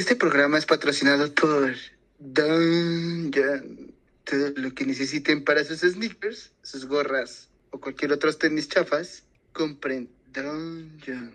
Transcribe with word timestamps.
Este 0.00 0.16
programa 0.16 0.56
es 0.56 0.64
patrocinado 0.64 1.30
por 1.34 1.76
Dungeon. 2.18 3.92
Todo 4.24 4.48
lo 4.56 4.72
que 4.72 4.86
necesiten 4.86 5.44
para 5.44 5.62
sus 5.62 5.80
sneakers, 5.80 6.52
sus 6.62 6.86
gorras 6.86 7.50
o 7.68 7.78
cualquier 7.78 8.12
otros 8.12 8.38
tenis 8.38 8.66
chafas, 8.66 9.24
compren 9.52 10.08
Dungeon. 10.32 11.30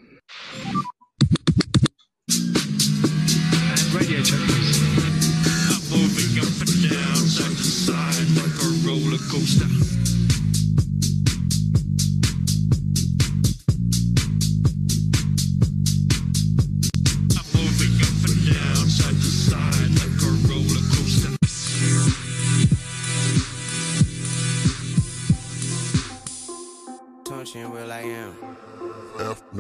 I'm. 9.58 10.25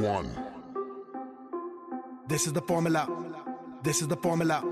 F1. 0.05 0.25
This 2.27 2.47
is 2.47 2.53
the 2.53 2.61
formula. 2.61 3.07
This 3.83 4.01
is 4.01 4.07
the 4.07 4.17
formula. 4.17 4.63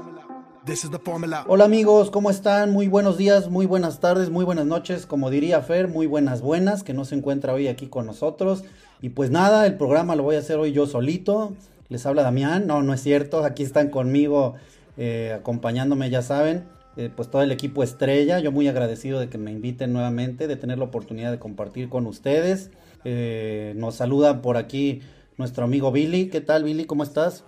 This 0.66 0.84
is 0.84 0.92
the 0.92 1.00
formula. 1.00 1.44
Hola 1.48 1.66
amigos, 1.66 2.10
¿cómo 2.10 2.30
están? 2.30 2.72
Muy 2.72 2.88
buenos 2.88 3.18
días, 3.18 3.50
muy 3.50 3.66
buenas 3.66 4.00
tardes, 4.00 4.30
muy 4.30 4.46
buenas 4.46 4.66
noches, 4.66 5.06
como 5.06 5.30
diría 5.30 5.62
Fer, 5.62 5.90
muy 5.90 6.08
buenas 6.08 6.42
buenas, 6.42 6.84
que 6.84 6.94
no 6.94 7.04
se 7.04 7.16
encuentra 7.16 7.54
hoy 7.54 7.68
aquí 7.68 7.88
con 7.88 8.06
nosotros. 8.06 8.64
Y 9.02 9.10
pues 9.10 9.30
nada, 9.30 9.66
el 9.66 9.76
programa 9.76 10.16
lo 10.16 10.24
voy 10.24 10.36
a 10.38 10.40
hacer 10.40 10.58
hoy 10.58 10.72
yo 10.72 10.86
solito. 10.88 11.54
Les 11.90 12.06
habla 12.06 12.24
Damián, 12.24 12.66
no, 12.66 12.82
no 12.82 12.94
es 12.94 13.02
cierto, 13.02 13.44
aquí 13.44 13.64
están 13.64 13.90
conmigo 13.90 14.56
eh, 14.98 15.34
acompañándome, 15.36 16.10
ya 16.10 16.22
saben, 16.22 16.64
eh, 16.96 17.10
pues 17.14 17.30
todo 17.30 17.42
el 17.42 17.52
equipo 17.52 17.84
estrella. 17.84 18.40
Yo 18.40 18.52
muy 18.52 18.68
agradecido 18.68 19.20
de 19.20 19.28
que 19.28 19.38
me 19.38 19.52
inviten 19.52 19.92
nuevamente, 19.92 20.48
de 20.48 20.56
tener 20.56 20.78
la 20.78 20.86
oportunidad 20.86 21.32
de 21.32 21.40
compartir 21.40 21.90
con 21.90 22.08
ustedes. 22.08 22.72
Eh, 23.04 23.74
nos 23.76 23.96
saluda 23.96 24.42
por 24.42 24.56
aquí 24.56 25.02
nuestro 25.38 25.64
amigo 25.66 25.92
Billy. 25.92 26.30
¿Qué 26.30 26.42
tal 26.42 26.64
Billy? 26.64 26.86
¿Cómo 26.86 27.04
estás? 27.04 27.44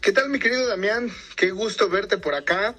¿Qué 0.00 0.12
tal, 0.12 0.28
mi 0.28 0.38
querido 0.38 0.66
Damián? 0.66 1.08
Qué 1.36 1.50
gusto 1.50 1.88
verte 1.88 2.18
por 2.18 2.34
acá. 2.34 2.74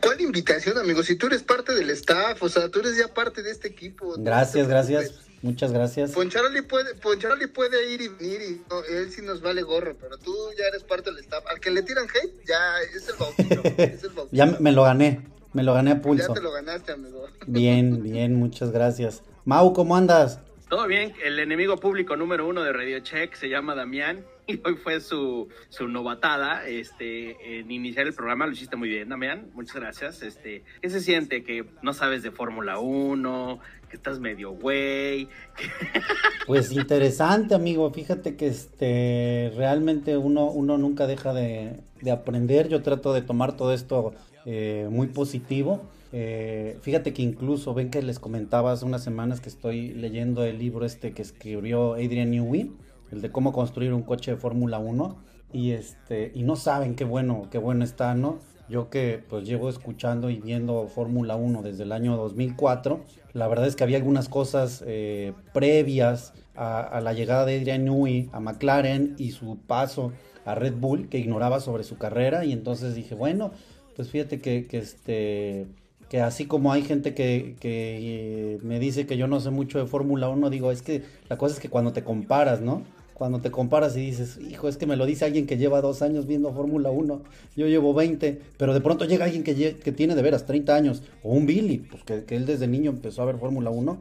¿Cuál 0.00 0.20
invitación, 0.20 0.78
amigo? 0.78 1.02
Si 1.02 1.16
tú 1.16 1.26
eres 1.26 1.42
parte 1.42 1.74
del 1.74 1.90
staff, 1.90 2.42
o 2.42 2.48
sea, 2.48 2.68
tú 2.68 2.80
eres 2.80 2.96
ya 2.96 3.12
parte 3.12 3.42
de 3.42 3.50
este 3.50 3.68
equipo. 3.68 4.14
Gracias, 4.18 4.66
gracias. 4.66 5.14
Muchas 5.42 5.72
gracias. 5.72 6.12
Poncharoli 6.12 6.62
puede, 6.62 6.94
Poncharoli 6.94 7.46
puede 7.48 7.92
ir 7.92 8.00
y 8.00 8.08
venir 8.08 8.40
y 8.40 8.62
no, 8.70 8.82
él 8.82 9.12
sí 9.12 9.20
nos 9.20 9.42
vale 9.42 9.60
gorro, 9.60 9.94
pero 10.00 10.16
tú 10.16 10.34
ya 10.58 10.64
eres 10.64 10.82
parte 10.84 11.10
del 11.10 11.20
staff. 11.20 11.44
Al 11.46 11.60
que 11.60 11.70
le 11.70 11.82
tiran 11.82 12.06
hate, 12.06 12.32
ya 12.46 12.80
es 12.96 13.06
el 13.08 13.16
bautizo. 13.16 13.60
es 13.82 14.02
el 14.04 14.10
bautizo. 14.10 14.28
ya 14.34 14.46
me 14.46 14.72
lo 14.72 14.84
gané, 14.84 15.28
me 15.52 15.62
lo 15.62 15.74
gané 15.74 15.90
a 15.90 15.94
Ya 15.96 16.00
pulso. 16.00 16.32
te 16.32 16.40
lo 16.40 16.50
ganaste, 16.50 16.92
amigo. 16.92 17.26
Bien, 17.46 18.02
bien, 18.02 18.34
muchas 18.36 18.70
gracias. 18.70 19.22
Mau, 19.44 19.74
¿cómo 19.74 19.96
andas? 19.96 20.38
Todo 20.68 20.86
bien, 20.86 21.12
el 21.22 21.38
enemigo 21.38 21.76
público 21.76 22.16
número 22.16 22.48
uno 22.48 22.62
de 22.62 22.72
Radio 22.72 22.98
Check 23.00 23.34
se 23.34 23.50
llama 23.50 23.74
Damián 23.74 24.24
y 24.46 24.60
hoy 24.64 24.76
fue 24.76 25.00
su, 25.00 25.48
su 25.68 25.88
novatada 25.88 26.66
este, 26.66 27.60
en 27.60 27.70
iniciar 27.70 28.06
el 28.06 28.14
programa. 28.14 28.46
Lo 28.46 28.52
hiciste 28.52 28.74
muy 28.76 28.88
bien, 28.88 29.10
Damián. 29.10 29.50
Muchas 29.52 29.76
gracias. 29.76 30.22
Este, 30.22 30.64
¿Qué 30.80 30.88
se 30.88 31.00
siente 31.00 31.44
que 31.44 31.66
no 31.82 31.92
sabes 31.92 32.22
de 32.22 32.30
Fórmula 32.30 32.78
1, 32.78 33.60
que 33.90 33.96
estás 33.96 34.18
medio 34.20 34.52
güey? 34.52 35.28
Pues 36.46 36.72
interesante, 36.72 37.54
amigo. 37.54 37.90
Fíjate 37.90 38.36
que 38.36 38.48
este 38.48 39.50
realmente 39.56 40.18
uno, 40.18 40.44
uno 40.44 40.76
nunca 40.76 41.06
deja 41.06 41.32
de, 41.32 41.80
de 42.02 42.10
aprender. 42.10 42.68
Yo 42.68 42.82
trato 42.82 43.14
de 43.14 43.22
tomar 43.22 43.56
todo 43.56 43.72
esto 43.72 44.12
eh, 44.46 44.88
muy 44.90 45.08
positivo. 45.08 45.82
Eh, 46.12 46.78
fíjate 46.82 47.12
que 47.12 47.22
incluso 47.22 47.74
ven 47.74 47.90
que 47.90 48.02
les 48.02 48.18
comentaba 48.18 48.72
hace 48.72 48.84
unas 48.84 49.02
semanas 49.02 49.40
que 49.40 49.48
estoy 49.48 49.88
leyendo 49.94 50.44
el 50.44 50.58
libro 50.58 50.84
este 50.84 51.12
que 51.12 51.22
escribió 51.22 51.94
Adrian 51.94 52.30
Newey, 52.30 52.70
el 53.10 53.20
de 53.20 53.32
cómo 53.32 53.52
construir 53.52 53.92
un 53.92 54.02
coche 54.02 54.32
de 54.32 54.36
Fórmula 54.36 54.78
1. 54.78 55.16
Y 55.52 55.70
este, 55.70 56.32
y 56.34 56.42
no 56.42 56.56
saben 56.56 56.94
qué 56.94 57.04
bueno, 57.04 57.48
qué 57.50 57.58
bueno 57.58 57.84
está, 57.84 58.14
¿no? 58.14 58.38
Yo 58.68 58.90
que 58.90 59.22
pues 59.28 59.46
llevo 59.46 59.68
escuchando 59.68 60.30
y 60.30 60.38
viendo 60.38 60.86
Fórmula 60.88 61.36
1 61.36 61.62
desde 61.62 61.82
el 61.84 61.92
año 61.92 62.16
2004, 62.16 63.00
la 63.32 63.46
verdad 63.46 63.66
es 63.66 63.76
que 63.76 63.84
había 63.84 63.98
algunas 63.98 64.28
cosas 64.28 64.82
eh, 64.86 65.32
previas 65.52 66.32
a, 66.54 66.80
a 66.80 67.00
la 67.00 67.12
llegada 67.12 67.44
de 67.44 67.58
Adrian 67.58 67.84
Newey 67.84 68.30
a 68.32 68.40
McLaren 68.40 69.16
y 69.18 69.32
su 69.32 69.58
paso 69.58 70.12
a 70.44 70.54
Red 70.54 70.74
Bull 70.74 71.08
que 71.08 71.18
ignoraba 71.18 71.60
sobre 71.60 71.84
su 71.84 71.98
carrera 71.98 72.44
y 72.44 72.52
entonces 72.52 72.94
dije, 72.94 73.14
bueno, 73.14 73.52
pues 73.96 74.10
fíjate 74.10 74.40
que, 74.40 74.66
que 74.66 74.78
este 74.78 75.66
que 76.08 76.20
así 76.20 76.44
como 76.46 76.72
hay 76.72 76.82
gente 76.82 77.14
que, 77.14 77.56
que, 77.60 77.98
eh, 78.00 78.58
me 78.62 78.78
dice 78.78 79.06
que 79.06 79.16
yo 79.16 79.26
no 79.26 79.40
sé 79.40 79.50
mucho 79.50 79.78
de 79.78 79.86
Fórmula 79.86 80.28
1, 80.28 80.50
digo, 80.50 80.70
es 80.70 80.82
que 80.82 81.02
la 81.28 81.38
cosa 81.38 81.54
es 81.54 81.60
que 81.60 81.68
cuando 81.70 81.92
te 81.92 82.04
comparas, 82.04 82.60
¿no? 82.60 82.82
Cuando 83.14 83.40
te 83.40 83.50
comparas 83.50 83.96
y 83.96 84.00
dices, 84.00 84.38
hijo, 84.38 84.68
es 84.68 84.76
que 84.76 84.86
me 84.86 84.96
lo 84.96 85.06
dice 85.06 85.24
alguien 85.24 85.46
que 85.46 85.56
lleva 85.56 85.80
dos 85.80 86.02
años 86.02 86.26
viendo 86.26 86.52
Fórmula 86.52 86.90
1, 86.90 87.22
yo 87.56 87.66
llevo 87.66 87.94
20, 87.94 88.40
pero 88.58 88.74
de 88.74 88.80
pronto 88.80 89.06
llega 89.06 89.24
alguien 89.24 89.42
que, 89.44 89.76
que 89.76 89.92
tiene 89.92 90.14
de 90.14 90.22
veras 90.22 90.46
30 90.46 90.74
años, 90.76 91.02
o 91.22 91.32
un 91.32 91.46
Billy, 91.46 91.78
pues 91.78 92.04
que, 92.04 92.24
que 92.24 92.36
él 92.36 92.44
desde 92.44 92.66
niño 92.68 92.90
empezó 92.90 93.22
a 93.22 93.24
ver 93.24 93.38
Fórmula 93.38 93.70
1, 93.70 93.98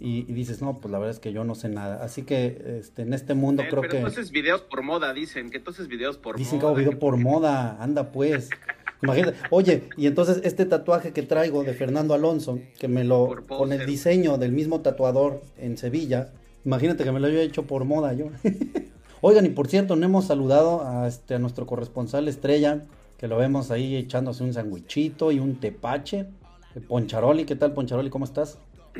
y, 0.00 0.20
y 0.28 0.32
dices, 0.32 0.62
no, 0.62 0.78
pues 0.80 0.90
la 0.90 0.98
verdad 0.98 1.14
es 1.14 1.20
que 1.20 1.32
yo 1.32 1.44
no 1.44 1.54
sé 1.54 1.68
nada. 1.68 2.02
Así 2.02 2.22
que 2.22 2.78
este, 2.80 3.02
en 3.02 3.12
este 3.12 3.34
mundo 3.34 3.62
Eh, 3.62 3.66
creo 3.68 3.82
pero 3.82 3.90
que... 3.92 3.98
entonces 3.98 4.32
videos 4.32 4.62
por 4.62 4.82
moda, 4.82 5.12
dicen, 5.12 5.50
que 5.50 5.58
entonces 5.58 5.86
videos 5.86 6.16
por 6.16 6.36
Dicen 6.38 6.58
que 6.58 6.64
moda. 6.64 6.68
hago 6.70 6.76
video 6.78 6.90
que 6.92 6.96
por 6.96 7.16
moda, 7.18 7.76
anda 7.80 8.10
pues. 8.10 8.48
Imagínate, 9.02 9.36
oye, 9.50 9.88
y 9.96 10.06
entonces 10.06 10.40
este 10.44 10.64
tatuaje 10.64 11.12
que 11.12 11.22
traigo 11.22 11.64
de 11.64 11.74
Fernando 11.74 12.14
Alonso, 12.14 12.60
que 12.78 12.88
me 12.88 13.04
lo, 13.04 13.44
con 13.48 13.72
el 13.72 13.84
diseño 13.84 14.38
del 14.38 14.52
mismo 14.52 14.80
tatuador 14.80 15.42
en 15.58 15.76
Sevilla, 15.76 16.32
imagínate 16.64 17.02
que 17.02 17.12
me 17.12 17.18
lo 17.18 17.26
haya 17.26 17.42
hecho 17.42 17.66
por 17.66 17.84
moda 17.84 18.12
yo. 18.12 18.26
Oigan, 19.20 19.46
y 19.46 19.50
por 19.50 19.68
cierto, 19.68 19.96
no 19.96 20.06
hemos 20.06 20.26
saludado 20.26 20.86
a, 20.86 21.06
este, 21.06 21.34
a 21.34 21.38
nuestro 21.38 21.66
corresponsal 21.66 22.28
estrella, 22.28 22.82
que 23.18 23.28
lo 23.28 23.36
vemos 23.36 23.70
ahí 23.70 23.96
echándose 23.96 24.42
un 24.42 24.52
sandwichito 24.52 25.30
y 25.30 25.38
un 25.38 25.60
tepache. 25.60 26.26
Eh, 26.74 26.80
Poncharoli, 26.80 27.44
¿qué 27.44 27.54
tal 27.54 27.72
Poncharoli? 27.72 28.10
¿Cómo 28.10 28.24
estás? 28.24 28.58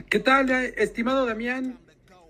¿Qué 0.08 0.20
tal, 0.20 0.46
ya, 0.46 0.62
estimado 0.64 1.26
Damián? 1.26 1.78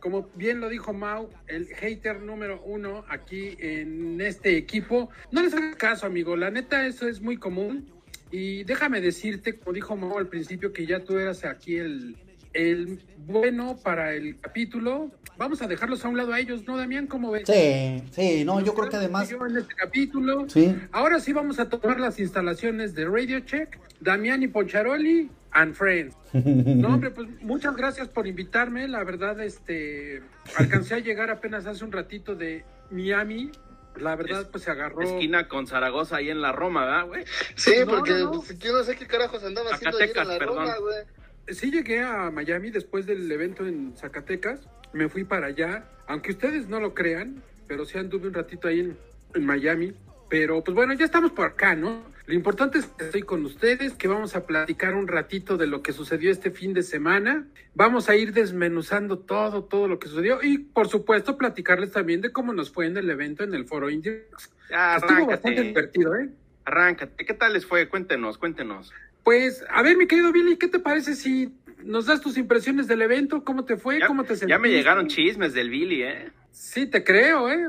Como 0.03 0.29
bien 0.35 0.59
lo 0.59 0.69
dijo 0.69 0.93
Mau, 0.93 1.31
el 1.47 1.69
hater 1.69 2.21
número 2.21 2.61
uno 2.65 3.05
aquí 3.09 3.57
en 3.61 4.21
este 4.21 4.57
equipo. 4.57 5.11
No 5.31 5.43
les 5.43 5.55
hagas 5.55 5.77
caso, 5.77 6.07
amigo. 6.07 6.35
La 6.35 6.51
neta, 6.51 6.85
eso 6.89 7.07
es 7.07 7.21
muy 7.21 7.37
común. 7.37 7.89
Y 8.33 8.65
déjame 8.65 9.01
decirte, 9.01 9.57
como 9.57 9.73
dijo 9.73 9.95
Mau 9.95 10.19
al 10.19 10.27
principio, 10.27 10.73
que 10.73 10.87
ya 10.87 11.05
tú 11.05 11.19
eras 11.21 11.45
aquí 11.45 11.77
el, 11.77 12.17
el 12.53 12.99
bueno 13.29 13.79
para 13.81 14.13
el 14.13 14.41
capítulo. 14.41 15.13
Vamos 15.39 15.63
a 15.63 15.69
dejarlos 15.69 16.05
a 16.05 16.09
un 16.09 16.17
lado 16.17 16.33
a 16.33 16.41
ellos, 16.41 16.67
¿no, 16.67 16.77
Damián? 16.77 17.07
¿Cómo 17.07 17.31
ves? 17.31 17.45
Sí, 17.47 18.03
sí, 18.11 18.45
no, 18.45 18.61
yo 18.61 18.75
creo 18.75 18.89
que 18.89 18.97
además... 18.97 19.31
En 19.31 19.57
este 19.57 19.75
capítulo. 19.77 20.49
Sí, 20.49 20.75
Ahora 20.91 21.21
sí 21.21 21.33
vamos 21.33 21.61
a 21.61 21.69
tomar 21.69 22.01
las 22.01 22.19
instalaciones 22.19 22.97
de 22.97 23.05
Radio 23.05 23.39
Check, 23.39 23.79
Damián 24.01 24.43
y 24.43 24.49
Poncharoli 24.49 25.31
and 25.53 25.75
Friends. 25.75 26.17
No, 26.33 26.89
hombre, 26.95 27.11
pues 27.15 27.29
muchas 27.43 27.77
gracias 27.77 28.09
por 28.09 28.27
invitarme. 28.27 28.89
La 28.89 29.05
verdad, 29.05 29.41
este, 29.41 30.23
alcancé 30.57 30.95
a 30.95 30.99
llegar 30.99 31.31
apenas 31.31 31.67
hace 31.67 31.85
un 31.85 31.93
ratito 31.93 32.35
de 32.35 32.65
Miami. 32.91 33.51
La 33.97 34.17
verdad, 34.17 34.43
Es- 34.43 34.47
pues 34.49 34.65
se 34.65 34.71
agarró. 34.71 35.03
Esquina 35.03 35.49
con 35.49 35.67
Zaragoza 35.67 36.17
ahí 36.17 36.31
en 36.31 36.41
la 36.41 36.53
Roma, 36.53 36.85
¿verdad, 36.87 37.07
güey? 37.07 37.25
Sí, 37.57 37.75
No, 37.81 37.87
porque 37.87 38.13
no, 38.13 38.19
no. 38.19 38.31
pues, 38.33 38.59
yo 38.59 38.73
no 38.73 38.83
sé 38.85 38.97
qué 38.97 39.07
carajos 39.07 39.45
andaba 39.45 39.71
haciendo 39.75 39.99
ayer 39.99 40.09
en 40.09 40.15
Zacatecas, 40.15 40.29
la 40.29 40.39
perdón. 40.39 40.65
Roma, 40.65 40.77
güey. 40.79 41.55
Sí 41.55 41.71
llegué 41.71 42.01
a 42.01 42.31
Miami 42.31 42.71
después 42.71 43.05
del 43.05 43.31
evento 43.31 43.67
en 43.67 43.95
Zacatecas. 43.97 44.61
Me 44.95 45.09
fui 45.09 45.25
para 45.25 45.49
allá. 45.49 45.85
Aunque 46.07 46.31
ustedes 46.33 46.69
no 46.69 46.81
lo 46.81 46.95
crean, 46.95 47.43
pero 47.67 47.85
sí 47.85 47.99
anduve 47.99 48.29
un 48.29 48.35
ratito 48.35 48.69
ahí 48.69 48.81
en, 48.81 48.97
en 49.35 49.45
Miami. 49.45 49.93
Pero 50.31 50.65
pues 50.65 50.75
bueno, 50.75 50.95
ya 50.95 51.05
estamos 51.05 51.33
por 51.33 51.47
acá, 51.47 51.75
¿no? 51.75 52.03
Lo 52.33 52.37
importante 52.37 52.79
es 52.79 52.87
que 52.87 53.05
estoy 53.05 53.21
con 53.21 53.45
ustedes, 53.45 53.93
que 53.93 54.09
vamos 54.09 54.35
a 54.35 54.47
platicar 54.47 54.95
un 54.95 55.07
ratito 55.07 55.59
de 55.59 55.67
lo 55.67 55.83
que 55.83 55.93
sucedió 55.93 56.31
este 56.31 56.51
fin 56.51 56.73
de 56.73 56.83
semana. 56.83 57.47
Vamos 57.75 58.09
a 58.09 58.17
ir 58.17 58.33
desmenuzando 58.33 59.19
todo, 59.19 59.65
todo 59.65 59.87
lo 59.87 59.99
que 59.99 60.09
sucedió. 60.09 60.43
Y 60.43 60.57
por 60.57 60.89
supuesto, 60.89 61.37
platicarles 61.37 61.93
también 61.93 62.23
de 62.23 62.33
cómo 62.33 62.55
nos 62.55 62.73
fue 62.73 62.87
en 62.87 62.97
el 62.97 63.11
evento 63.11 63.45
en 63.45 63.53
el 63.53 63.67
Foro 63.67 63.91
Indiex. 63.91 64.51
Ya, 64.71 64.97
Estuvo 64.97 65.27
bastante 65.27 65.61
divertido, 65.61 66.17
¿eh? 66.17 66.31
Arráncate. 66.65 67.23
¿Qué 67.27 67.35
tal 67.35 67.53
les 67.53 67.67
fue? 67.67 67.87
Cuéntenos, 67.91 68.39
cuéntenos. 68.39 68.95
Pues, 69.25 69.63
a 69.69 69.83
ver, 69.83 69.99
mi 69.99 70.07
querido 70.07 70.33
Billy, 70.33 70.57
¿qué 70.57 70.69
te 70.69 70.79
parece 70.79 71.15
si 71.17 71.53
nos 71.85 72.07
das 72.07 72.23
tus 72.23 72.39
impresiones 72.39 72.89
del 72.89 73.03
evento? 73.03 73.45
¿Cómo 73.45 73.67
te 73.67 73.77
fue? 73.77 74.01
Ya, 74.01 74.07
¿Cómo 74.07 74.23
te 74.23 74.29
sentiste? 74.29 74.49
ya 74.49 74.59
me 74.59 74.71
llegaron 74.71 75.07
chismes 75.07 75.53
del 75.53 75.69
Billy, 75.69 76.05
¿eh? 76.05 76.31
Sí, 76.51 76.87
te 76.87 77.05
creo, 77.05 77.51
¿eh? 77.51 77.69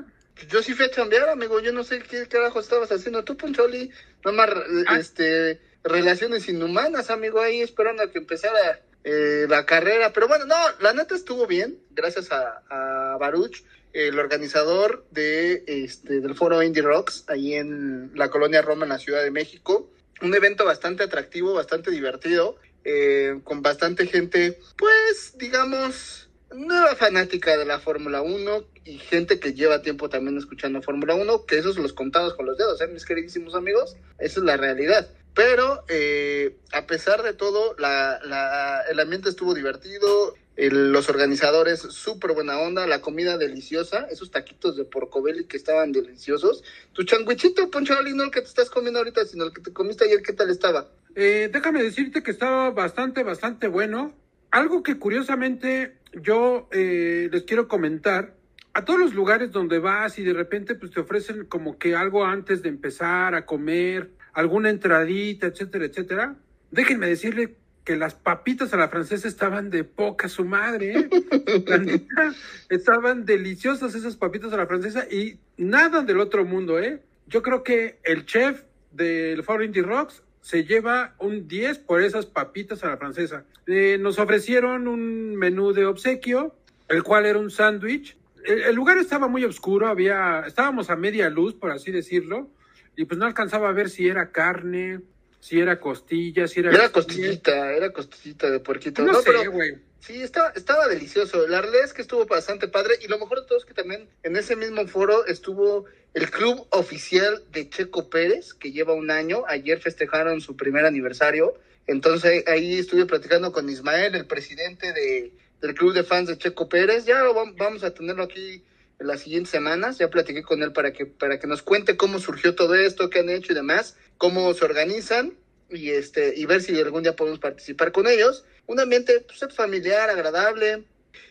Yo 0.49 0.61
sí 0.63 0.73
fui 0.73 0.85
a 0.85 0.91
chambear, 0.91 1.29
amigo. 1.29 1.59
Yo 1.59 1.71
no 1.71 1.83
sé 1.83 1.99
qué 1.99 2.27
carajo 2.27 2.59
estabas 2.59 2.91
haciendo 2.91 3.23
tú, 3.23 3.37
Poncholi. 3.37 3.91
Nomás, 4.25 4.49
Ah. 4.87 4.97
este, 4.99 5.59
relaciones 5.83 6.47
inhumanas, 6.49 7.09
amigo, 7.09 7.41
ahí 7.41 7.61
esperando 7.61 8.03
a 8.03 8.11
que 8.11 8.19
empezara 8.19 8.81
eh, 9.03 9.45
la 9.49 9.65
carrera. 9.65 10.11
Pero 10.13 10.27
bueno, 10.27 10.45
no, 10.45 10.55
la 10.79 10.93
neta 10.93 11.13
estuvo 11.15 11.45
bien, 11.45 11.77
gracias 11.91 12.31
a, 12.31 12.61
a 12.69 13.17
Baruch. 13.17 13.63
el 13.93 14.17
organizador 14.17 15.05
de 15.11 15.63
este 15.67 16.19
del 16.19 16.33
foro 16.33 16.63
Indie 16.63 16.81
Rocks, 16.81 17.25
ahí 17.27 17.53
en 17.53 18.11
la 18.15 18.29
colonia 18.31 18.61
Roma, 18.63 18.85
en 18.85 18.89
la 18.89 18.97
Ciudad 18.97 19.21
de 19.21 19.29
México. 19.29 19.87
Un 20.21 20.33
evento 20.33 20.65
bastante 20.65 21.03
atractivo, 21.03 21.53
bastante 21.53 21.91
divertido, 21.91 22.55
eh, 22.85 23.39
con 23.43 23.61
bastante 23.61 24.07
gente, 24.07 24.57
pues, 24.77 25.37
digamos, 25.37 26.22
nueva 26.53 26.95
fanática 26.95 27.57
de 27.57 27.65
la 27.65 27.79
Fórmula 27.79 28.21
1 28.21 28.63
y 28.85 28.97
gente 28.97 29.39
que 29.39 29.53
lleva 29.53 29.81
tiempo 29.81 30.09
también 30.09 30.37
escuchando 30.37 30.81
Fórmula 30.81 31.15
1, 31.15 31.45
que 31.45 31.57
esos 31.57 31.77
los 31.77 31.93
contados 31.93 32.33
con 32.35 32.45
los 32.45 32.57
dedos, 32.57 32.81
¿eh, 32.81 32.87
mis 32.87 33.05
queridísimos 33.05 33.55
amigos? 33.55 33.95
Esa 34.19 34.39
es 34.39 34.45
la 34.45 34.57
realidad. 34.57 35.09
Pero 35.33 35.83
eh, 35.87 36.57
a 36.71 36.85
pesar 36.85 37.23
de 37.23 37.33
todo, 37.33 37.75
la, 37.79 38.83
el 38.89 38.99
ambiente 38.99 39.29
estuvo 39.29 39.53
divertido, 39.53 40.35
los 40.55 41.09
organizadores 41.09 41.79
súper 41.79 42.33
buena 42.33 42.59
onda, 42.59 42.85
la 42.85 43.01
comida 43.01 43.37
deliciosa, 43.37 44.07
esos 44.11 44.29
taquitos 44.29 44.77
de 44.77 44.85
porcobelli 44.85 45.45
que 45.45 45.57
estaban 45.57 45.91
deliciosos. 45.91 46.63
Tu 46.93 47.03
changuichito, 47.03 47.71
Poncho 47.71 47.97
Ali, 47.97 48.13
no 48.13 48.23
el 48.23 48.31
que 48.31 48.41
te 48.41 48.47
estás 48.47 48.69
comiendo 48.69 48.99
ahorita, 48.99 49.25
sino 49.25 49.45
el 49.45 49.53
que 49.53 49.61
te 49.61 49.73
comiste 49.73 50.05
ayer, 50.05 50.21
¿qué 50.21 50.33
tal 50.33 50.51
estaba? 50.51 50.89
Eh, 51.15 51.49
déjame 51.51 51.81
decirte 51.81 52.21
que 52.21 52.31
estaba 52.31 52.69
bastante, 52.69 53.23
bastante 53.23 53.67
bueno. 53.67 54.13
Algo 54.51 54.83
que 54.83 54.99
curiosamente 54.99 55.97
yo 56.21 56.67
eh, 56.71 57.29
les 57.31 57.43
quiero 57.43 57.67
comentar. 57.67 58.35
A 58.75 58.85
todos 58.85 58.99
los 58.99 59.13
lugares 59.13 59.51
donde 59.51 59.77
vas 59.77 60.17
y 60.17 60.23
de 60.23 60.33
repente 60.33 60.73
pues 60.73 60.91
te 60.91 60.99
ofrecen 60.99 61.45
como 61.45 61.77
que 61.77 61.95
algo 61.95 62.25
antes 62.25 62.63
de 62.63 62.69
empezar 62.69 63.35
a 63.35 63.45
comer, 63.45 64.09
alguna 64.33 64.71
entradita, 64.71 65.47
etcétera, 65.47 65.85
etcétera. 65.85 66.35
Déjenme 66.71 67.05
decirle 67.07 67.55
que 67.83 67.95
las 67.95 68.15
papitas 68.15 68.73
a 68.73 68.77
la 68.77 68.87
francesa 68.89 69.27
estaban 69.27 69.69
de 69.69 69.83
poca 69.83 70.27
su 70.27 70.45
madre, 70.45 70.97
¿eh? 70.97 71.09
Neta, 71.79 72.33
estaban 72.69 73.25
deliciosas 73.25 73.93
esas 73.93 74.15
papitas 74.15 74.53
a 74.53 74.57
la 74.57 74.65
francesa 74.65 75.05
y 75.09 75.37
nada 75.57 76.01
del 76.01 76.19
otro 76.19 76.45
mundo, 76.45 76.79
¿eh? 76.79 77.01
Yo 77.27 77.41
creo 77.41 77.63
que 77.63 77.99
el 78.03 78.25
chef 78.25 78.63
del 78.91 79.43
Indie 79.63 79.83
Rocks 79.83 80.22
se 80.43 80.65
lleva 80.65 81.15
un 81.19 81.47
10 81.47 81.79
por 81.79 82.01
esas 82.01 82.25
papitas 82.25 82.83
a 82.83 82.89
la 82.89 82.97
francesa. 82.97 83.45
Eh, 83.65 83.97
nos 83.97 84.19
ofrecieron 84.19 84.89
un 84.89 85.37
menú 85.37 85.71
de 85.71 85.85
obsequio, 85.85 86.53
el 86.89 87.01
cual 87.01 87.25
era 87.25 87.39
un 87.39 87.49
sándwich. 87.49 88.17
El, 88.43 88.61
el 88.63 88.75
lugar 88.75 88.97
estaba 88.97 89.29
muy 89.29 89.45
oscuro, 89.45 89.87
había, 89.87 90.43
estábamos 90.45 90.89
a 90.89 90.97
media 90.97 91.29
luz, 91.29 91.53
por 91.53 91.71
así 91.71 91.91
decirlo, 91.91 92.49
y 92.97 93.05
pues 93.05 93.17
no 93.17 93.25
alcanzaba 93.25 93.69
a 93.69 93.71
ver 93.71 93.89
si 93.89 94.09
era 94.09 94.31
carne, 94.31 94.99
si 95.43 95.59
era 95.59 95.77
costilla, 95.77 96.47
si 96.47 96.61
era... 96.61 96.71
Era 96.71 96.87
costillita, 96.87 97.73
era 97.73 97.91
costillita 97.91 98.49
de 98.49 98.61
puerquito. 98.61 99.03
No, 99.03 99.11
No, 99.11 99.21
sé, 99.21 99.47
güey. 99.47 99.75
Sí, 99.99 100.21
estaba, 100.21 100.53
estaba 100.55 100.87
delicioso. 100.87 101.45
La 101.49 101.59
realidad 101.59 101.83
es 101.83 101.91
que 101.91 102.01
estuvo 102.01 102.25
bastante 102.25 102.69
padre. 102.69 102.93
Y 103.01 103.09
lo 103.09 103.19
mejor 103.19 103.41
de 103.41 103.47
todo 103.47 103.57
es 103.57 103.65
que 103.65 103.73
también 103.73 104.07
en 104.23 104.37
ese 104.37 104.55
mismo 104.55 104.87
foro 104.87 105.25
estuvo 105.25 105.83
el 106.13 106.31
club 106.31 106.65
oficial 106.69 107.43
de 107.51 107.69
Checo 107.69 108.09
Pérez, 108.09 108.53
que 108.53 108.71
lleva 108.71 108.93
un 108.93 109.11
año. 109.11 109.43
Ayer 109.49 109.81
festejaron 109.81 110.39
su 110.39 110.55
primer 110.55 110.85
aniversario. 110.85 111.55
Entonces 111.87 112.47
ahí 112.47 112.79
estuve 112.79 113.05
platicando 113.05 113.51
con 113.51 113.67
Ismael, 113.67 114.15
el 114.15 114.25
presidente 114.25 114.93
de, 114.93 115.33
del 115.61 115.75
club 115.75 115.93
de 115.93 116.05
fans 116.05 116.29
de 116.29 116.37
Checo 116.37 116.69
Pérez. 116.69 117.03
Ya 117.03 117.21
vamos 117.21 117.83
a 117.83 117.93
tenerlo 117.93 118.23
aquí 118.23 118.63
en 118.99 119.07
las 119.07 119.21
siguientes 119.21 119.51
semanas. 119.51 119.97
Ya 119.97 120.09
platiqué 120.09 120.43
con 120.43 120.63
él 120.63 120.71
para 120.73 120.93
que, 120.93 121.05
para 121.05 121.39
que 121.39 121.47
nos 121.47 121.61
cuente 121.61 121.97
cómo 121.97 122.19
surgió 122.19 122.55
todo 122.55 122.75
esto, 122.75 123.09
qué 123.09 123.19
han 123.19 123.29
hecho 123.29 123.51
y 123.51 123.55
demás, 123.55 123.97
cómo 124.17 124.53
se 124.53 124.65
organizan 124.65 125.33
y 125.69 125.89
este 125.89 126.33
y 126.35 126.45
ver 126.45 126.61
si 126.61 126.79
algún 126.79 127.03
día 127.03 127.15
podemos 127.15 127.39
participar 127.39 127.91
con 127.91 128.07
ellos. 128.07 128.45
Un 128.65 128.79
ambiente 128.79 129.25
pues, 129.27 129.53
familiar, 129.53 130.09
agradable. 130.09 130.83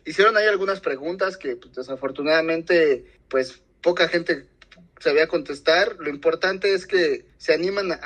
Hicieron 0.05 0.37
ahí 0.37 0.47
algunas 0.47 0.81
preguntas 0.81 1.37
que 1.37 1.57
pues, 1.57 1.75
desafortunadamente 1.75 3.05
pues 3.29 3.61
poca 3.81 4.09
gente 4.09 4.47
sabía 5.03 5.27
contestar. 5.27 5.97
Lo 5.99 6.09
importante 6.09 6.75
es 6.75 6.87
que 6.87 7.27
se 7.37 7.53
animan 7.53 7.93
a, 7.93 7.97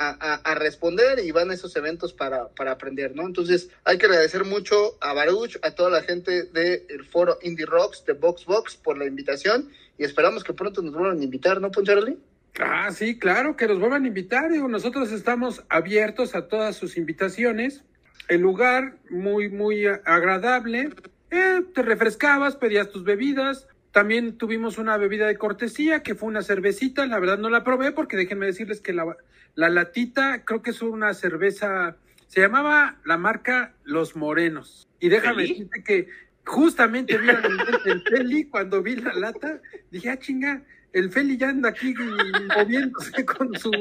a- 0.43 0.55
responder 0.55 1.19
y 1.19 1.31
van 1.31 1.51
a 1.51 1.53
esos 1.53 1.75
eventos 1.75 2.13
para, 2.13 2.49
para 2.49 2.71
aprender, 2.71 3.15
¿no? 3.15 3.25
Entonces 3.25 3.69
hay 3.83 3.97
que 3.97 4.07
agradecer 4.07 4.43
mucho 4.43 4.97
a 5.01 5.13
Baruch, 5.13 5.57
a 5.61 5.71
toda 5.71 5.89
la 5.89 6.01
gente 6.01 6.43
del 6.43 7.03
foro 7.05 7.37
Indie 7.41 7.65
Rocks, 7.65 8.03
de 8.05 8.13
Box 8.13 8.45
Box, 8.45 8.75
por 8.75 8.97
la 8.97 9.05
invitación 9.05 9.69
y 9.97 10.03
esperamos 10.03 10.43
que 10.43 10.53
pronto 10.53 10.81
nos 10.81 10.93
vuelvan 10.93 11.19
a 11.19 11.23
invitar, 11.23 11.61
¿no, 11.61 11.71
Poncharoli? 11.71 12.17
Ah, 12.59 12.91
sí, 12.91 13.19
claro, 13.19 13.55
que 13.55 13.67
los 13.67 13.79
vuelvan 13.79 14.03
a 14.05 14.07
invitar. 14.07 14.51
Digo, 14.51 14.67
nosotros 14.67 15.11
estamos 15.11 15.63
abiertos 15.69 16.33
a 16.35 16.47
todas 16.47 16.75
sus 16.75 16.97
invitaciones. 16.97 17.83
El 18.27 18.41
lugar 18.41 18.97
muy, 19.09 19.49
muy 19.49 19.85
agradable. 19.85 20.89
Eh, 21.29 21.61
te 21.75 21.81
refrescabas, 21.83 22.55
pedías 22.55 22.89
tus 22.89 23.03
bebidas. 23.03 23.67
También 23.97 24.37
tuvimos 24.37 24.77
una 24.77 24.95
bebida 24.95 25.25
de 25.25 25.39
cortesía, 25.39 26.03
que 26.03 26.13
fue 26.13 26.29
una 26.29 26.43
cervecita. 26.43 27.07
La 27.07 27.17
verdad 27.17 27.39
no 27.39 27.49
la 27.49 27.63
probé 27.63 27.91
porque 27.91 28.15
déjenme 28.15 28.45
decirles 28.45 28.79
que 28.79 28.93
la, 28.93 29.17
la 29.55 29.69
latita 29.69 30.45
creo 30.45 30.61
que 30.61 30.69
es 30.69 30.83
una 30.83 31.15
cerveza, 31.15 31.97
se 32.27 32.41
llamaba 32.41 32.99
la 33.05 33.17
marca 33.17 33.73
Los 33.83 34.15
Morenos. 34.15 34.87
Y 34.99 35.09
déjame 35.09 35.41
decirte 35.47 35.83
que 35.83 36.09
justamente 36.45 37.17
vi 37.17 37.27
el 37.85 38.01
Feli 38.03 38.43
cuando 38.45 38.83
vi 38.83 38.97
la 38.97 39.15
lata, 39.15 39.61
dije, 39.89 40.11
ah, 40.11 40.19
chinga, 40.19 40.61
el 40.93 41.09
Feli 41.09 41.35
ya 41.37 41.49
anda 41.49 41.69
aquí 41.69 41.95
moviéndose 42.55 43.25
con 43.25 43.55
su 43.57 43.71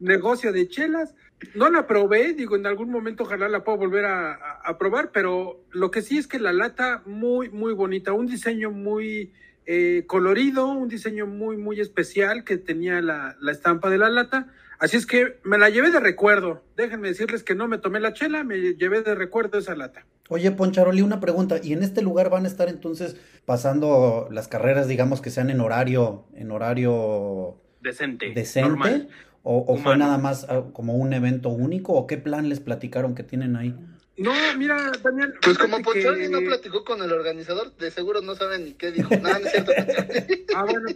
negocio 0.00 0.52
de 0.52 0.68
chelas. 0.68 1.14
No 1.54 1.70
la 1.70 1.86
probé, 1.86 2.34
digo, 2.34 2.56
en 2.56 2.66
algún 2.66 2.90
momento 2.90 3.22
ojalá 3.22 3.48
la 3.48 3.64
puedo 3.64 3.78
volver 3.78 4.04
a, 4.04 4.32
a- 4.34 4.60
a 4.66 4.76
probar, 4.76 5.12
pero 5.12 5.64
lo 5.70 5.90
que 5.90 6.02
sí 6.02 6.18
es 6.18 6.26
que 6.28 6.38
la 6.38 6.52
lata 6.52 7.02
muy, 7.06 7.48
muy 7.48 7.72
bonita, 7.72 8.12
un 8.12 8.26
diseño 8.26 8.70
muy 8.70 9.32
eh, 9.66 10.04
colorido, 10.06 10.66
un 10.68 10.88
diseño 10.88 11.26
muy, 11.26 11.56
muy 11.56 11.80
especial 11.80 12.44
que 12.44 12.56
tenía 12.58 13.00
la, 13.00 13.36
la 13.40 13.52
estampa 13.52 13.90
de 13.90 13.98
la 13.98 14.10
lata. 14.10 14.48
Así 14.78 14.96
es 14.96 15.06
que 15.06 15.38
me 15.44 15.58
la 15.58 15.70
llevé 15.70 15.90
de 15.90 16.00
recuerdo. 16.00 16.62
Déjenme 16.76 17.08
decirles 17.08 17.44
que 17.44 17.54
no 17.54 17.68
me 17.68 17.78
tomé 17.78 18.00
la 18.00 18.12
chela, 18.12 18.42
me 18.42 18.74
llevé 18.74 19.02
de 19.02 19.14
recuerdo 19.14 19.58
esa 19.58 19.76
lata. 19.76 20.04
Oye, 20.28 20.50
Poncharoli, 20.50 21.02
una 21.02 21.20
pregunta. 21.20 21.56
¿Y 21.62 21.72
en 21.72 21.82
este 21.82 22.02
lugar 22.02 22.30
van 22.30 22.44
a 22.44 22.48
estar 22.48 22.68
entonces 22.68 23.16
pasando 23.44 24.28
las 24.30 24.48
carreras, 24.48 24.88
digamos, 24.88 25.20
que 25.20 25.30
sean 25.30 25.50
en 25.50 25.60
horario, 25.60 26.24
en 26.34 26.50
horario 26.50 27.60
Decente. 27.80 28.32
decente? 28.34 28.68
normal. 28.68 29.08
¿O, 29.44 29.64
o 29.66 29.76
fue 29.76 29.96
nada 29.96 30.18
más 30.18 30.46
ah, 30.48 30.64
como 30.72 30.94
un 30.94 31.12
evento 31.12 31.48
único? 31.48 31.92
¿O 31.94 32.06
qué 32.06 32.16
plan 32.16 32.48
les 32.48 32.60
platicaron 32.60 33.14
que 33.14 33.24
tienen 33.24 33.56
ahí? 33.56 33.76
No, 34.22 34.32
mira, 34.56 34.92
Daniel. 35.02 35.34
Pues 35.42 35.58
como 35.58 35.78
que- 35.78 35.82
Poncharoli 35.84 36.28
no 36.28 36.40
platicó 36.40 36.84
con 36.84 37.02
el 37.02 37.12
organizador, 37.12 37.76
de 37.76 37.90
seguro 37.90 38.20
no 38.20 38.34
saben 38.34 38.64
ni 38.64 38.74
qué 38.74 38.92
dijo. 38.92 39.14
No, 39.16 39.28
no 39.28 39.36
es 39.36 39.50
cierto. 39.50 39.72
Ah, 40.54 40.64
bueno. 40.64 40.88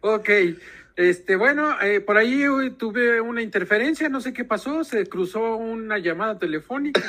Ok, 0.00 0.30
este, 0.96 1.36
bueno, 1.36 1.80
eh, 1.82 2.00
por 2.00 2.16
ahí 2.16 2.46
hoy 2.46 2.70
tuve 2.70 3.20
una 3.20 3.42
interferencia, 3.42 4.08
no 4.08 4.20
sé 4.20 4.32
qué 4.32 4.44
pasó, 4.44 4.82
se 4.84 5.06
cruzó 5.06 5.56
una 5.56 5.98
llamada 5.98 6.38
telefónica, 6.38 7.02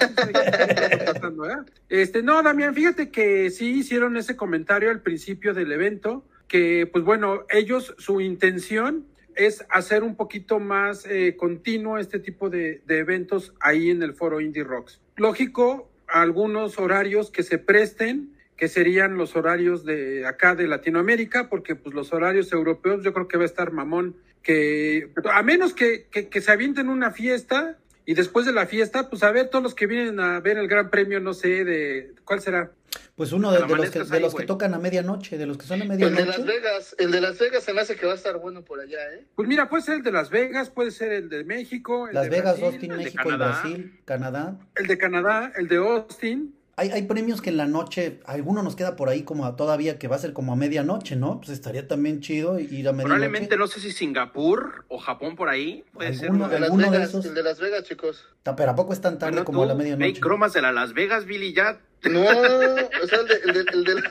no. 1.33 1.65
Este, 1.89 2.21
no, 2.23 2.41
Damián, 2.43 2.73
fíjate 2.75 3.12
que 3.12 3.50
sí 3.50 3.79
hicieron 3.79 4.17
ese 4.17 4.35
comentario 4.35 4.89
al 4.89 5.01
principio 5.01 5.53
del 5.53 5.71
evento, 5.71 6.25
que 6.47 6.89
pues 6.91 7.05
bueno, 7.05 7.45
ellos, 7.50 7.93
su 7.97 8.19
intención 8.19 9.05
es 9.38 9.65
hacer 9.70 10.03
un 10.03 10.15
poquito 10.15 10.60
más 10.60 11.06
eh, 11.06 11.36
continuo 11.38 11.98
este 11.98 12.20
tipo 12.20 12.50
de, 12.50 12.82
eventos 12.88 13.53
ahí 13.60 13.89
en 13.89 14.03
el 14.03 14.13
foro 14.13 14.41
Indie 14.41 14.63
Rocks. 14.63 15.00
Lógico, 15.15 15.89
algunos 16.08 16.79
horarios 16.79 17.32
que 17.32 17.44
se 17.44 17.58
presten, 17.58 18.34
que 18.58 18.67
serían 18.67 19.17
los 19.17 19.36
horarios 19.36 19.86
de 19.86 20.25
acá 20.25 20.56
de 20.56 20.67
Latinoamérica, 20.67 21.50
porque 21.50 21.75
pues 21.75 21.94
los 21.94 22.12
horarios 22.12 22.51
europeos 22.51 23.03
yo 23.03 23.13
creo 23.13 23.27
que 23.27 23.38
va 23.38 23.44
a 23.44 23.48
estar 23.48 23.72
mamón, 23.72 24.15
que 24.41 25.12
a 25.32 25.44
menos 25.44 25.74
que, 25.74 26.08
que, 26.10 26.29
que 26.29 26.41
se 26.41 26.51
avienten 26.51 26.89
una 26.89 27.12
fiesta 27.12 27.77
y 28.06 28.13
después 28.13 28.46
de 28.46 28.53
la 28.53 28.65
fiesta, 28.65 29.10
pues 29.10 29.22
a 29.22 29.32
ver 29.32 29.50
todos 29.50 29.62
los 29.62 29.75
que 29.75 29.86
vienen 29.86 30.20
a 30.22 30.39
ver 30.39 30.58
el 30.58 30.70
Gran 30.70 30.89
Premio, 30.89 31.20
no 31.20 31.34
sé, 31.34 31.65
de 31.65 32.13
cuál 32.24 32.39
será. 32.39 32.72
Pues 33.17 33.31
uno 33.31 33.51
de, 33.51 33.62
los, 33.62 33.89
que, 33.89 34.03
de 34.03 34.15
ahí, 34.15 34.21
los 34.21 34.36
que 34.36 34.45
tocan 34.45 34.75
a 34.75 34.77
medianoche, 34.77 35.39
de 35.39 35.47
los 35.47 35.57
que 35.57 35.65
son 35.65 35.81
a 35.81 35.86
El 35.86 35.97
de 35.97 36.12
Las 36.12 36.12
medianoche. 36.12 36.43
Vegas, 36.43 36.95
el 37.00 37.09
de 37.09 37.19
Las 37.19 37.39
Vegas 37.39 37.63
se 37.63 37.74
me 37.74 37.81
hace 37.81 37.95
que 37.95 38.05
va 38.05 38.12
a 38.12 38.15
estar 38.15 38.38
bueno 38.38 38.63
por 38.63 38.79
allá, 38.79 39.00
¿eh? 39.12 39.25
Pues 39.33 39.47
mira, 39.47 39.67
puede 39.69 39.81
ser 39.81 39.95
el 39.95 40.03
de 40.03 40.12
Las 40.12 40.29
Vegas, 40.29 40.69
puede 40.69 40.91
ser 40.91 41.12
el 41.12 41.27
de 41.27 41.43
México, 41.43 42.07
el 42.07 42.13
Las 42.13 42.25
de 42.25 42.29
Vegas, 42.29 42.59
Brasil, 42.59 42.65
Austin, 42.65 42.91
el 42.91 42.97
de 43.00 43.03
México 43.05 43.24
y 43.24 43.31
Canadá. 43.31 43.62
Brasil, 43.63 44.01
Canadá. 44.05 44.59
el 44.75 44.86
de 44.86 44.97
Canadá, 45.00 45.51
el 45.55 45.67
de 45.67 45.77
Austin. 45.77 46.56
Hay, 46.79 46.91
hay 46.91 47.01
premios 47.07 47.41
que 47.41 47.50
en 47.50 47.57
la 47.57 47.65
noche, 47.65 48.19
alguno 48.25 48.62
nos 48.62 48.75
queda 48.75 48.96
por 48.96 49.10
ahí 49.10 49.24
como 49.24 49.48
a 49.48 49.55
todavía 49.55 49.98
que 49.98 50.07
va 50.07 50.15
a 50.15 50.19
ser 50.19 50.34
como 50.34 50.53
a 50.53 50.55
medianoche, 50.55 51.15
¿no? 51.15 51.38
Pues 51.39 51.50
estaría 51.50 51.88
también 51.88 52.22
chido 52.22 52.60
ir 52.60 52.65
a 52.88 52.91
medianoche. 52.93 53.03
Probablemente 53.03 53.57
no 53.57 53.65
sé 53.65 53.79
si 53.79 53.91
Singapur 53.91 54.86
o 54.88 55.00
Japón 55.00 55.36
por 55.36 55.50
ahí. 55.50 55.84
Puede 55.91 56.13
ser. 56.13 56.25
Alguno 56.25 56.46
¿no? 56.46 56.53
De 56.53 56.60
Las 56.60 56.69
¿Alguno 56.69 56.84
de 56.84 56.89
Vegas, 56.91 57.10
esos? 57.10 57.25
el 57.25 57.34
de 57.34 57.41
Las 57.41 57.60
Vegas, 57.60 57.84
chicos. 57.84 58.25
Pero 58.43 58.69
¿a 58.72 58.75
poco 58.75 58.93
es 58.93 59.01
tan 59.01 59.17
tarde 59.17 59.31
Bueno, 59.31 59.46
como 59.46 59.63
a 59.63 59.65
la 59.65 59.74
medianoche? 59.74 60.07
Make 60.07 60.19
cromas 60.19 60.53
de 60.53 60.62
la 60.62 60.72
Las 60.72 60.93
Vegas, 60.93 61.25
Billy, 61.25 61.51
ya. 61.51 61.79
No, 62.03 62.22
o 62.22 63.07
sea, 63.07 63.19
el 63.22 63.27
de, 63.27 63.34
el 63.43 63.53
de, 63.53 63.60
el 63.74 63.84
de, 63.84 63.91
el 63.91 64.01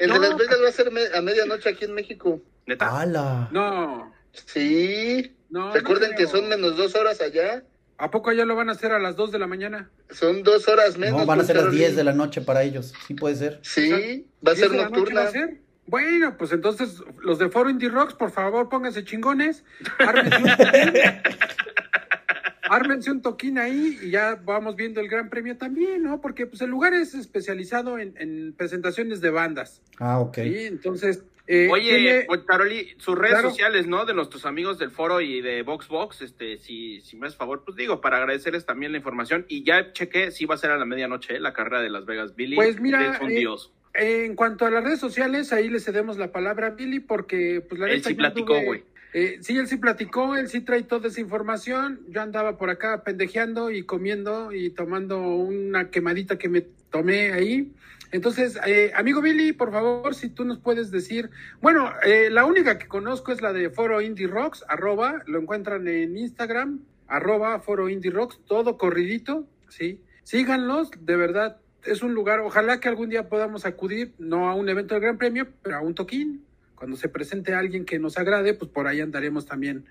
de 0.00 0.06
No. 0.06 0.18
Las 0.18 0.36
Vegas 0.38 0.58
va 0.64 0.68
a 0.70 0.72
ser 0.72 0.90
me- 0.90 1.14
a 1.14 1.20
medianoche 1.20 1.68
aquí 1.68 1.84
en 1.84 1.92
México. 1.92 2.40
Neta. 2.66 3.00
¡Hala! 3.02 3.50
No, 3.52 4.10
Sí. 4.32 5.36
no. 5.50 5.74
Recuerden 5.74 6.12
no 6.12 6.16
que 6.16 6.26
son 6.26 6.48
menos 6.48 6.74
dos 6.78 6.94
horas 6.94 7.20
allá. 7.20 7.62
¿A 8.02 8.10
poco 8.10 8.30
allá 8.30 8.44
lo 8.44 8.56
van 8.56 8.68
a 8.68 8.72
hacer 8.72 8.90
a 8.90 8.98
las 8.98 9.14
2 9.14 9.30
de 9.30 9.38
la 9.38 9.46
mañana? 9.46 9.88
Son 10.10 10.42
dos 10.42 10.66
horas 10.66 10.98
menos. 10.98 11.20
No, 11.20 11.24
van 11.26 11.38
a 11.38 11.44
ser 11.44 11.54
las 11.54 11.66
Poncharoli. 11.66 11.84
10 11.84 11.94
de 11.96 12.02
la 12.02 12.12
noche 12.12 12.40
para 12.40 12.64
ellos. 12.64 12.92
Sí 13.06 13.14
puede 13.14 13.36
ser. 13.36 13.60
Sí, 13.62 14.26
va 14.44 14.50
a 14.50 14.54
¿10 14.56 14.58
ser 14.58 14.70
de 14.70 14.76
la 14.76 14.82
noche 14.88 14.96
nocturna. 14.96 15.20
va 15.22 15.28
a 15.28 15.30
ser? 15.30 15.60
Bueno, 15.86 16.36
pues 16.36 16.50
entonces 16.50 16.96
los 17.20 17.38
de 17.38 17.48
Foro 17.48 17.70
Indie 17.70 17.90
Rocks, 17.90 18.14
por 18.14 18.32
favor, 18.32 18.68
pónganse 18.68 19.04
chingones. 19.04 19.62
Ármense 20.00 20.36
un 20.42 20.42
toquín, 20.56 20.92
Ármense 22.70 23.10
un 23.12 23.22
toquín 23.22 23.58
ahí 23.58 23.98
y 24.02 24.10
ya 24.10 24.34
vamos 24.44 24.74
viendo 24.74 25.00
el 25.00 25.06
Gran 25.08 25.30
Premio 25.30 25.56
también, 25.56 26.02
¿no? 26.02 26.20
Porque 26.20 26.46
pues 26.48 26.60
el 26.62 26.70
lugar 26.70 26.94
es 26.94 27.14
especializado 27.14 28.00
en, 28.00 28.14
en 28.18 28.52
presentaciones 28.52 29.20
de 29.20 29.30
bandas. 29.30 29.80
Ah, 29.98 30.18
ok. 30.18 30.34
¿sí? 30.38 30.56
Entonces, 30.66 31.22
eh, 31.54 31.68
Oye, 31.70 31.96
tiene- 31.98 32.26
oye, 32.30 32.44
Caroli, 32.46 32.94
sus 32.96 33.16
redes 33.18 33.32
Claro. 33.34 33.50
sociales, 33.50 33.86
¿no? 33.86 34.06
De 34.06 34.14
nuestros 34.14 34.46
amigos 34.46 34.78
del 34.78 34.90
foro 34.90 35.20
y 35.20 35.42
de 35.42 35.62
VoxBox, 35.62 36.22
este, 36.22 36.56
si, 36.56 37.00
si 37.02 37.16
me 37.16 37.26
haces 37.26 37.36
favor, 37.36 37.62
pues 37.64 37.76
digo, 37.76 38.00
para 38.00 38.16
agradecerles 38.16 38.64
también 38.64 38.92
la 38.92 38.98
información. 38.98 39.44
Y 39.48 39.62
ya 39.62 39.92
chequé, 39.92 40.30
sí 40.30 40.46
va 40.46 40.54
a 40.54 40.58
ser 40.58 40.70
a 40.70 40.78
la 40.78 40.86
medianoche, 40.86 41.36
¿eh? 41.36 41.40
la 41.40 41.52
carrera 41.52 41.82
de 41.82 41.90
Las 41.90 42.06
Vegas. 42.06 42.34
Billy 42.34 42.56
Pues 42.56 42.80
mira, 42.80 43.14
es 43.16 43.20
un 43.20 43.30
eh, 43.32 43.34
dios. 43.40 43.72
En 43.94 44.34
cuanto 44.34 44.64
a 44.64 44.70
las 44.70 44.82
redes 44.82 45.00
sociales, 45.00 45.52
ahí 45.52 45.68
le 45.68 45.78
cedemos 45.78 46.16
la 46.16 46.32
palabra 46.32 46.68
a 46.68 46.70
Billy 46.70 47.00
porque, 47.00 47.62
pues 47.68 47.78
la 47.78 47.90
Él 47.90 48.02
sí 48.02 48.14
platicó, 48.14 48.58
güey. 48.62 48.84
eh, 49.12 49.36
sí, 49.42 49.58
él 49.58 49.66
sí 49.68 49.76
platicó, 49.76 50.34
él 50.36 50.48
sí 50.48 50.62
trae 50.62 50.82
toda 50.84 51.08
esa 51.08 51.20
información. 51.20 52.00
Yo 52.08 52.22
andaba 52.22 52.56
por 52.56 52.70
acá 52.70 53.02
pendejeando 53.04 53.70
y 53.70 53.82
comiendo 53.82 54.50
y 54.54 54.70
tomando 54.70 55.20
una 55.20 55.90
quemadita 55.90 56.38
que 56.38 56.48
me 56.48 56.62
tomé 56.90 57.32
ahí. 57.32 57.70
Entonces, 58.12 58.58
eh, 58.66 58.92
amigo 58.94 59.22
Billy, 59.22 59.54
por 59.54 59.72
favor, 59.72 60.14
si 60.14 60.28
tú 60.28 60.44
nos 60.44 60.58
puedes 60.58 60.90
decir, 60.90 61.30
bueno, 61.62 61.90
eh, 62.04 62.28
la 62.30 62.44
única 62.44 62.78
que 62.78 62.86
conozco 62.86 63.32
es 63.32 63.40
la 63.40 63.54
de 63.54 63.70
Foro 63.70 64.02
Indie 64.02 64.26
Rocks, 64.26 64.62
arroba, 64.68 65.22
lo 65.26 65.40
encuentran 65.40 65.88
en 65.88 66.18
Instagram, 66.18 66.80
arroba 67.08 67.58
Foro 67.60 67.88
Indie 67.88 68.10
Rocks, 68.10 68.38
todo 68.46 68.76
corridito, 68.76 69.48
sí. 69.68 70.02
Síganlos, 70.24 70.90
de 71.00 71.16
verdad, 71.16 71.56
es 71.86 72.02
un 72.02 72.12
lugar, 72.12 72.40
ojalá 72.40 72.80
que 72.80 72.88
algún 72.88 73.08
día 73.08 73.30
podamos 73.30 73.64
acudir, 73.64 74.12
no 74.18 74.50
a 74.50 74.54
un 74.54 74.68
evento 74.68 74.94
del 74.94 75.02
Gran 75.02 75.16
Premio, 75.16 75.48
pero 75.62 75.76
a 75.76 75.80
un 75.80 75.94
toquín. 75.94 76.44
Cuando 76.74 76.98
se 76.98 77.08
presente 77.08 77.54
alguien 77.54 77.86
que 77.86 77.98
nos 77.98 78.18
agrade, 78.18 78.52
pues 78.52 78.70
por 78.70 78.88
ahí 78.88 79.00
andaremos 79.00 79.46
también 79.46 79.86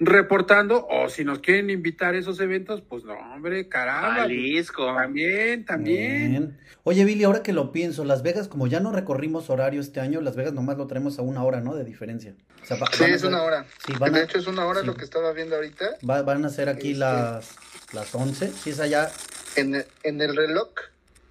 reportando, 0.00 0.86
o 0.90 1.08
si 1.10 1.24
nos 1.24 1.40
quieren 1.40 1.68
invitar 1.70 2.14
a 2.14 2.18
esos 2.18 2.40
eventos, 2.40 2.80
pues 2.80 3.04
no, 3.04 3.12
hombre, 3.34 3.68
caramba. 3.68 4.22
Jalisco. 4.22 4.86
También, 4.94 5.64
también. 5.66 6.30
Bien. 6.30 6.60
Oye, 6.82 7.04
Billy, 7.04 7.24
ahora 7.24 7.42
que 7.42 7.52
lo 7.52 7.70
pienso, 7.70 8.04
Las 8.04 8.22
Vegas, 8.22 8.48
como 8.48 8.66
ya 8.66 8.80
no 8.80 8.90
recorrimos 8.92 9.50
horario 9.50 9.80
este 9.80 10.00
año, 10.00 10.22
Las 10.22 10.34
Vegas 10.36 10.54
nomás 10.54 10.78
lo 10.78 10.86
traemos 10.86 11.18
a 11.18 11.22
una 11.22 11.44
hora, 11.44 11.60
¿no? 11.60 11.74
De 11.76 11.84
diferencia. 11.84 12.34
O 12.62 12.66
sea, 12.66 12.78
Sí, 12.92 13.04
es 13.04 13.22
una 13.24 13.42
hora. 13.42 13.66
Sí, 13.86 13.92
van 13.98 14.14
de 14.14 14.20
a- 14.20 14.22
hecho, 14.24 14.38
es 14.38 14.46
una 14.46 14.64
hora 14.66 14.80
sí. 14.80 14.86
lo 14.86 14.94
que 14.96 15.04
estaba 15.04 15.32
viendo 15.32 15.56
ahorita. 15.56 15.96
va- 16.08 16.22
van 16.22 16.44
a 16.44 16.48
ser 16.48 16.68
aquí 16.70 16.88
Este- 16.92 17.00
las, 17.00 17.56
las 17.92 18.14
11. 18.14 18.48
Si 18.52 18.70
es 18.70 18.80
allá, 18.80 19.10
En, 19.56 19.84
en 20.04 20.20
el 20.20 20.34
reloj, 20.36 20.68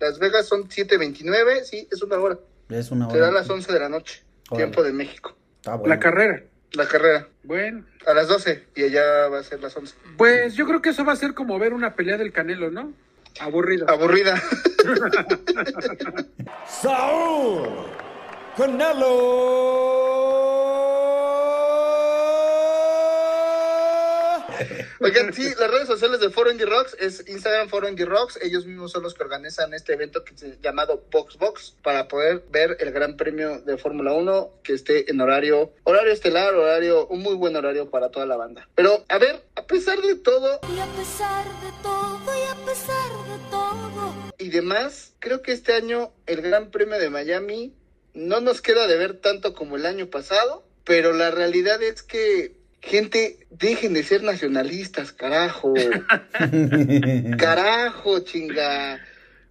Las 0.02 0.20
Vegas 0.20 0.46
son 0.48 0.70
7.29, 0.70 1.64
sí, 1.64 1.88
es 1.92 2.02
una 2.04 2.18
hora. 2.20 2.38
es 2.70 2.92
una 2.92 3.10
Será 3.10 3.26
a 3.28 3.30
hora. 3.30 3.40
las 3.40 3.50
11 3.50 3.72
de 3.74 3.80
la 3.80 3.90
noche, 3.90 4.24
Órale. 4.50 4.66
tiempo 4.68 4.84
de 4.84 4.94
México. 4.94 5.36
Está 5.58 5.76
bueno. 5.76 5.94
La 5.94 6.00
carrera. 6.00 6.44
La 6.74 6.88
carrera, 6.88 7.28
Bueno, 7.44 7.84
a 8.06 8.14
las 8.14 8.28
12, 8.28 8.64
y 8.76 8.84
allá 8.84 9.28
va 9.28 9.40
a 9.40 9.44
ser 9.44 9.60
las 9.60 9.76
11. 9.76 9.96
pues 10.18 10.54
yo 10.56 10.68
creo 10.68 10.82
que 10.82 10.90
eso 10.90 11.04
va 11.04 11.14
a 11.14 11.16
ser 11.16 11.34
como 11.34 11.58
ver 11.58 11.74
una 11.74 11.96
pelea 11.96 12.18
del 12.18 12.32
Canelo, 12.32 12.70
¿no? 12.70 12.94
Aburrido. 13.40 13.90
Aburrida. 13.90 14.42
Saúl 16.68 17.68
Canelo. 18.58 20.39
Oigan, 25.02 25.34
sí, 25.34 25.44
las 25.58 25.72
redes 25.72 25.88
sociales 25.88 26.20
de 26.20 26.30
Foro 26.30 26.52
Indie 26.52 26.66
Rocks 26.66 26.94
es 27.00 27.24
Instagram 27.26 27.70
Foro 27.70 27.88
Indie 27.88 28.06
Rocks. 28.06 28.38
Ellos 28.42 28.66
mismos 28.66 28.92
son 28.92 29.02
los 29.04 29.14
que 29.14 29.24
organizan 29.24 29.74
este 29.74 29.94
evento 29.94 30.26
que 30.26 30.38
se 30.38 30.58
llamado 30.62 31.06
Box 31.10 31.38
Box 31.38 31.76
para 31.82 32.10
poder 32.10 32.44
ver 32.52 32.76
el 32.82 32.92
Gran 32.92 33.16
Premio 33.16 33.62
de 33.62 33.78
Fórmula 33.78 34.12
1 34.12 34.52
que 34.62 34.74
esté 34.74 35.10
en 35.10 35.22
horario, 35.22 35.72
horario 35.84 36.12
estelar, 36.12 36.54
horario, 36.54 37.08
un 37.08 37.22
muy 37.22 37.36
buen 37.36 37.56
horario 37.56 37.90
para 37.90 38.10
toda 38.12 38.26
la 38.26 38.36
banda. 38.36 38.68
Pero, 38.76 39.06
a 39.08 39.18
ver, 39.18 39.42
a 39.56 39.64
pesar 39.64 40.02
de 40.02 40.16
todo 40.16 40.60
Y 40.76 40.80
a 40.80 40.86
pesar 40.88 41.46
de 41.46 41.72
todo, 41.82 42.38
y 42.38 42.44
a 42.44 42.66
pesar 42.66 43.12
de 43.26 43.50
todo. 43.50 44.34
y 44.38 44.50
demás, 44.50 45.14
creo 45.20 45.42
que 45.42 45.54
este 45.54 45.74
año 45.74 46.12
el 46.26 46.42
Gran 46.42 46.72
Premio 46.72 47.00
de 47.00 47.10
Miami 47.10 47.74
no 48.14 48.42
nos 48.42 48.62
queda 48.62 48.86
de 48.86 48.98
ver 48.98 49.22
tanto 49.22 49.54
como 49.54 49.78
el 49.78 49.86
año 49.86 50.10
pasado, 50.10 50.66
pero 50.84 51.14
la 51.14 51.32
realidad 51.32 51.82
es 51.82 52.04
que 52.04 52.59
gente, 52.82 53.46
dejen 53.50 53.94
de 53.94 54.04
ser 54.04 54.24
nacionalistas, 54.24 55.12
carajo. 55.12 55.74
Carajo, 57.38 58.20
chinga. 58.20 59.00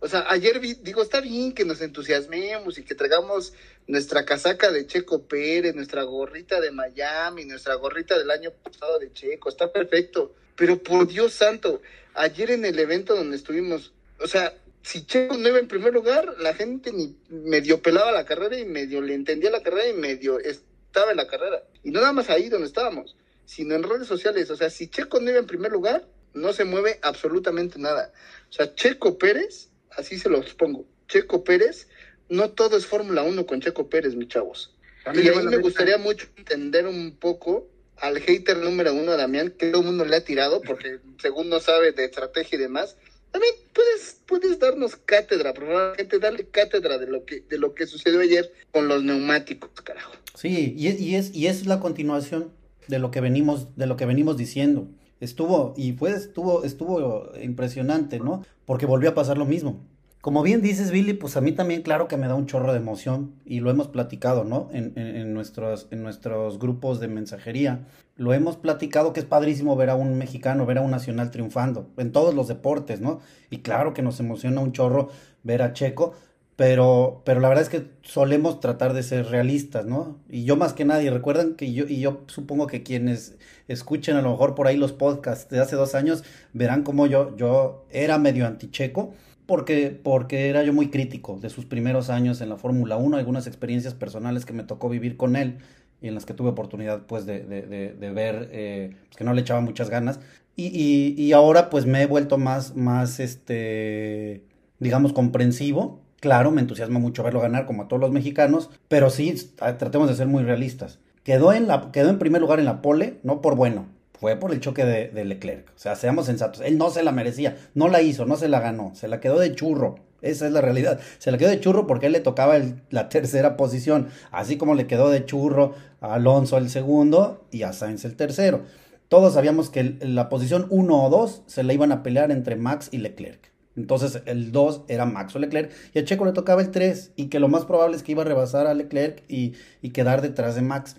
O 0.01 0.09
sea, 0.09 0.27
ayer 0.29 0.61
vi, 0.61 0.75
digo, 0.75 1.03
está 1.03 1.21
bien 1.21 1.53
que 1.53 1.65
nos 1.65 1.81
entusiasmemos 1.81 2.79
y 2.79 2.85
que 2.85 2.95
traigamos 2.95 3.53
nuestra 3.89 4.25
casaca 4.25 4.71
de 4.71 4.87
Checo 4.87 5.27
Pérez, 5.27 5.75
nuestra 5.75 6.05
gorrita 6.05 6.61
de 6.61 6.71
Miami, 6.71 7.45
nuestra 7.45 7.75
gorrita 7.75 8.17
del 8.17 8.31
año 8.31 8.53
pasado 8.53 8.99
de 9.01 9.13
Checo, 9.13 9.49
está 9.49 9.73
perfecto. 9.73 10.35
Pero 10.55 10.81
por 10.83 11.09
Dios 11.09 11.33
santo, 11.33 11.83
ayer 12.15 12.53
en 12.53 12.65
el 12.65 12.79
evento 12.79 13.17
donde 13.17 13.37
estuvimos, 13.37 13.93
o 14.21 14.29
sea, 14.29 14.55
si 14.83 15.05
Checo 15.05 15.37
no 15.37 15.49
iba 15.49 15.59
en 15.59 15.69
primer 15.69 15.93
lugar, 15.93 16.37
la 16.39 16.55
gente 16.55 16.93
ni 16.93 17.17
medio 17.29 17.83
pelaba 17.83 18.13
la 18.13 18.25
carrera 18.25 18.59
y 18.59 18.65
medio 18.65 19.01
le 19.01 19.15
entendía 19.15 19.51
la 19.51 19.63
carrera 19.63 19.89
y 19.89 19.95
medio 19.95 20.39
estaba 20.89 21.11
en 21.13 21.17
la 21.19 21.27
carrera. 21.27 21.63
Y 21.85 21.91
no 21.91 22.01
nada 22.01 22.13
más 22.13 22.29
ahí 22.31 22.49
donde 22.49 22.67
estábamos, 22.67 23.17
sino 23.45 23.75
en 23.75 23.83
redes 23.83 24.09
sociales. 24.09 24.51
O 24.51 24.57
sea, 24.57 24.71
si 24.71 24.89
Checo 24.89 25.21
no 25.21 25.31
iba 25.31 25.39
en 25.39 25.47
primer 25.47 25.73
lugar, 25.73 26.07
no 26.35 26.53
se 26.53 26.65
mueve 26.65 26.99
absolutamente 27.03 27.79
nada. 27.79 28.13
O 28.51 28.53
sea, 28.53 28.75
Checo 28.75 29.19
Pérez, 29.19 29.69
así 29.91 30.19
se 30.19 30.29
los 30.29 30.55
pongo, 30.55 30.87
Checo 31.09 31.45
Pérez, 31.45 31.89
no 32.29 32.51
todo 32.51 32.77
es 32.77 32.87
Fórmula 32.87 33.23
1 33.23 33.47
con 33.47 33.61
Checo 33.61 33.89
Pérez, 33.89 34.15
mis 34.15 34.29
chavos. 34.29 34.75
También 35.05 35.27
Y 35.27 35.29
ahí 35.31 35.47
me 35.47 35.57
gustaría 35.59 35.99
mucho 35.99 36.27
entender 36.37 36.87
un 36.87 37.17
poco 37.17 37.69
al 37.97 38.21
hater 38.21 38.59
número 38.59 38.93
uno, 38.95 39.17
Damián, 39.17 39.51
que 39.51 39.71
todo 39.71 39.81
el 39.81 39.87
mundo 39.87 40.05
le 40.05 40.17
ha 40.17 40.25
tirado 40.25 40.61
porque 40.63 41.01
según 41.21 41.49
no 41.49 41.61
sabe 41.61 41.93
de 41.93 42.05
estrategia 42.05 42.57
y 42.57 42.63
demás. 42.63 42.97
También 43.31 43.55
puedes, 43.75 44.21
puedes 44.27 44.59
darnos 44.59 44.97
cátedra, 44.97 45.53
gente, 45.97 46.19
darle 46.19 46.47
cátedra 46.47 46.99
de 46.99 47.07
lo 47.07 47.25
que, 47.25 47.43
de 47.49 47.59
lo 47.59 47.75
que 47.75 47.87
sucedió 47.87 48.21
ayer 48.21 48.51
con 48.73 48.89
los 48.89 49.03
neumáticos, 49.05 49.71
carajo. 49.83 50.13
Sí, 50.35 50.75
y, 50.77 50.89
es- 50.89 51.01
y 51.01 51.15
es, 51.17 51.35
y 51.35 51.47
es 51.47 51.67
la 51.67 51.81
continuación 51.81 52.53
de 52.89 52.99
lo 52.99 53.11
que 53.11 53.21
venimos, 53.21 53.77
de 53.77 53.87
lo 53.87 53.97
que 53.97 54.07
venimos 54.07 54.37
diciendo. 54.37 54.89
Estuvo, 55.21 55.75
y 55.77 55.93
fue, 55.93 56.11
estuvo, 56.13 56.65
estuvo 56.65 57.33
impresionante, 57.43 58.19
¿no? 58.21 58.45
Porque 58.65 58.87
volvió 58.87 59.11
a 59.11 59.15
pasar 59.15 59.37
lo 59.37 59.45
mismo. 59.47 59.85
Como 60.21 60.43
bien 60.43 60.63
dices, 60.63 60.91
Billy, 60.91 61.13
pues 61.13 61.37
a 61.37 61.41
mí 61.41 61.53
también, 61.53 61.83
claro 61.83 62.09
que 62.09 62.17
me 62.17 62.27
da 62.27 62.35
un 62.35 62.47
chorro 62.47 62.73
de 62.73 62.79
emoción, 62.79 63.35
y 63.45 63.61
lo 63.61 63.71
hemos 63.71 63.87
platicado, 63.87 64.43
¿no? 64.43 64.69
En, 64.73 65.33
nuestros, 65.33 65.87
en 65.93 66.03
nuestros 66.03 66.59
grupos 66.59 66.99
de 66.99 67.07
mensajería. 67.07 67.87
Lo 68.17 68.33
hemos 68.33 68.57
platicado 68.57 69.13
que 69.13 69.21
es 69.21 69.27
padrísimo 69.27 69.77
ver 69.77 69.91
a 69.91 69.95
un 69.95 70.19
mexicano, 70.19 70.67
ver 70.67 70.79
a 70.79 70.81
un 70.81 70.91
nacional 70.91 71.31
triunfando, 71.31 71.89
en 71.97 72.11
todos 72.11 72.35
los 72.35 72.49
deportes, 72.49 73.01
¿no? 73.01 73.21
Y 73.49 73.59
claro 73.59 73.95
que 73.95 74.03
nos 74.03 74.19
emociona 74.19 74.61
un 74.61 74.73
chorro 74.73 75.09
ver 75.45 75.63
a 75.63 75.73
Checo, 75.73 76.15
pero, 76.57 77.23
pero 77.25 77.39
la 77.39 77.49
verdad 77.49 77.63
es 77.63 77.69
que 77.69 77.87
solemos 78.03 78.59
tratar 78.59 78.95
de 78.95 79.05
ser 79.05 79.27
realistas, 79.27 79.87
¿no? 79.87 80.19
Y 80.29 80.43
yo 80.43 80.57
más 80.57 80.73
que 80.73 80.85
nadie, 80.85 81.13
recuerdan 81.13 81.55
que 81.55 81.73
yo, 81.73 81.85
y 81.87 82.01
yo 82.01 82.25
supongo 82.27 82.67
que 82.67 82.83
quienes 82.83 83.39
escuchen 83.69 84.17
a 84.17 84.23
lo 84.23 84.33
mejor 84.33 84.57
por 84.57 84.67
ahí 84.67 84.77
los 84.77 84.93
podcasts 84.93 85.49
de 85.49 85.61
hace 85.61 85.77
dos 85.77 85.95
años, 85.95 86.25
verán 86.53 86.83
como 86.83 87.07
yo, 87.07 87.37
yo 87.37 87.87
era 87.91 88.19
medio 88.19 88.45
anticheco, 88.49 89.15
porque, 89.49 89.99
porque 90.03 90.51
era 90.51 90.63
yo 90.63 90.75
muy 90.75 90.91
crítico 90.91 91.39
de 91.41 91.49
sus 91.49 91.65
primeros 91.65 92.11
años 92.11 92.43
en 92.43 92.51
la 92.51 92.59
Fórmula 92.59 92.99
1, 92.99 93.17
algunas 93.17 93.47
experiencias 93.47 93.95
personales 93.95 94.45
que 94.45 94.53
me 94.53 94.63
tocó 94.63 94.91
vivir 94.91 95.17
con 95.17 95.37
él 95.37 95.57
y 96.03 96.09
en 96.09 96.15
las 96.15 96.27
que 96.27 96.35
tuve 96.35 96.51
oportunidad 96.51 97.07
pues 97.07 97.25
de, 97.25 97.45
de, 97.45 97.63
de, 97.63 98.11
ver 98.11 98.51
eh, 98.53 98.95
pues, 99.07 99.17
que 99.17 99.25
no 99.25 99.33
le 99.33 99.41
echaba 99.41 99.63
muchas 99.63 99.89
ganas. 99.89 100.21
Y, 100.55 100.67
y, 100.67 101.15
y 101.19 101.33
ahora 101.33 101.71
pues 101.71 101.87
me 101.87 102.03
he 102.03 102.07
vuelto 102.07 102.37
más, 102.37 102.77
más 102.77 103.21
este, 103.21 104.45
digamos, 104.81 105.15
comprensivo. 105.15 106.03
Claro, 106.21 106.51
me 106.51 106.61
entusiasma 106.61 106.99
mucho 106.99 107.23
verlo 107.23 107.41
ganar 107.41 107.65
como 107.65 107.85
a 107.85 107.89
todos 107.89 108.01
los 108.01 108.11
mexicanos, 108.11 108.69
pero 108.89 109.09
sí, 109.09 109.35
tratemos 109.57 110.11
de 110.11 110.15
ser 110.17 110.27
muy 110.27 110.43
realistas. 110.43 110.99
Quedó 111.23 111.55
en, 111.55 111.69
la, 111.69 111.91
quedó 111.91 112.11
en 112.11 112.19
primer 112.19 112.43
lugar 112.43 112.59
en 112.59 112.67
la 112.67 112.83
pole, 112.83 113.19
no 113.23 113.41
por 113.41 113.57
bueno, 113.57 113.87
fue 114.21 114.37
por 114.37 114.53
el 114.53 114.61
choque 114.61 114.85
de, 114.85 115.25
Leclerc. 115.25 115.69
O 115.69 115.79
sea, 115.79 115.95
seamos 115.95 116.27
sensatos. 116.27 116.61
Él 116.63 116.77
no 116.77 116.91
se 116.91 117.03
la 117.03 117.13
merecía, 117.13 117.57
no 117.75 117.89
la 117.89 118.03
hizo, 118.03 118.27
no 118.27 118.37
se 118.37 118.49
la 118.49 118.61
ganó, 118.61 118.93
se 118.95 119.09
la 119.09 119.21
quedó 119.21 119.39
de 119.39 119.55
churro. 119.55 119.97
Esa 120.21 120.47
es 120.47 120.53
la 120.53 120.61
realidad. 120.61 120.99
Se 121.19 121.31
la 121.31 121.39
quedó 121.39 121.51
de 121.51 121.61
churro 121.61 121.87
porque 121.87 122.07
él 122.07 122.13
le 122.13 122.21
tocaba 122.21 122.59
la 122.91 123.09
tercera 123.09 123.57
posición, 123.57 124.09
así 124.33 124.57
como 124.57 124.75
le 124.75 124.87
quedó 124.87 125.11
de 125.11 125.25
churro 125.25 125.75
a 126.01 126.15
Alonso 126.15 126.59
el 126.59 126.71
segundo 126.71 127.47
y 127.53 127.63
a 127.63 127.73
Sainz 127.73 128.05
el 128.05 128.17
tercero. 128.17 128.63
Todos 129.09 129.35
sabíamos 129.35 129.71
que 129.71 129.97
la 130.01 130.29
posición 130.29 130.67
1 130.69 131.05
o 131.05 131.09
2 131.09 131.43
se 131.47 131.63
la 131.63 131.73
iban 131.73 131.93
a 131.93 132.03
pelear 132.03 132.31
entre 132.31 132.57
Max 132.57 132.89
y 132.91 132.99
Leclerc. 132.99 133.53
Entonces 133.77 134.23
el 134.27 134.51
2 134.51 134.83
era 134.89 135.07
Max 135.07 135.37
o 135.37 135.39
Leclerc 135.39 135.71
y 135.95 136.01
a 136.01 136.05
Checo 136.05 136.25
le 136.25 136.33
tocaba 136.33 136.61
el 136.61 136.73
3 136.73 137.13
y 137.15 137.27
que 137.27 137.39
lo 137.39 137.47
más 137.47 137.65
probable 137.65 137.97
es 137.97 138.03
que 138.03 138.13
iba 138.13 138.23
a 138.23 138.27
rebasar 138.27 138.67
a 138.67 138.75
Leclerc 138.75 139.23
y, 139.29 139.53
y 139.81 139.91
quedar 139.91 140.21
detrás 140.21 140.57
de 140.57 140.63
Max. 140.63 140.97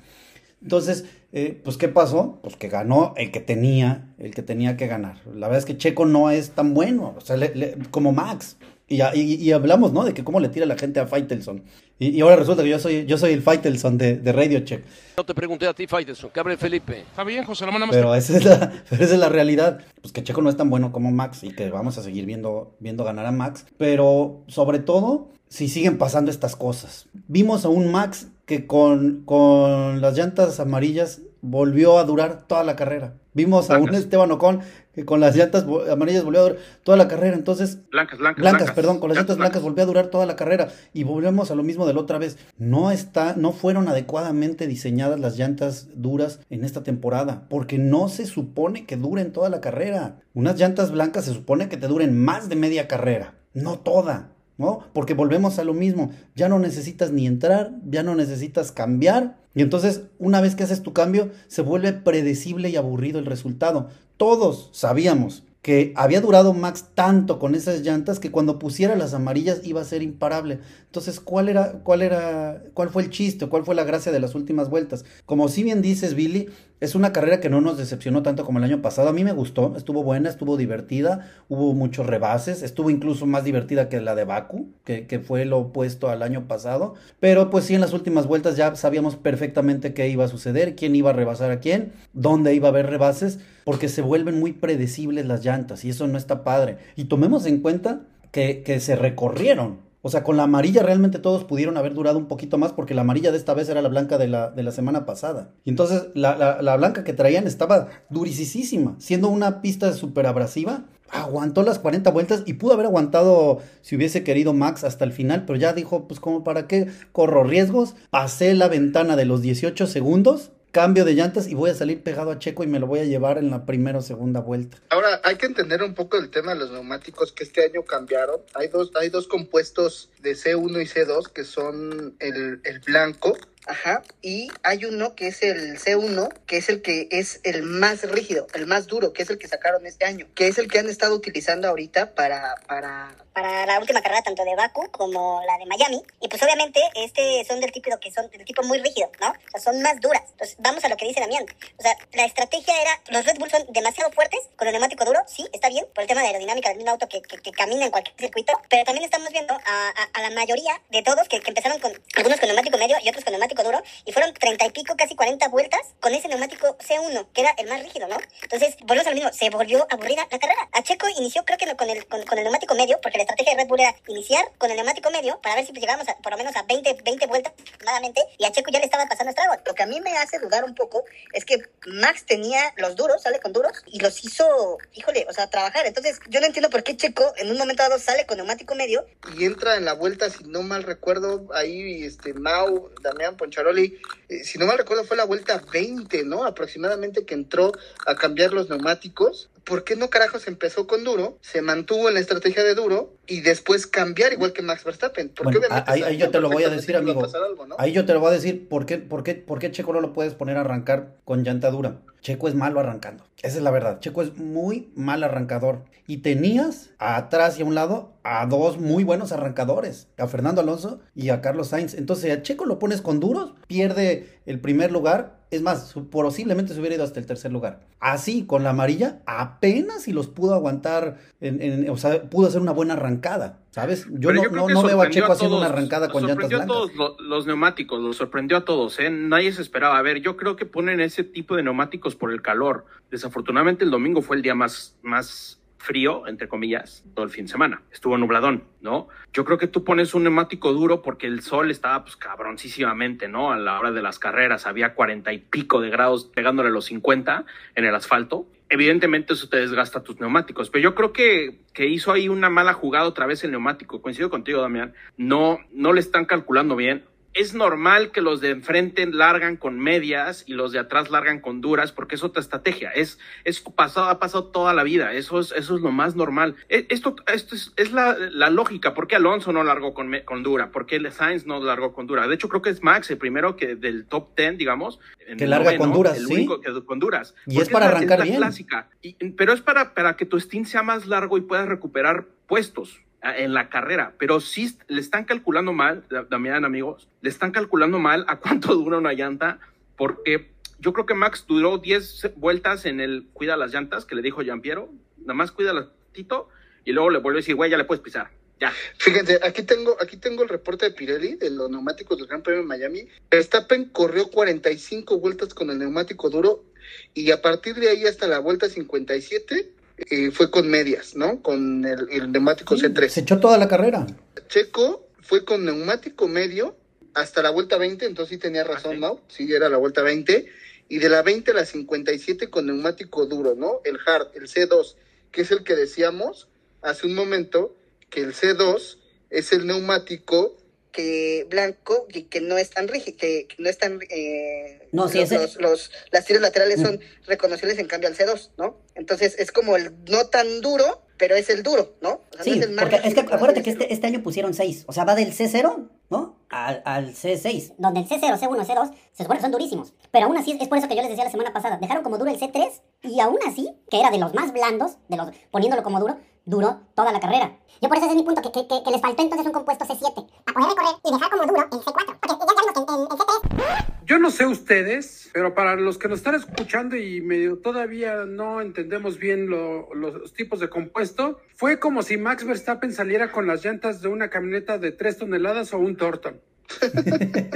Entonces, 0.61 1.05
eh, 1.31 1.59
pues, 1.63 1.77
¿qué 1.77 1.87
pasó? 1.87 2.39
Pues 2.41 2.55
que 2.55 2.69
ganó 2.69 3.13
el 3.17 3.31
que 3.31 3.39
tenía, 3.39 4.09
el 4.17 4.33
que 4.33 4.41
tenía 4.41 4.77
que 4.77 4.87
ganar. 4.87 5.17
La 5.27 5.47
verdad 5.47 5.59
es 5.59 5.65
que 5.65 5.77
Checo 5.77 6.05
no 6.05 6.29
es 6.31 6.51
tan 6.51 6.73
bueno, 6.73 7.15
o 7.17 7.21
sea, 7.21 7.37
le, 7.37 7.53
le, 7.55 7.77
como 7.91 8.11
Max. 8.11 8.57
Y, 8.91 8.97
ya- 8.97 9.15
y- 9.15 9.35
y 9.35 9.51
hablamos, 9.51 9.93
¿no? 9.93 10.03
De 10.03 10.15
que 10.15 10.23
cómo 10.23 10.39
le 10.39 10.49
tira 10.49 10.65
la 10.65 10.75
gente 10.75 10.99
a 10.99 11.05
Faitelson. 11.05 11.61
Y, 11.99 12.07
y 12.09 12.21
ahora 12.21 12.37
resulta 12.37 12.63
que 12.63 12.69
yo 12.69 12.79
soy, 12.79 13.05
yo 13.05 13.19
soy 13.19 13.33
el 13.33 13.43
Faitelson 13.43 13.99
de, 13.99 14.17
de 14.17 14.31
Radio 14.31 14.61
Check. 14.61 14.83
No 15.15 15.23
te 15.23 15.35
pregunté 15.35 15.67
a 15.67 15.73
ti, 15.75 15.85
Faitelson, 15.85 16.31
que 16.31 16.39
hable 16.39 16.57
Felipe. 16.57 17.01
Está 17.01 17.23
bien, 17.23 17.43
José 17.43 17.67
Ramón, 17.67 17.83
Pero 17.91 18.15
esa, 18.15 18.35
es 18.37 18.45
la, 18.45 18.71
pero 18.89 19.03
esa 19.03 19.13
es 19.13 19.19
la 19.19 19.29
realidad. 19.29 19.81
Pues 20.01 20.11
que 20.11 20.23
Checo 20.23 20.41
no 20.41 20.49
es 20.49 20.57
tan 20.57 20.71
bueno 20.71 20.91
como 20.91 21.11
Max 21.11 21.43
y 21.43 21.51
que 21.51 21.69
vamos 21.69 21.99
a 21.99 22.01
seguir 22.03 22.25
viendo, 22.25 22.75
viendo 22.79 23.03
ganar 23.03 23.27
a 23.27 23.31
Max. 23.31 23.67
Pero 23.77 24.41
sobre 24.47 24.79
todo, 24.79 25.29
si 25.49 25.67
siguen 25.67 25.99
pasando 25.99 26.31
estas 26.31 26.55
cosas. 26.55 27.07
Vimos 27.27 27.65
a 27.65 27.69
un 27.69 27.91
Max 27.91 28.29
que 28.49 28.65
con, 28.65 29.21
con 29.25 30.01
las 30.01 30.17
llantas 30.17 30.59
amarillas 30.59 31.21
volvió 31.41 31.99
a 31.99 32.03
durar 32.03 32.47
toda 32.47 32.63
la 32.63 32.75
carrera. 32.75 33.13
Vimos 33.35 33.69
a 33.69 33.77
un. 33.77 33.93
Esteban 33.93 34.31
Ocon 34.31 34.61
que 34.91 35.05
con 35.05 35.19
las 35.19 35.35
llantas 35.35 35.67
amarillas 35.87 36.23
volvió 36.23 36.39
a 36.39 36.43
durar 36.45 36.57
toda 36.83 36.97
la 36.97 37.07
carrera. 37.07 37.35
Entonces, 37.35 37.77
Blancas, 37.91 38.17
blancas, 38.17 38.41
blancas, 38.41 38.71
perdón, 38.71 38.99
con 38.99 39.09
las 39.09 39.19
llantas 39.19 39.37
blancas 39.37 39.61
volvió 39.61 39.83
a 39.83 39.85
durar 39.85 40.07
toda 40.07 40.25
la 40.25 40.35
carrera 40.35 40.69
y 40.95 41.03
volvemos 41.03 41.51
a 41.51 41.55
lo 41.55 41.61
mismo 41.61 41.85
de 41.85 41.93
la 41.93 41.99
otra 41.99 42.17
vez. 42.17 42.39
No 42.57 42.89
está, 42.89 43.35
no 43.35 43.51
fueron 43.51 43.87
adecuadamente 43.87 44.65
diseñadas 44.65 45.19
las 45.19 45.37
llantas 45.37 45.89
duras 45.93 46.39
en 46.49 46.63
esta 46.63 46.81
temporada, 46.81 47.45
porque 47.51 47.77
no 47.77 48.09
se 48.09 48.25
supone 48.25 48.87
que 48.87 48.97
duren 48.97 49.31
toda 49.31 49.49
la 49.49 49.61
carrera. 49.61 50.21
Unas 50.33 50.57
llantas 50.57 50.89
blancas 50.89 51.25
se 51.25 51.35
supone 51.35 51.69
que 51.69 51.77
te 51.77 51.87
duren 51.87 52.17
más 52.17 52.49
de 52.49 52.55
media 52.55 52.87
carrera, 52.87 53.35
no 53.53 53.77
toda. 53.77 54.31
¿No? 54.59 54.81
Porque 54.93 55.15
volvemos 55.15 55.57
a 55.57 55.63
lo 55.63 55.73
mismo, 55.73 56.11
ya 56.35 56.49
no 56.49 56.59
necesitas 56.59 57.11
ni 57.11 57.25
entrar, 57.25 57.71
ya 57.89 58.03
no 58.03 58.13
necesitas 58.13 58.71
cambiar, 58.71 59.37
y 59.55 59.61
entonces 59.61 60.03
una 60.19 60.41
vez 60.41 60.55
que 60.55 60.63
haces 60.63 60.83
tu 60.83 60.93
cambio, 60.93 61.31
se 61.47 61.61
vuelve 61.61 61.93
predecible 61.93 62.69
y 62.69 62.75
aburrido 62.75 63.19
el 63.19 63.25
resultado. 63.25 63.87
Todos 64.17 64.69
sabíamos 64.73 65.43
que 65.61 65.93
había 65.95 66.21
durado 66.21 66.53
Max 66.53 66.85
tanto 66.93 67.37
con 67.37 67.53
esas 67.53 67.81
llantas 67.81 68.19
que 68.19 68.31
cuando 68.31 68.59
pusiera 68.59 68.95
las 68.95 69.13
amarillas 69.13 69.61
iba 69.65 69.81
a 69.81 69.85
ser 69.85 70.01
imparable. 70.01 70.59
Entonces, 70.85 71.19
¿cuál 71.19 71.49
era, 71.49 71.79
cuál 71.83 72.01
era, 72.01 72.63
cuál 72.73 72.89
fue 72.89 73.03
el 73.03 73.09
chiste, 73.09 73.47
cuál 73.47 73.65
fue 73.65 73.75
la 73.75 73.83
gracia 73.83 74.11
de 74.11 74.21
las 74.21 74.35
últimas 74.35 74.69
vueltas? 74.69 75.03
Como 75.25 75.49
si 75.49 75.63
bien 75.63 75.81
dices, 75.81 76.15
Billy, 76.15 76.49
es 76.79 76.95
una 76.95 77.11
carrera 77.11 77.41
que 77.41 77.49
no 77.49 77.59
nos 77.59 77.77
decepcionó 77.77 78.23
tanto 78.23 78.45
como 78.45 78.59
el 78.59 78.63
año 78.63 78.81
pasado. 78.81 79.09
A 79.09 79.13
mí 79.13 79.23
me 79.23 79.33
gustó, 79.33 79.75
estuvo 79.75 80.03
buena, 80.03 80.29
estuvo 80.29 80.55
divertida, 80.55 81.29
hubo 81.49 81.73
muchos 81.73 82.05
rebases, 82.05 82.61
estuvo 82.61 82.89
incluso 82.89 83.25
más 83.25 83.43
divertida 83.43 83.89
que 83.89 83.99
la 83.99 84.15
de 84.15 84.23
Baku, 84.23 84.69
que, 84.85 85.19
fue 85.19 85.43
lo 85.45 85.57
opuesto 85.59 86.09
al 86.09 86.23
año 86.23 86.47
pasado. 86.47 86.95
Pero 87.19 87.49
pues 87.49 87.65
sí, 87.65 87.75
en 87.75 87.81
las 87.81 87.93
últimas 87.93 88.27
vueltas 88.27 88.55
ya 88.55 88.75
sabíamos 88.75 89.17
perfectamente 89.17 89.93
qué 89.93 90.07
iba 90.07 90.25
a 90.25 90.29
suceder, 90.29 90.75
quién 90.75 90.95
iba 90.95 91.09
a 91.09 91.13
rebasar 91.13 91.51
a 91.51 91.59
quién, 91.59 91.91
dónde 92.13 92.53
iba 92.53 92.69
a 92.69 92.71
haber 92.71 92.87
rebases, 92.87 93.39
porque 93.65 93.89
se 93.89 94.01
vuelven 94.01 94.39
muy 94.39 94.53
predecibles 94.53 95.25
las 95.25 95.43
llantas 95.43 95.83
y 95.83 95.89
eso 95.89 96.07
no 96.07 96.17
está 96.17 96.43
padre. 96.43 96.77
Y 96.95 97.05
tomemos 97.05 97.45
en 97.45 97.59
cuenta 97.59 98.01
que 98.31 98.79
se 98.79 98.95
recorrieron. 98.95 99.88
O 100.01 100.09
sea, 100.09 100.23
con 100.23 100.37
la 100.37 100.43
amarilla 100.43 100.81
realmente 100.81 101.19
todos 101.19 101.43
pudieron 101.43 101.75
haber 101.77 101.93
durado 101.93 102.17
un 102.17 102.27
poquito 102.27 102.57
más 102.57 102.71
porque 102.71 102.93
la 102.93 103.01
amarilla 103.01 103.31
de 103.31 103.37
esta 103.37 103.53
vez 103.53 103.67
era 103.67 103.81
la 103.81 103.89
blanca 103.89 104.17
de 104.17 104.27
la, 104.29 104.49
de 104.49 104.63
la 104.63 104.71
semana 104.71 105.05
pasada. 105.05 105.51
Y 105.65 105.69
entonces 105.71 106.07
la, 106.13 106.37
la- 106.37 106.61
la 106.61 106.77
blanca 106.77 107.03
que 107.03 107.13
traían 107.13 107.47
estaba 107.47 107.87
durisísima, 108.09 108.95
siendo 108.99 109.29
una 109.29 109.61
pista 109.61 109.91
súper 109.93 110.27
abrasiva. 110.27 110.83
Aguantó 111.11 111.63
las 111.63 111.79
40 111.79 112.11
vueltas 112.11 112.43
y 112.45 112.53
pudo 112.53 112.73
haber 112.73 112.85
aguantado 112.85 113.59
si 113.81 113.95
hubiese 113.95 114.23
querido 114.23 114.53
Max 114.53 114.83
hasta 114.83 115.03
el 115.05 115.11
final, 115.11 115.43
pero 115.45 115.57
ya 115.57 115.73
dijo, 115.73 116.07
pues 116.07 116.19
como 116.19 116.43
para 116.43 116.67
qué 116.67 116.87
corro 117.11 117.43
riesgos, 117.43 117.95
pasé 118.11 118.53
la 118.53 118.67
ventana 118.67 119.15
de 119.15 119.25
los 119.25 119.41
18 119.41 119.87
segundos, 119.87 120.51
cambio 120.71 121.05
de 121.05 121.13
llantas 121.13 121.47
y 121.47 121.55
voy 121.55 121.69
a 121.69 121.73
salir 121.73 122.01
pegado 122.01 122.31
a 122.31 122.39
Checo 122.39 122.63
y 122.63 122.67
me 122.67 122.79
lo 122.79 122.87
voy 122.87 122.99
a 122.99 123.05
llevar 123.05 123.37
en 123.37 123.49
la 123.49 123.65
primera 123.65 123.99
o 123.99 124.01
segunda 124.01 124.39
vuelta. 124.39 124.77
Ahora, 124.89 125.21
hay 125.23 125.35
que 125.35 125.45
entender 125.45 125.83
un 125.83 125.93
poco 125.93 126.17
el 126.17 126.29
tema 126.29 126.53
de 126.53 126.59
los 126.59 126.71
neumáticos 126.71 127.31
que 127.31 127.43
este 127.43 127.63
año 127.63 127.83
cambiaron. 127.83 128.41
Hay 128.53 128.67
dos, 128.67 128.91
hay 128.95 129.09
dos 129.09 129.27
compuestos 129.27 130.09
de 130.21 130.31
C1 130.31 130.81
y 130.81 130.85
C2 130.85 131.29
que 131.31 131.43
son 131.43 132.15
el, 132.19 132.61
el 132.63 132.79
blanco. 132.79 133.35
Ajá, 133.69 134.01
y 134.23 134.47
hay 134.63 134.85
uno 134.85 135.13
que 135.13 135.27
es 135.27 135.43
el 135.43 135.77
C1, 135.77 136.33
que 136.47 136.57
es 136.57 136.69
el 136.69 136.81
que 136.81 137.07
es 137.11 137.39
el 137.43 137.61
más 137.61 138.01
rígido, 138.01 138.47
el 138.55 138.65
más 138.65 138.87
duro, 138.87 139.13
que 139.13 139.21
es 139.21 139.29
el 139.29 139.37
que 139.37 139.47
sacaron 139.47 139.85
este 139.85 140.05
año, 140.05 140.25
que 140.33 140.47
es 140.47 140.57
el 140.57 140.67
que 140.67 140.79
han 140.79 140.89
estado 140.89 141.13
utilizando 141.13 141.67
ahorita 141.67 142.15
para, 142.15 142.55
para 142.67 143.15
para 143.39 143.65
la 143.65 143.79
última 143.79 144.01
carrera 144.01 144.21
tanto 144.21 144.43
de 144.43 144.55
Baku 144.55 144.91
como 144.91 145.41
la 145.45 145.57
de 145.57 145.65
Miami. 145.65 146.01
Y 146.19 146.27
pues 146.27 146.41
obviamente 146.43 146.81
este 146.95 147.45
son 147.45 147.59
del 147.59 147.71
tipo 147.71 147.89
que 147.99 148.11
son 148.11 148.29
del 148.29 148.43
tipo 148.45 148.63
muy 148.63 148.79
rígido 148.79 149.09
no 149.21 149.29
o 149.29 149.59
sea 149.59 149.71
son 149.71 149.81
más 149.81 149.99
duras. 150.01 150.23
Entonces 150.31 150.57
vamos 150.59 150.83
a 150.83 150.89
lo 150.89 150.97
que 150.97 151.07
dice 151.07 151.21
Damián. 151.21 151.45
O 151.77 151.81
sea 151.81 151.95
la 152.13 152.25
estrategia 152.25 152.73
era 152.81 152.91
los 153.09 153.25
Red 153.25 153.37
Bull 153.39 153.49
son 153.49 153.65
demasiado 153.69 154.11
fuertes 154.11 154.39
con 154.57 154.69
neumático 154.69 155.05
duro 155.05 155.21
sí 155.27 155.47
está 155.53 155.69
bien 155.69 155.85
por 155.93 156.01
el 156.01 156.07
tema 156.07 156.21
de 156.21 156.27
aerodinámica 156.27 156.69
del 156.69 156.77
mismo 156.77 156.91
auto 156.91 157.07
que, 157.07 157.21
que, 157.21 157.51
camina 157.51 157.85
en 157.85 157.91
cualquier 157.91 158.15
circuito 158.17 158.53
pero 158.69 158.83
también 158.83 159.05
estamos 159.05 159.29
viendo 159.31 159.53
a, 159.53 159.89
a, 159.89 160.09
a 160.13 160.21
la 160.21 160.29
mayoría 160.35 160.81
de 160.89 161.01
todos 161.01 161.27
que, 161.27 161.39
que 161.39 161.49
empezaron 161.49 161.79
con 161.79 161.91
algunos 162.15 162.39
con 162.39 162.47
neumático 162.47 162.77
medio 162.77 162.97
y 163.01 163.09
otros 163.09 163.23
con 163.23 163.31
neumático 163.31 163.58
duro 163.63 163.81
y 164.05 164.11
fueron 164.11 164.33
treinta 164.33 164.65
y 164.65 164.71
pico 164.71 164.95
casi 164.97 165.15
40 165.15 165.47
vueltas 165.49 165.81
con 165.99 166.13
ese 166.13 166.27
neumático 166.27 166.77
C1 166.77 167.27
que 167.33 167.41
era 167.41 167.51
el 167.57 167.67
más 167.67 167.81
rígido 167.83 168.07
no 168.07 168.17
entonces 168.43 168.75
volvemos 168.81 169.07
a 169.07 169.09
lo 169.09 169.15
mismo 169.15 169.31
se 169.33 169.49
volvió 169.49 169.85
aburrida 169.89 170.27
la 170.31 170.39
carrera 170.39 170.69
a 170.71 170.83
Checo 170.83 171.07
inició 171.09 171.43
creo 171.45 171.57
que 171.57 171.65
no- 171.65 171.77
con 171.77 171.89
el 171.89 172.05
con, 172.07 172.23
con 172.25 172.37
el 172.37 172.43
neumático 172.43 172.75
medio 172.75 172.99
porque 173.01 173.17
la 173.17 173.23
estrategia 173.23 173.53
de 173.55 173.61
Red 173.63 173.67
Bull 173.69 173.79
era 173.79 173.95
iniciar 174.07 174.45
con 174.57 174.69
el 174.69 174.75
neumático 174.77 175.09
medio 175.11 175.39
para 175.41 175.55
ver 175.55 175.65
si 175.65 175.71
pues, 175.71 175.81
llegábamos 175.81 176.07
a, 176.09 176.15
por 176.17 176.31
lo 176.31 176.37
menos 176.37 176.55
a 176.55 176.63
20, 176.63 176.93
20 177.03 177.27
vueltas 177.27 177.53
aproximadamente 177.53 178.21
y 178.37 178.45
a 178.45 178.51
Checo 178.51 178.71
ya 178.71 178.79
le 178.79 178.85
estaba 178.85 179.05
pasando 179.07 179.29
estragos. 179.31 179.57
Lo 179.65 179.73
que 179.75 179.83
a 179.83 179.85
mí 179.85 179.99
me 180.01 180.17
hace 180.17 180.39
dudar 180.39 180.63
un 180.63 180.75
poco 180.75 181.03
es 181.33 181.45
que 181.45 181.57
Max 181.87 182.25
tenía 182.25 182.73
los 182.77 182.95
duros, 182.95 183.21
sale 183.23 183.39
con 183.39 183.53
duros, 183.53 183.73
y 183.87 183.99
los 183.99 184.23
hizo, 184.23 184.77
híjole, 184.93 185.25
o 185.29 185.33
sea, 185.33 185.49
trabajar. 185.49 185.85
Entonces, 185.85 186.19
yo 186.29 186.39
no 186.39 186.45
entiendo 186.47 186.69
por 186.69 186.83
qué 186.83 186.95
Checo 186.95 187.33
en 187.37 187.49
un 187.51 187.57
momento 187.57 187.83
dado 187.83 187.99
sale 187.99 188.25
con 188.25 188.37
neumático 188.37 188.75
medio. 188.75 189.05
y 189.37 189.45
entra 189.45 189.75
en 189.75 189.85
la 189.85 189.93
vuelta, 189.93 190.29
si 190.29 190.43
no 190.45 190.61
mal 190.61 190.83
recuerdo, 190.83 191.47
ahí 191.53 192.03
este 192.03 192.33
Mau, 192.33 192.89
Damián 193.01 193.35
Poncharoli, 193.49 193.99
eh, 194.29 194.43
si 194.43 194.59
no 194.59 194.67
mal 194.67 194.77
recuerdo 194.77 195.03
fue 195.03 195.17
la 195.17 195.25
vuelta 195.25 195.61
20, 195.71 196.23
¿no? 196.23 196.45
Aproximadamente 196.45 197.25
que 197.25 197.33
entró 197.33 197.71
a 198.05 198.15
cambiar 198.15 198.53
los 198.53 198.69
neumáticos. 198.69 199.49
¿Por 199.69 199.83
qué 199.83 199.95
no 199.95 200.09
carajos 200.09 200.47
empezó 200.47 200.87
con 200.87 201.03
duro, 201.03 201.37
se 201.41 201.61
mantuvo 201.61 202.07
en 202.07 202.15
la 202.15 202.19
estrategia 202.19 202.63
de 202.63 202.73
duro 202.73 203.13
y 203.27 203.41
después 203.41 203.85
cambiar 203.85 204.33
igual 204.33 204.51
que 204.51 204.63
Max 204.63 204.83
Verstappen? 204.83 205.29
Porque 205.29 205.59
Bueno, 205.59 205.83
ahí, 205.85 206.01
ahí 206.01 206.17
yo 206.17 206.31
te 206.31 206.41
lo 206.41 206.49
voy 206.49 206.63
a 206.63 206.69
decir, 206.69 206.95
amigo. 206.97 207.21
pasar 207.21 207.43
algo, 207.43 207.67
¿no? 207.67 207.75
Ahí 207.77 207.91
yo 207.91 208.03
te 208.03 208.13
lo 208.13 208.19
voy 208.19 208.29
a 208.29 208.33
decir 208.33 208.67
por 208.67 208.87
qué, 208.87 208.97
por 208.97 209.21
qué, 209.21 209.35
por 209.35 209.59
qué 209.59 209.69
Checo 209.69 209.93
no 209.93 210.01
lo 210.01 210.11
puedes 210.11 210.33
poner 210.33 210.57
a 210.57 210.61
arrancar 210.61 211.17
con 211.23 211.43
llanta 211.43 211.69
dura. 211.69 212.01
Checo 212.21 212.47
es 212.47 212.55
malo 212.55 212.79
arrancando. 212.79 213.25
Esa 213.43 213.57
es 213.57 213.63
la 213.63 213.69
verdad. 213.69 213.99
Checo 213.99 214.23
es 214.23 214.35
muy 214.37 214.91
mal 214.95 215.23
arrancador. 215.23 215.83
Y 216.07 216.17
tenías 216.17 216.89
atrás 216.97 217.59
y 217.59 217.61
a 217.61 217.65
un 217.65 217.75
lado 217.75 218.13
a 218.23 218.47
dos 218.47 218.79
muy 218.79 219.03
buenos 219.03 219.31
arrancadores, 219.31 220.07
a 220.17 220.27
Fernando 220.27 220.61
Alonso 220.61 220.99
y 221.13 221.29
a 221.29 221.41
Carlos 221.41 221.67
Sainz. 221.67 221.93
Entonces, 221.93 222.35
a 222.35 222.41
Checo 222.41 222.65
lo 222.65 222.79
pones 222.79 223.01
con 223.01 223.19
duros, 223.19 223.53
pierde 223.67 224.39
el 224.47 224.59
primer 224.59 224.91
lugar. 224.91 225.38
Es 225.51 225.63
más, 225.63 225.95
posiblemente 226.11 226.73
se 226.75 226.79
hubiera 226.79 226.95
ido 226.95 227.03
hasta 227.03 227.19
el 227.19 227.25
tercer 227.25 227.51
lugar. 227.51 227.79
Así, 227.99 228.45
con 228.45 228.63
la 228.63 228.69
amarilla, 228.69 229.21
apenas 229.25 230.03
si 230.03 230.11
los 230.13 230.27
pudo 230.27 230.53
aguantar, 230.53 231.17
en, 231.41 231.59
en- 231.61 231.89
o 231.89 231.97
sea, 231.97 232.21
pudo 232.29 232.47
hacer 232.47 232.61
una 232.61 232.71
buena 232.71 232.93
arrancada, 232.93 233.57
¿sabes? 233.71 234.05
Yo 234.11 234.31
no, 234.31 234.43
no, 234.43 234.69
no 234.69 234.83
veo 234.83 235.01
a 235.01 235.09
Checo 235.09 235.31
haciendo 235.31 235.57
todos, 235.57 235.67
una 235.67 235.75
arrancada 235.75 236.09
con 236.09 236.21
llantas 236.21 236.49
sorprendió 236.49 236.57
a 236.61 236.65
blancas. 236.65 236.95
todos 236.95 237.17
lo- 237.19 237.23
los 237.27 237.47
neumáticos, 237.47 237.99
los 237.99 238.15
sorprendió 238.17 238.57
a 238.57 238.65
todos, 238.65 238.99
¿eh? 238.99 239.09
Nadie 239.09 239.51
se 239.51 239.63
esperaba. 239.63 239.97
A 239.97 240.01
ver, 240.03 240.21
yo 240.21 240.37
creo 240.37 240.55
que 240.55 240.67
ponen 240.67 240.99
ese 240.99 241.23
tipo 241.23 241.55
de 241.55 241.63
neumáticos 241.63 242.15
por 242.15 242.31
el 242.31 242.43
calor. 242.43 242.85
Desafortunadamente 243.09 243.83
el 243.83 243.89
domingo 243.91 244.21
fue 244.21 244.35
el 244.35 244.43
día 244.43 244.53
más, 244.53 244.95
más 245.01 245.58
frío, 245.79 246.27
entre 246.27 246.47
comillas, 246.47 247.03
todo 247.15 247.25
el 247.25 247.31
fin 247.31 247.45
de 247.45 247.51
semana. 247.51 247.81
Estuvo 247.91 248.17
nubladón, 248.17 248.65
¿no? 248.81 249.07
Yo 249.33 249.45
creo 249.45 249.57
que 249.57 249.67
tú 249.67 249.83
pones 249.83 250.13
un 250.13 250.23
neumático 250.23 250.73
duro 250.73 251.01
porque 251.01 251.25
el 251.25 251.41
sol 251.41 251.71
estaba, 251.71 252.03
pues, 252.03 252.17
cabroncísimamente, 252.17 253.27
¿no? 253.27 253.51
A 253.51 253.57
la 253.57 253.79
hora 253.79 253.91
de 253.91 254.01
las 254.01 254.19
carreras 254.19 254.67
había 254.67 254.93
cuarenta 254.93 255.33
y 255.33 255.39
pico 255.39 255.81
de 255.81 255.89
grados 255.89 256.25
pegándole 256.25 256.69
los 256.69 256.85
50 256.85 257.45
en 257.75 257.85
el 257.85 257.95
asfalto. 257.95 258.45
Evidentemente 258.69 259.33
eso 259.33 259.49
te 259.49 259.57
desgasta 259.57 260.03
tus 260.03 260.19
neumáticos, 260.19 260.69
pero 260.69 260.83
yo 260.83 260.93
creo 260.93 261.11
que, 261.11 261.61
que 261.73 261.87
hizo 261.87 262.11
ahí 262.11 262.29
una 262.29 262.49
mala 262.49 262.73
jugada 262.73 263.07
otra 263.07 263.25
vez 263.25 263.43
el 263.43 263.51
neumático. 263.51 264.01
Coincido 264.01 264.29
contigo, 264.29 264.61
Damián. 264.61 264.93
No, 265.17 265.59
no 265.71 265.93
le 265.93 266.01
están 266.01 266.25
calculando 266.25 266.75
bien. 266.75 267.05
Es 267.35 267.53
normal 267.53 268.11
que 268.11 268.21
los 268.21 268.41
de 268.41 268.49
enfrente 268.49 269.05
largan 269.05 269.55
con 269.55 269.79
medias 269.79 270.43
y 270.47 270.53
los 270.53 270.71
de 270.71 270.79
atrás 270.79 271.11
largan 271.11 271.39
con 271.39 271.61
duras 271.61 271.91
porque 271.91 272.15
es 272.15 272.23
otra 272.23 272.41
estrategia. 272.41 272.89
Es, 272.89 273.19
es 273.43 273.59
pasado, 273.61 274.07
ha 274.09 274.19
pasado 274.19 274.45
toda 274.45 274.73
la 274.73 274.83
vida. 274.83 275.13
Eso 275.13 275.39
es, 275.39 275.51
eso 275.51 275.75
es 275.75 275.81
lo 275.81 275.91
más 275.91 276.15
normal. 276.15 276.55
E- 276.69 276.87
Esto, 276.89 277.15
esto 277.31 277.53
es, 277.55 277.71
es 277.77 277.91
la, 277.91 278.17
la 278.17 278.49
lógica. 278.49 278.95
¿Por 278.95 279.07
qué 279.07 279.15
Alonso 279.15 279.53
no 279.53 279.63
largó 279.63 279.93
con, 279.93 280.11
con 280.25 280.41
dura? 280.41 280.71
¿Por 280.71 280.87
qué 280.87 280.99
Sainz 281.11 281.45
no 281.45 281.63
largó 281.63 281.93
con 281.93 282.07
dura? 282.07 282.27
De 282.27 282.33
hecho, 282.33 282.49
creo 282.49 282.63
que 282.63 282.71
es 282.71 282.81
Max 282.81 283.11
el 283.11 283.19
primero 283.19 283.55
que 283.55 283.75
del 283.75 284.05
top 284.05 284.35
10, 284.35 284.57
digamos. 284.57 284.99
Que 285.37 285.45
larga 285.45 285.77
con 285.77 285.93
duras, 285.93 286.17
el 286.17 286.25
¿sí? 286.25 286.33
único 286.33 286.59
que 286.61 286.83
con 286.83 286.97
duras. 286.99 287.35
Y 287.45 287.61
es 287.61 287.69
para 287.69 287.85
la- 287.85 287.91
arrancar 287.97 288.19
la 288.19 288.25
bien. 288.25 288.37
clásica. 288.37 288.89
Y- 289.03 289.13
pero 289.31 289.53
es 289.53 289.61
para, 289.61 289.93
para 289.93 290.15
que 290.17 290.25
tu 290.25 290.39
stint 290.39 290.65
sea 290.65 290.81
más 290.81 291.05
largo 291.05 291.37
y 291.37 291.41
puedas 291.41 291.67
recuperar 291.67 292.25
puestos 292.47 292.99
en 293.21 293.53
la 293.53 293.69
carrera. 293.69 294.13
Pero 294.17 294.39
sí 294.39 294.77
le 294.87 295.01
están 295.01 295.25
calculando 295.25 295.73
mal, 295.73 296.03
Da- 296.09 296.23
Damián, 296.29 296.65
amigos, 296.65 297.07
le 297.21 297.29
están 297.29 297.51
calculando 297.51 297.99
mal 297.99 298.25
a 298.27 298.37
cuánto 298.39 298.73
dura 298.75 298.97
una 298.97 299.13
llanta, 299.13 299.59
porque 299.97 300.51
yo 300.79 300.93
creo 300.93 301.05
que 301.05 301.13
Max 301.13 301.45
duró 301.47 301.77
10 301.77 302.33
vueltas 302.37 302.85
en 302.85 302.99
el 303.01 303.27
cuida 303.33 303.57
las 303.57 303.73
llantas, 303.73 304.05
que 304.05 304.15
le 304.15 304.21
dijo 304.21 304.41
Giampiero, 304.41 304.89
nada 305.17 305.33
más 305.33 305.51
cuida 305.51 305.91
Tito, 306.13 306.49
y 306.85 306.91
luego 306.93 307.09
le 307.09 307.19
vuelve 307.19 307.39
a 307.39 307.41
decir, 307.41 307.55
güey, 307.55 307.69
ya 307.69 307.77
le 307.77 307.83
puedes 307.83 308.01
pisar. 308.01 308.29
Ya. 308.61 308.73
Fíjense, 308.97 309.39
aquí 309.43 309.63
tengo, 309.63 309.95
aquí 310.01 310.17
tengo 310.17 310.43
el 310.43 310.49
reporte 310.49 310.85
de 310.85 310.91
Pirelli 310.91 311.35
de 311.35 311.49
los 311.49 311.69
neumáticos 311.69 312.17
del 312.17 312.27
Gran 312.27 312.41
Premio 312.43 312.61
de 312.61 312.67
Miami. 312.67 313.07
Verstappen 313.31 313.85
corrió 313.85 314.29
45 314.29 315.17
vueltas 315.19 315.53
con 315.53 315.69
el 315.69 315.79
neumático 315.79 316.29
duro 316.29 316.65
y 317.13 317.31
a 317.31 317.41
partir 317.41 317.75
de 317.75 317.87
ahí 317.89 318.05
hasta 318.05 318.27
la 318.27 318.39
vuelta 318.39 318.67
57 318.67 319.71
eh, 320.09 320.31
fue 320.31 320.49
con 320.51 320.67
medias, 320.69 321.15
¿no? 321.15 321.41
Con 321.41 321.85
el, 321.85 322.07
el 322.11 322.31
neumático 322.31 322.75
C3. 322.75 323.07
Se 323.09 323.19
echó 323.21 323.39
toda 323.39 323.57
la 323.57 323.67
carrera. 323.67 324.05
Checo 324.47 325.07
fue 325.21 325.45
con 325.45 325.65
neumático 325.65 326.27
medio 326.27 326.75
hasta 327.13 327.41
la 327.41 327.49
vuelta 327.49 327.77
20, 327.77 328.05
entonces 328.05 328.29
sí 328.35 328.37
tenía 328.37 328.63
razón, 328.63 328.99
¿no? 328.99 329.21
Sí, 329.27 329.51
era 329.53 329.69
la 329.69 329.77
vuelta 329.77 330.01
20. 330.01 330.45
Y 330.89 330.97
de 330.99 331.09
la 331.09 331.21
20 331.21 331.51
a 331.51 331.53
la 331.53 331.65
57 331.65 332.49
con 332.49 332.65
neumático 332.67 333.25
duro, 333.25 333.53
¿no? 333.55 333.81
El 333.83 333.97
hard, 334.05 334.29
el 334.35 334.47
C2, 334.47 334.95
que 335.31 335.41
es 335.41 335.51
el 335.51 335.63
que 335.63 335.75
decíamos 335.75 336.47
hace 336.81 337.05
un 337.07 337.13
momento, 337.15 337.75
que 338.09 338.21
el 338.21 338.33
C2 338.33 338.97
es 339.29 339.51
el 339.53 339.67
neumático 339.67 340.55
que 340.91 341.45
blanco 341.49 342.07
y 342.11 342.23
que 342.23 342.41
no 342.41 342.57
es 342.57 342.71
tan 342.71 342.87
rígido, 342.87 343.15
que, 343.17 343.45
que 343.47 343.55
no 343.61 343.69
es 343.69 343.77
tan... 343.77 343.99
eh, 344.09 344.87
No, 344.91 345.07
sí, 345.07 345.19
los, 345.19 345.31
ese- 345.31 345.37
los- 345.39 345.55
los- 345.61 345.91
las 346.11 346.25
tiras 346.25 346.41
laterales 346.41 346.79
Mm. 346.79 346.83
son 346.83 346.99
reconocibles 347.27 347.77
en 347.77 347.85
cambio 347.85 348.09
al 348.09 348.15
C2, 348.15 348.49
¿no? 348.57 348.77
Entonces 348.99 349.35
es 349.39 349.51
como 349.51 349.75
el 349.75 349.93
no 350.05 350.27
tan 350.27 350.61
duro, 350.61 351.03
pero 351.17 351.35
es 351.35 351.49
el 351.49 351.63
duro, 351.63 351.95
¿no? 352.01 352.09
O 352.09 352.21
sea, 352.31 352.39
no 352.39 352.43
Sí, 352.43 352.51
es 352.59 352.65
el 352.65 352.75
porque 352.75 353.01
es 353.03 353.13
que 353.13 353.21
acuérdate 353.21 353.63
que 353.63 353.71
este, 353.71 353.93
este 353.93 354.07
año 354.07 354.21
pusieron 354.21 354.53
6. 354.53 354.83
O 354.87 354.93
sea, 354.93 355.05
va 355.05 355.15
del 355.15 355.33
C0, 355.33 355.89
¿no? 356.09 356.38
Al, 356.49 356.81
al 356.85 357.13
C6. 357.13 357.75
Donde 357.77 357.99
el 358.01 358.07
C0, 358.07 358.37
C1, 358.39 358.65
C2 358.65 358.91
se 359.13 359.23
supone 359.23 359.37
que 359.37 359.43
son 359.43 359.51
durísimos. 359.51 359.93
Pero 360.11 360.25
aún 360.25 360.37
así, 360.37 360.57
es 360.59 360.67
por 360.67 360.77
eso 360.77 360.87
que 360.87 360.95
yo 360.95 361.01
les 361.01 361.09
decía 361.11 361.25
la 361.25 361.31
semana 361.31 361.53
pasada, 361.53 361.77
dejaron 361.77 362.03
como 362.03 362.17
duro 362.17 362.31
el 362.31 362.39
C3 362.39 362.81
y 363.03 363.19
aún 363.19 363.37
así, 363.47 363.69
que 363.89 363.99
era 363.99 364.09
de 364.09 364.17
los 364.17 364.33
más 364.33 364.51
blandos, 364.51 364.97
de 365.07 365.17
los 365.17 365.29
poniéndolo 365.51 365.83
como 365.83 365.99
duro, 365.99 366.17
duró 366.45 366.79
toda 366.95 367.11
la 367.11 367.19
carrera. 367.19 367.57
Yo 367.81 367.87
por 367.87 367.97
eso 367.97 368.07
ese 368.07 368.15
es 368.15 368.19
mi 368.19 368.23
punto, 368.25 368.41
que, 368.41 368.51
que, 368.51 368.67
que, 368.67 368.83
que 368.83 368.91
les 368.91 368.99
faltó 369.01 369.21
entonces 369.21 369.45
un 369.45 369.53
compuesto 369.53 369.85
C7 369.85 370.27
para 370.43 370.53
poder 370.53 370.69
recorrer 370.69 370.95
y 371.05 371.11
dejar 371.11 371.29
como 371.29 371.43
duro 371.45 371.61
el 371.71 371.79
C4. 371.79 372.17
Porque 372.19 372.27
ya, 372.27 372.37
vimos 372.39 372.73
que 372.73 372.79
el, 372.81 372.97
el, 372.97 373.01
el 373.01 373.19
C3 373.19 374.05
Yo 374.05 374.17
no 374.19 374.31
sé 374.31 374.45
ustedes, 374.47 375.29
pero 375.33 375.53
para 375.53 375.75
los 375.75 375.97
que 375.99 376.07
nos 376.07 376.17
están 376.19 376.33
escuchando 376.35 376.95
y 376.97 377.21
medio 377.21 377.59
todavía 377.59 378.25
no 378.25 378.59
entendemos 378.61 379.19
bien 379.19 379.47
lo- 379.49 379.93
los 379.93 380.33
tipos 380.33 380.59
de 380.59 380.69
compuesto, 380.69 381.37
fue 381.55 381.79
como 381.79 382.01
si 382.01 382.17
Max 382.17 382.43
Verstappen 382.43 382.91
saliera 382.91 383.31
con 383.31 383.45
las 383.45 383.63
llantas 383.63 384.01
de 384.01 384.07
una 384.07 384.29
camioneta 384.29 384.77
de 384.79 384.91
3 384.91 385.19
toneladas 385.19 385.71
o 385.73 385.77
un 385.77 385.95
Torton. 385.95 386.38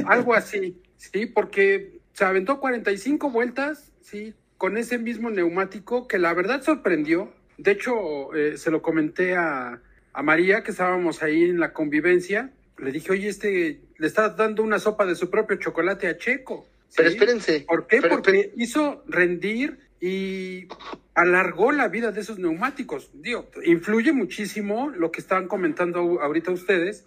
Algo 0.06 0.34
así, 0.34 0.82
sí, 0.98 1.26
porque 1.26 2.00
se 2.14 2.26
aventó 2.26 2.60
45 2.60 3.30
vueltas, 3.32 3.92
sí, 4.02 4.34
con 4.58 4.78
ese 4.78 4.98
mismo 4.98 5.30
neumático 5.30 6.08
que 6.08 6.20
la 6.20 6.34
verdad 6.34 6.62
sorprendió. 6.62 7.34
De 7.58 7.72
hecho, 7.72 8.34
eh, 8.36 8.58
se 8.58 8.72
lo 8.72 8.82
comenté 8.82 9.36
a, 9.36 9.82
a 10.14 10.24
María, 10.24 10.64
que 10.64 10.72
estábamos 10.72 11.22
ahí 11.24 11.44
en 11.44 11.60
la 11.60 11.74
convivencia. 11.74 12.52
Le 12.78 12.92
dije, 12.92 13.12
oye, 13.12 13.30
este 13.30 13.82
le 13.98 14.08
está 14.08 14.30
dando 14.30 14.64
una 14.64 14.80
sopa 14.80 15.06
de 15.06 15.16
su 15.16 15.30
propio 15.30 15.58
chocolate 15.58 16.08
a 16.08 16.18
Checo. 16.18 16.66
Pero 16.96 17.10
espérense. 17.10 17.62
¿Por 17.68 17.88
qué? 17.88 18.02
pero- 18.02 18.16
Porque 18.16 18.52
hizo 18.58 19.04
rendir 19.08 19.80
y 20.00 20.68
alargó 21.16 21.72
la 21.72 21.88
vida 21.88 22.12
de 22.12 22.22
esos 22.22 22.38
neumáticos. 22.40 23.10
Digo, 23.14 23.50
influye 23.64 24.12
muchísimo 24.12 24.90
lo 24.90 25.12
que 25.12 25.22
estaban 25.22 25.48
comentando 25.48 26.22
ahorita 26.22 26.52
ustedes 26.52 27.06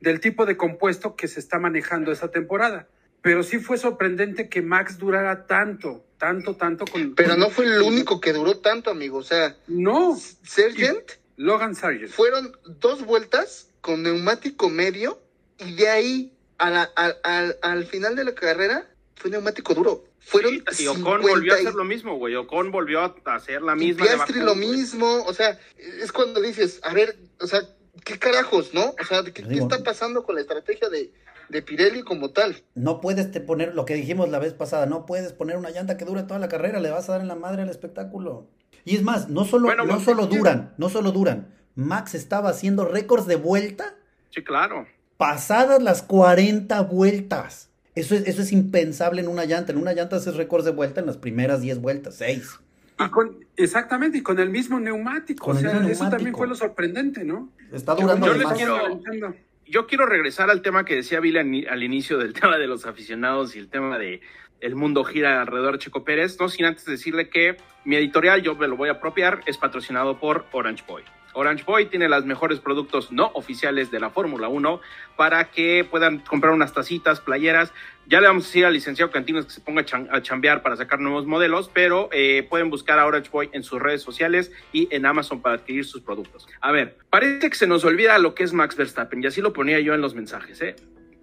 del 0.00 0.20
tipo 0.20 0.46
de 0.46 0.56
compuesto 0.56 1.16
que 1.16 1.28
se 1.28 1.40
está 1.40 1.58
manejando 1.58 2.12
esta 2.12 2.30
temporada. 2.30 2.88
Pero 3.22 3.42
sí 3.42 3.58
fue 3.58 3.78
sorprendente 3.78 4.48
que 4.48 4.62
Max 4.62 4.98
durara 4.98 5.46
tanto, 5.46 6.04
tanto, 6.18 6.54
tanto 6.56 6.84
con... 6.86 7.14
Pero 7.16 7.36
no 7.36 7.50
fue 7.50 7.64
el 7.66 7.82
único 7.82 8.20
que 8.20 8.32
duró 8.32 8.58
tanto, 8.58 8.90
amigo. 8.90 9.18
O 9.18 9.22
sea, 9.24 9.56
No, 9.66 10.16
Sergent 10.44 11.10
Logan 11.36 11.74
Sargent. 11.74 12.10
fueron 12.10 12.56
dos 12.80 13.04
vueltas 13.04 13.68
con 13.80 14.02
neumático 14.02 14.68
medio 14.70 15.20
y 15.58 15.74
de 15.74 15.88
ahí 15.88 16.32
a 16.58 16.70
la- 16.70 16.90
al- 16.96 17.18
al- 17.24 17.58
al 17.62 17.86
final 17.86 18.14
de 18.16 18.24
la 18.24 18.34
carrera 18.34 18.88
fue 19.16 19.30
neumático 19.30 19.74
duro. 19.74 20.04
Fueron 20.20 20.54
Y 20.78 20.86
Ocon 20.86 20.96
50 21.22 21.28
volvió 21.28 21.54
a 21.54 21.56
y- 21.56 21.60
hacer 21.60 21.74
lo 21.74 21.84
mismo, 21.84 22.16
güey. 22.18 22.34
Ocon 22.36 22.70
volvió 22.70 23.00
a 23.00 23.14
hacer 23.34 23.62
la 23.62 23.72
y 23.74 23.78
misma. 23.78 24.04
de 24.06 24.14
Piastri 24.14 24.40
lo 24.40 24.54
güey. 24.54 24.68
mismo, 24.68 25.24
o 25.24 25.32
sea, 25.32 25.58
es 25.78 26.12
cuando 26.12 26.40
dices, 26.40 26.80
a 26.82 26.92
ver, 26.92 27.16
o 27.40 27.46
sea, 27.46 27.60
¿qué 28.04 28.18
carajos, 28.18 28.74
no? 28.74 28.94
O 29.00 29.04
sea, 29.06 29.22
¿qué, 29.24 29.42
está 29.42 29.82
pasando 29.82 30.22
con 30.22 30.34
la 30.34 30.40
estrategia 30.40 30.88
de, 30.88 31.12
de 31.48 31.62
Pirelli 31.62 32.02
como 32.02 32.30
tal? 32.30 32.62
No 32.74 33.00
puedes 33.00 33.30
te 33.30 33.40
poner 33.40 33.74
lo 33.74 33.84
que 33.84 33.94
dijimos 33.94 34.28
la 34.28 34.38
vez 34.38 34.54
pasada, 34.54 34.86
no 34.86 35.06
puedes 35.06 35.32
poner 35.32 35.56
una 35.56 35.70
llanta 35.70 35.96
que 35.96 36.04
dure 36.04 36.22
toda 36.22 36.40
la 36.40 36.48
carrera, 36.48 36.80
le 36.80 36.90
vas 36.90 37.08
a 37.08 37.12
dar 37.12 37.20
en 37.20 37.28
la 37.28 37.34
madre 37.34 37.62
al 37.62 37.70
espectáculo. 37.70 38.46
Y 38.84 38.96
es 38.96 39.02
más, 39.02 39.28
no 39.28 39.44
solo, 39.44 39.66
Bueno, 39.66 39.84
no 39.84 40.00
solo 40.00 40.26
duran, 40.26 40.74
no 40.78 40.88
solo 40.88 41.12
duran. 41.12 41.54
Max 41.74 42.14
estaba 42.14 42.50
haciendo 42.50 42.84
récords 42.84 43.26
de 43.26 43.36
vuelta 43.36 43.94
Sí, 44.30 44.42
claro. 44.42 44.86
pasadas 45.16 45.82
las 45.82 46.02
40 46.02 46.80
vueltas. 46.82 47.70
Eso 47.94 48.14
es, 48.14 48.26
eso 48.26 48.42
es 48.42 48.52
impensable 48.52 49.20
en 49.20 49.28
una 49.28 49.44
llanta. 49.44 49.72
En 49.72 49.78
una 49.78 49.92
llanta 49.92 50.16
haces 50.16 50.36
récords 50.36 50.64
de 50.64 50.70
vuelta 50.70 51.00
en 51.00 51.06
las 51.06 51.16
primeras 51.16 51.60
10 51.60 51.80
vueltas, 51.80 52.14
6. 52.16 52.60
Y 53.00 53.08
con, 53.10 53.44
exactamente, 53.56 54.18
y 54.18 54.22
con 54.22 54.38
el 54.38 54.50
mismo 54.50 54.80
neumático. 54.80 55.44
Con 55.44 55.56
o 55.56 55.60
sea, 55.60 55.70
eso 55.88 56.08
también 56.10 56.34
fue 56.34 56.46
lo 56.48 56.54
sorprendente, 56.54 57.24
¿no? 57.24 57.50
Está 57.72 57.94
durando 57.94 58.26
yo 58.34 58.44
más. 58.44 58.56
quiero- 58.56 59.34
Yo 59.66 59.86
quiero 59.86 60.06
regresar 60.06 60.50
al 60.50 60.62
tema 60.62 60.84
que 60.84 60.96
decía 60.96 61.20
Billy 61.20 61.38
al, 61.38 61.72
al 61.72 61.82
inicio 61.82 62.18
del 62.18 62.32
tema 62.40 62.58
de 62.58 62.66
los 62.66 62.86
aficionados 62.86 63.54
y 63.54 63.58
el 63.58 63.68
tema 63.68 63.98
de 63.98 64.20
el 64.60 64.74
mundo 64.74 65.04
gira 65.04 65.40
alrededor 65.40 65.74
de 65.74 65.78
Checo 65.78 66.02
Pérez, 66.04 66.36
no 66.40 66.48
sin 66.48 66.64
antes 66.64 66.84
decirle 66.84 67.28
que 67.28 67.56
mi 67.84 67.94
editorial, 67.96 68.42
yo 68.42 68.56
me 68.56 68.66
lo 68.66 68.76
voy 68.76 68.88
a 68.88 68.92
apropiar, 68.92 69.40
es 69.46 69.56
patrocinado 69.56 70.18
por 70.18 70.46
Orange 70.52 70.82
Boy. 70.88 71.02
Orange 71.34 71.64
Boy 71.64 71.86
tiene 71.86 72.08
los 72.08 72.24
mejores 72.24 72.58
productos 72.58 73.12
no 73.12 73.30
oficiales 73.34 73.90
de 73.90 74.00
la 74.00 74.10
Fórmula 74.10 74.48
1 74.48 74.80
para 75.16 75.50
que 75.50 75.86
puedan 75.88 76.18
comprar 76.20 76.52
unas 76.52 76.72
tacitas, 76.72 77.20
playeras. 77.20 77.72
Ya 78.06 78.20
le 78.20 78.26
vamos 78.26 78.44
a 78.44 78.46
decir 78.46 78.64
al 78.64 78.72
licenciado 78.72 79.10
Cantinos 79.10 79.46
que 79.46 79.52
se 79.52 79.60
ponga 79.60 79.84
a 80.10 80.22
chambear 80.22 80.62
para 80.62 80.76
sacar 80.76 80.98
nuevos 81.00 81.26
modelos, 81.26 81.70
pero 81.72 82.08
eh, 82.12 82.46
pueden 82.48 82.70
buscar 82.70 82.98
a 82.98 83.06
Orange 83.06 83.30
Boy 83.30 83.50
en 83.52 83.62
sus 83.62 83.80
redes 83.80 84.02
sociales 84.02 84.50
y 84.72 84.88
en 84.90 85.06
Amazon 85.06 85.42
para 85.42 85.56
adquirir 85.56 85.84
sus 85.84 86.02
productos. 86.02 86.48
A 86.60 86.72
ver, 86.72 86.96
parece 87.10 87.50
que 87.50 87.56
se 87.56 87.66
nos 87.66 87.84
olvida 87.84 88.18
lo 88.18 88.34
que 88.34 88.44
es 88.44 88.52
Max 88.52 88.76
Verstappen, 88.76 89.22
y 89.22 89.26
así 89.26 89.40
lo 89.40 89.52
ponía 89.52 89.78
yo 89.80 89.94
en 89.94 90.00
los 90.00 90.14
mensajes. 90.14 90.60
¿eh? 90.62 90.76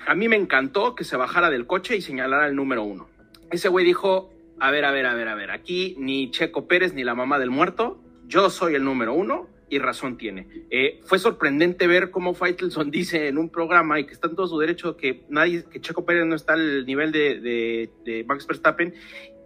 A 0.05 0.13
mí 0.13 0.29
me 0.29 0.35
encantó 0.35 0.93
que 0.93 1.03
se 1.03 1.17
bajara 1.17 1.49
del 1.49 1.65
coche 1.65 1.97
y 1.97 2.01
señalara 2.01 2.47
el 2.47 2.55
número 2.55 2.83
uno. 2.83 3.09
Ese 3.51 3.69
güey 3.69 3.85
dijo, 3.85 4.31
a 4.59 4.69
ver, 4.69 4.85
a 4.85 4.91
ver, 4.91 5.07
a 5.07 5.15
ver, 5.15 5.27
a 5.27 5.35
ver, 5.35 5.51
aquí 5.51 5.95
ni 5.97 6.29
Checo 6.29 6.67
Pérez 6.67 6.93
ni 6.93 7.03
la 7.03 7.15
mamá 7.15 7.39
del 7.39 7.49
muerto, 7.49 7.99
yo 8.27 8.49
soy 8.49 8.75
el 8.75 8.83
número 8.83 9.13
uno 9.13 9.54
y 9.69 9.79
razón 9.79 10.17
tiene. 10.17 10.47
Eh, 10.69 11.01
fue 11.05 11.17
sorprendente 11.19 11.87
ver 11.87 12.11
cómo 12.11 12.33
Faitelson 12.33 12.91
dice 12.91 13.27
en 13.27 13.37
un 13.37 13.49
programa 13.49 13.99
y 13.99 14.05
que 14.05 14.13
está 14.13 14.27
en 14.27 14.35
todo 14.35 14.47
su 14.47 14.59
derecho 14.59 14.95
que 14.97 15.23
nadie, 15.29 15.63
que 15.69 15.81
Checo 15.81 16.05
Pérez 16.05 16.25
no 16.25 16.35
está 16.35 16.53
al 16.53 16.85
nivel 16.85 17.11
de, 17.11 17.39
de- 17.39 17.89
de 18.05 18.23
Max 18.25 18.45
Verstappen 18.47 18.93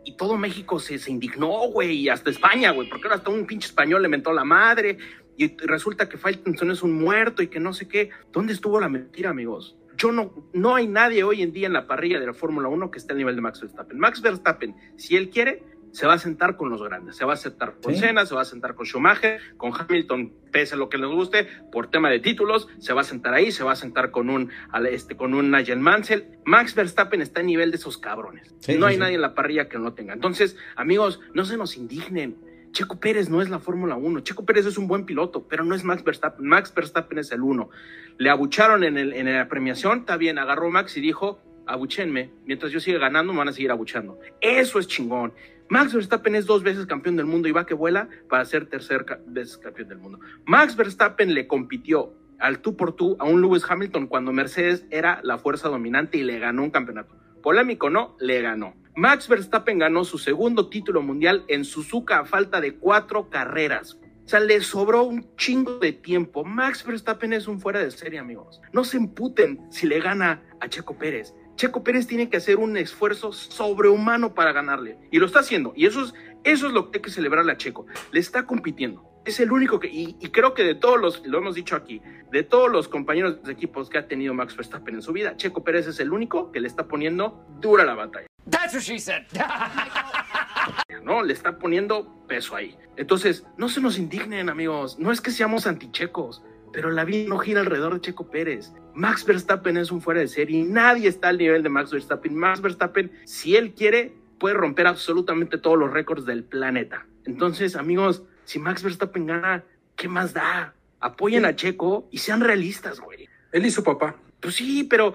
y 0.05 0.15
todo 0.17 0.37
México 0.37 0.79
se, 0.79 0.97
se 0.97 1.11
indignó, 1.11 1.69
güey, 1.69 1.91
y 1.97 2.09
hasta 2.09 2.29
España, 2.29 2.71
güey, 2.71 2.89
porque 2.89 3.07
ahora 3.07 3.17
hasta 3.17 3.29
un 3.29 3.45
pinche 3.45 3.67
español 3.67 4.01
le 4.01 4.07
mentó 4.07 4.33
la 4.33 4.43
madre 4.43 4.97
y 5.37 5.55
resulta 5.57 6.09
que 6.09 6.17
Faitelson 6.17 6.71
es 6.71 6.81
un 6.83 6.93
muerto 6.93 7.41
y 7.41 7.47
que 7.47 7.59
no 7.59 7.73
sé 7.73 7.87
qué. 7.87 8.09
¿Dónde 8.31 8.51
estuvo 8.53 8.79
la 8.79 8.89
mentira, 8.89 9.29
amigos? 9.29 9.77
Yo 9.97 10.11
no, 10.11 10.49
no 10.53 10.75
hay 10.75 10.87
nadie 10.87 11.23
hoy 11.23 11.41
en 11.41 11.51
día 11.51 11.67
en 11.67 11.73
la 11.73 11.85
parrilla 11.87 12.19
de 12.19 12.25
la 12.25 12.33
Fórmula 12.33 12.67
1 12.69 12.89
que 12.91 12.97
esté 12.99 13.11
al 13.13 13.17
nivel 13.19 13.35
de 13.35 13.41
Max 13.41 13.59
Verstappen. 13.61 13.99
Max 13.99 14.21
Verstappen, 14.21 14.75
si 14.97 15.15
él 15.17 15.29
quiere, 15.29 15.63
se 15.91 16.07
va 16.07 16.13
a 16.13 16.19
sentar 16.19 16.55
con 16.55 16.69
los 16.69 16.81
grandes. 16.83 17.15
Se 17.15 17.25
va 17.25 17.33
a 17.33 17.37
sentar 17.37 17.75
con 17.81 17.93
Sí. 17.93 17.99
Senna, 17.99 18.25
se 18.25 18.35
va 18.35 18.41
a 18.41 18.45
sentar 18.45 18.75
con 18.75 18.85
Schumacher, 18.85 19.39
con 19.57 19.71
Hamilton, 19.73 20.33
pese 20.51 20.75
a 20.75 20.77
lo 20.77 20.89
que 20.89 20.97
les 20.97 21.09
guste, 21.09 21.47
por 21.71 21.89
tema 21.89 22.09
de 22.09 22.19
títulos, 22.19 22.67
se 22.79 22.93
va 22.93 23.01
a 23.01 23.03
sentar 23.03 23.33
ahí, 23.33 23.51
se 23.51 23.63
va 23.63 23.73
a 23.73 23.75
sentar 23.75 24.11
con 24.11 24.29
un, 24.29 24.51
este, 24.89 25.15
con 25.15 25.33
un 25.33 25.51
Nigel 25.51 25.79
Mansell. 25.79 26.25
Max 26.45 26.75
Verstappen 26.75 27.21
está 27.21 27.41
a 27.41 27.43
nivel 27.43 27.71
de 27.71 27.77
esos 27.77 27.97
cabrones. 27.97 28.53
Sí, 28.59 28.77
no 28.77 28.87
sí, 28.87 28.93
hay 28.93 28.99
nadie 28.99 29.15
en 29.15 29.21
la 29.21 29.33
parrilla 29.35 29.69
que 29.69 29.77
no 29.77 29.85
lo 29.85 29.93
tenga. 29.93 30.13
Entonces, 30.13 30.57
amigos, 30.75 31.19
no 31.33 31.45
se 31.45 31.57
nos 31.57 31.77
indignen. 31.77 32.37
Checo 32.71 32.99
Pérez 32.99 33.29
no 33.29 33.41
es 33.41 33.49
la 33.49 33.59
Fórmula 33.59 33.95
1. 33.95 34.19
Checo 34.19 34.45
Pérez 34.45 34.65
es 34.65 34.77
un 34.77 34.87
buen 34.87 35.05
piloto, 35.05 35.47
pero 35.47 35.63
no 35.63 35.73
es 35.73 35.83
Max 35.83 36.03
Verstappen. 36.03 36.45
Max 36.45 36.73
Verstappen 36.73 37.17
es 37.17 37.31
el 37.31 37.41
uno. 37.41 37.69
Le 38.17 38.29
abucharon 38.29 38.83
en, 38.83 38.97
el, 38.97 39.13
en 39.13 39.33
la 39.33 39.47
premiación, 39.47 39.99
está 39.99 40.17
bien, 40.17 40.37
agarró 40.37 40.69
Max 40.69 40.95
y 40.97 41.01
dijo, 41.01 41.41
abuchenme, 41.65 42.31
mientras 42.45 42.71
yo 42.71 42.79
siga 42.79 42.99
ganando 42.99 43.33
me 43.33 43.39
van 43.39 43.49
a 43.49 43.53
seguir 43.53 43.71
abuchando. 43.71 44.19
Eso 44.41 44.79
es 44.79 44.87
chingón. 44.87 45.33
Max 45.69 45.93
Verstappen 45.93 46.33
es 46.33 46.47
dos 46.47 46.63
veces 46.63 46.87
campeón 46.87 47.15
del 47.15 47.27
mundo 47.27 47.47
y 47.47 47.51
va 47.51 47.65
que 47.65 47.75
vuela 47.75 48.09
para 48.27 48.43
ser 48.43 48.65
tercer 48.65 49.05
vez 49.27 49.57
campeón 49.57 49.87
del 49.87 49.99
mundo. 49.99 50.19
Max 50.45 50.75
Verstappen 50.75 51.33
le 51.35 51.47
compitió 51.47 52.13
al 52.39 52.59
tú 52.59 52.75
por 52.75 52.93
tú 52.93 53.15
a 53.19 53.25
un 53.25 53.41
Lewis 53.41 53.63
Hamilton 53.69 54.07
cuando 54.07 54.33
Mercedes 54.33 54.85
era 54.89 55.19
la 55.23 55.37
fuerza 55.37 55.69
dominante 55.69 56.17
y 56.17 56.23
le 56.23 56.39
ganó 56.39 56.63
un 56.63 56.71
campeonato. 56.71 57.15
Polémico, 57.43 57.89
¿no? 57.89 58.15
Le 58.19 58.41
ganó. 58.41 58.73
Max 58.95 59.27
Verstappen 59.27 59.79
ganó 59.79 60.03
su 60.03 60.17
segundo 60.17 60.67
título 60.67 61.01
mundial 61.01 61.45
en 61.47 61.63
Suzuka 61.63 62.19
a 62.19 62.25
falta 62.25 62.59
de 62.59 62.75
cuatro 62.75 63.29
carreras. 63.29 63.99
O 64.25 64.27
sea, 64.27 64.39
le 64.39 64.61
sobró 64.61 65.03
un 65.03 65.35
chingo 65.37 65.79
de 65.79 65.93
tiempo. 65.93 66.43
Max 66.43 66.83
Verstappen 66.85 67.31
es 67.33 67.47
un 67.47 67.59
fuera 67.59 67.79
de 67.79 67.91
serie, 67.91 68.19
amigos. 68.19 68.59
No 68.73 68.83
se 68.83 68.97
emputen 68.97 69.59
si 69.71 69.87
le 69.87 69.99
gana 69.99 70.41
a 70.59 70.67
Checo 70.67 70.97
Pérez. 70.97 71.33
Checo 71.59 71.83
Pérez 71.83 72.07
tiene 72.07 72.29
que 72.29 72.37
hacer 72.37 72.55
un 72.55 72.77
esfuerzo 72.77 73.33
sobrehumano 73.33 74.33
para 74.33 74.53
ganarle. 74.53 74.97
Y 75.11 75.19
lo 75.19 75.25
está 75.25 75.39
haciendo. 75.41 75.73
Y 75.75 75.87
eso 75.87 76.05
es, 76.05 76.13
eso 76.45 76.67
es 76.67 76.73
lo 76.73 76.89
que 76.89 76.99
hay 76.99 77.01
que 77.01 77.11
celebrarle 77.11 77.51
a 77.51 77.57
Checo. 77.57 77.85
Le 78.13 78.21
está 78.21 78.45
compitiendo. 78.45 79.03
Es 79.25 79.41
el 79.41 79.51
único 79.51 79.77
que, 79.77 79.89
y, 79.89 80.15
y 80.21 80.29
creo 80.29 80.53
que 80.53 80.63
de 80.63 80.73
todos 80.73 80.97
los, 81.01 81.27
lo 81.27 81.39
hemos 81.39 81.55
dicho 81.55 81.75
aquí, 81.75 82.01
de 82.31 82.43
todos 82.43 82.71
los 82.71 82.87
compañeros 82.87 83.43
de 83.43 83.51
equipos 83.51 83.89
que 83.89 83.97
ha 83.97 84.07
tenido 84.07 84.33
Max 84.33 84.55
Verstappen 84.55 84.95
en 84.95 85.01
su 85.01 85.11
vida, 85.11 85.35
Checo 85.35 85.61
Pérez 85.61 85.85
es 85.87 85.99
el 85.99 86.13
único 86.13 86.49
que 86.53 86.61
le 86.61 86.69
está 86.69 86.87
poniendo 86.87 87.45
dura 87.59 87.83
la 87.83 87.93
batalla. 87.93 88.27
That's 88.49 88.73
what 88.73 88.83
she 88.83 88.97
said. 88.97 89.23
¿no? 91.03 91.23
Le 91.23 91.33
está 91.33 91.57
poniendo 91.57 92.25
peso 92.27 92.55
ahí. 92.55 92.77
Entonces, 92.95 93.45
no 93.57 93.67
se 93.67 93.81
nos 93.81 93.97
indignen, 93.97 94.49
amigos. 94.49 94.97
No 94.97 95.11
es 95.11 95.21
que 95.21 95.31
seamos 95.31 95.67
antichecos, 95.67 96.41
pero 96.71 96.91
la 96.91 97.05
vida 97.05 97.27
no 97.29 97.37
gira 97.37 97.61
alrededor 97.61 97.93
de 97.95 98.01
Checo 98.01 98.29
Pérez. 98.29 98.71
Max 98.93 99.25
Verstappen 99.25 99.77
es 99.77 99.91
un 99.91 100.01
fuera 100.01 100.19
de 100.19 100.27
serie 100.27 100.59
y 100.59 100.63
nadie 100.63 101.07
está 101.07 101.29
al 101.29 101.37
nivel 101.37 101.63
de 101.63 101.69
Max 101.69 101.91
Verstappen. 101.91 102.35
Max 102.35 102.61
Verstappen, 102.61 103.11
si 103.25 103.55
él 103.55 103.73
quiere, 103.73 104.13
puede 104.39 104.55
romper 104.55 104.87
absolutamente 104.87 105.57
todos 105.57 105.77
los 105.77 105.91
récords 105.91 106.25
del 106.25 106.43
planeta. 106.43 107.05
Entonces, 107.25 107.75
amigos, 107.75 108.23
si 108.45 108.59
Max 108.59 108.83
Verstappen 108.83 109.25
gana, 109.25 109.63
¿qué 109.95 110.07
más 110.07 110.33
da? 110.33 110.73
Apoyen 110.99 111.45
a 111.45 111.55
Checo 111.55 112.07
y 112.11 112.17
sean 112.17 112.41
realistas, 112.41 112.99
güey. 112.99 113.29
Él 113.51 113.65
y 113.65 113.71
su 113.71 113.83
papá. 113.83 114.15
Pues 114.39 114.55
sí, 114.55 114.83
pero 114.83 115.13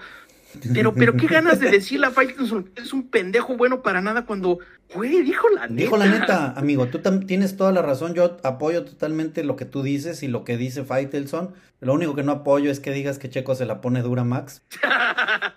pero, 0.72 0.94
pero 0.94 1.14
qué 1.16 1.26
ganas 1.26 1.60
de 1.60 1.70
decirle 1.70 2.06
a 2.06 2.10
Faitelson 2.10 2.64
que 2.64 2.82
es 2.82 2.92
un 2.92 3.08
pendejo 3.08 3.56
bueno 3.56 3.82
para 3.82 4.00
nada 4.00 4.26
cuando, 4.26 4.58
güey, 4.94 5.22
dijo 5.22 5.48
la 5.50 5.62
neta. 5.62 5.74
Dijo 5.74 5.96
la 5.96 6.06
neta, 6.06 6.52
amigo, 6.56 6.86
tú 6.86 7.00
tienes 7.26 7.56
toda 7.56 7.72
la 7.72 7.82
razón. 7.82 8.14
Yo 8.14 8.36
apoyo 8.42 8.84
totalmente 8.84 9.44
lo 9.44 9.56
que 9.56 9.64
tú 9.64 9.82
dices 9.82 10.22
y 10.22 10.28
lo 10.28 10.44
que 10.44 10.56
dice 10.56 10.84
Faitelson. 10.84 11.54
Lo 11.80 11.92
único 11.94 12.14
que 12.14 12.22
no 12.22 12.32
apoyo 12.32 12.70
es 12.70 12.80
que 12.80 12.92
digas 12.92 13.18
que 13.18 13.28
Checo 13.28 13.54
se 13.54 13.66
la 13.66 13.80
pone 13.80 14.02
dura 14.02 14.24
Max. 14.24 14.62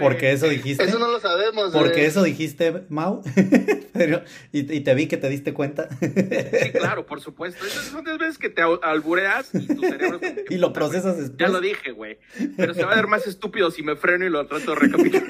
Porque 0.00 0.32
eso 0.32 0.48
dijiste. 0.48 0.84
Eso 0.84 0.98
no 0.98 1.08
lo 1.10 1.20
sabemos. 1.20 1.72
Porque 1.72 1.92
güey. 1.92 2.04
eso 2.06 2.22
dijiste, 2.22 2.84
Mau. 2.88 3.22
Pero, 3.92 4.22
y, 4.52 4.72
y 4.74 4.80
te 4.80 4.94
vi 4.94 5.06
que 5.06 5.16
te 5.16 5.28
diste 5.28 5.54
cuenta. 5.54 5.88
Sí, 6.00 6.70
claro, 6.72 7.06
por 7.06 7.20
supuesto. 7.20 7.64
Esas 7.64 7.84
son 7.86 8.04
las 8.04 8.18
veces 8.18 8.38
que 8.38 8.50
te 8.50 8.62
al- 8.62 8.80
albureas 8.82 9.48
y 9.54 9.66
tu 9.66 9.80
cerebro... 9.80 10.18
es 10.20 10.30
como 10.30 10.44
que, 10.44 10.44
y 10.54 10.58
lo 10.58 10.72
procesas 10.72 11.16
después. 11.16 11.38
Ya 11.38 11.48
lo 11.48 11.60
dije, 11.60 11.92
güey. 11.92 12.18
Pero 12.56 12.74
se 12.74 12.84
va 12.84 12.92
a 12.92 12.96
ver 12.96 13.06
más 13.06 13.26
estúpido 13.26 13.70
si 13.70 13.82
me 13.82 13.96
freno 13.96 14.26
y 14.26 14.30
lo 14.30 14.46
trato 14.46 14.72
de 14.72 14.76
recapitular. 14.80 15.24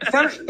¿Sabes, 0.10 0.42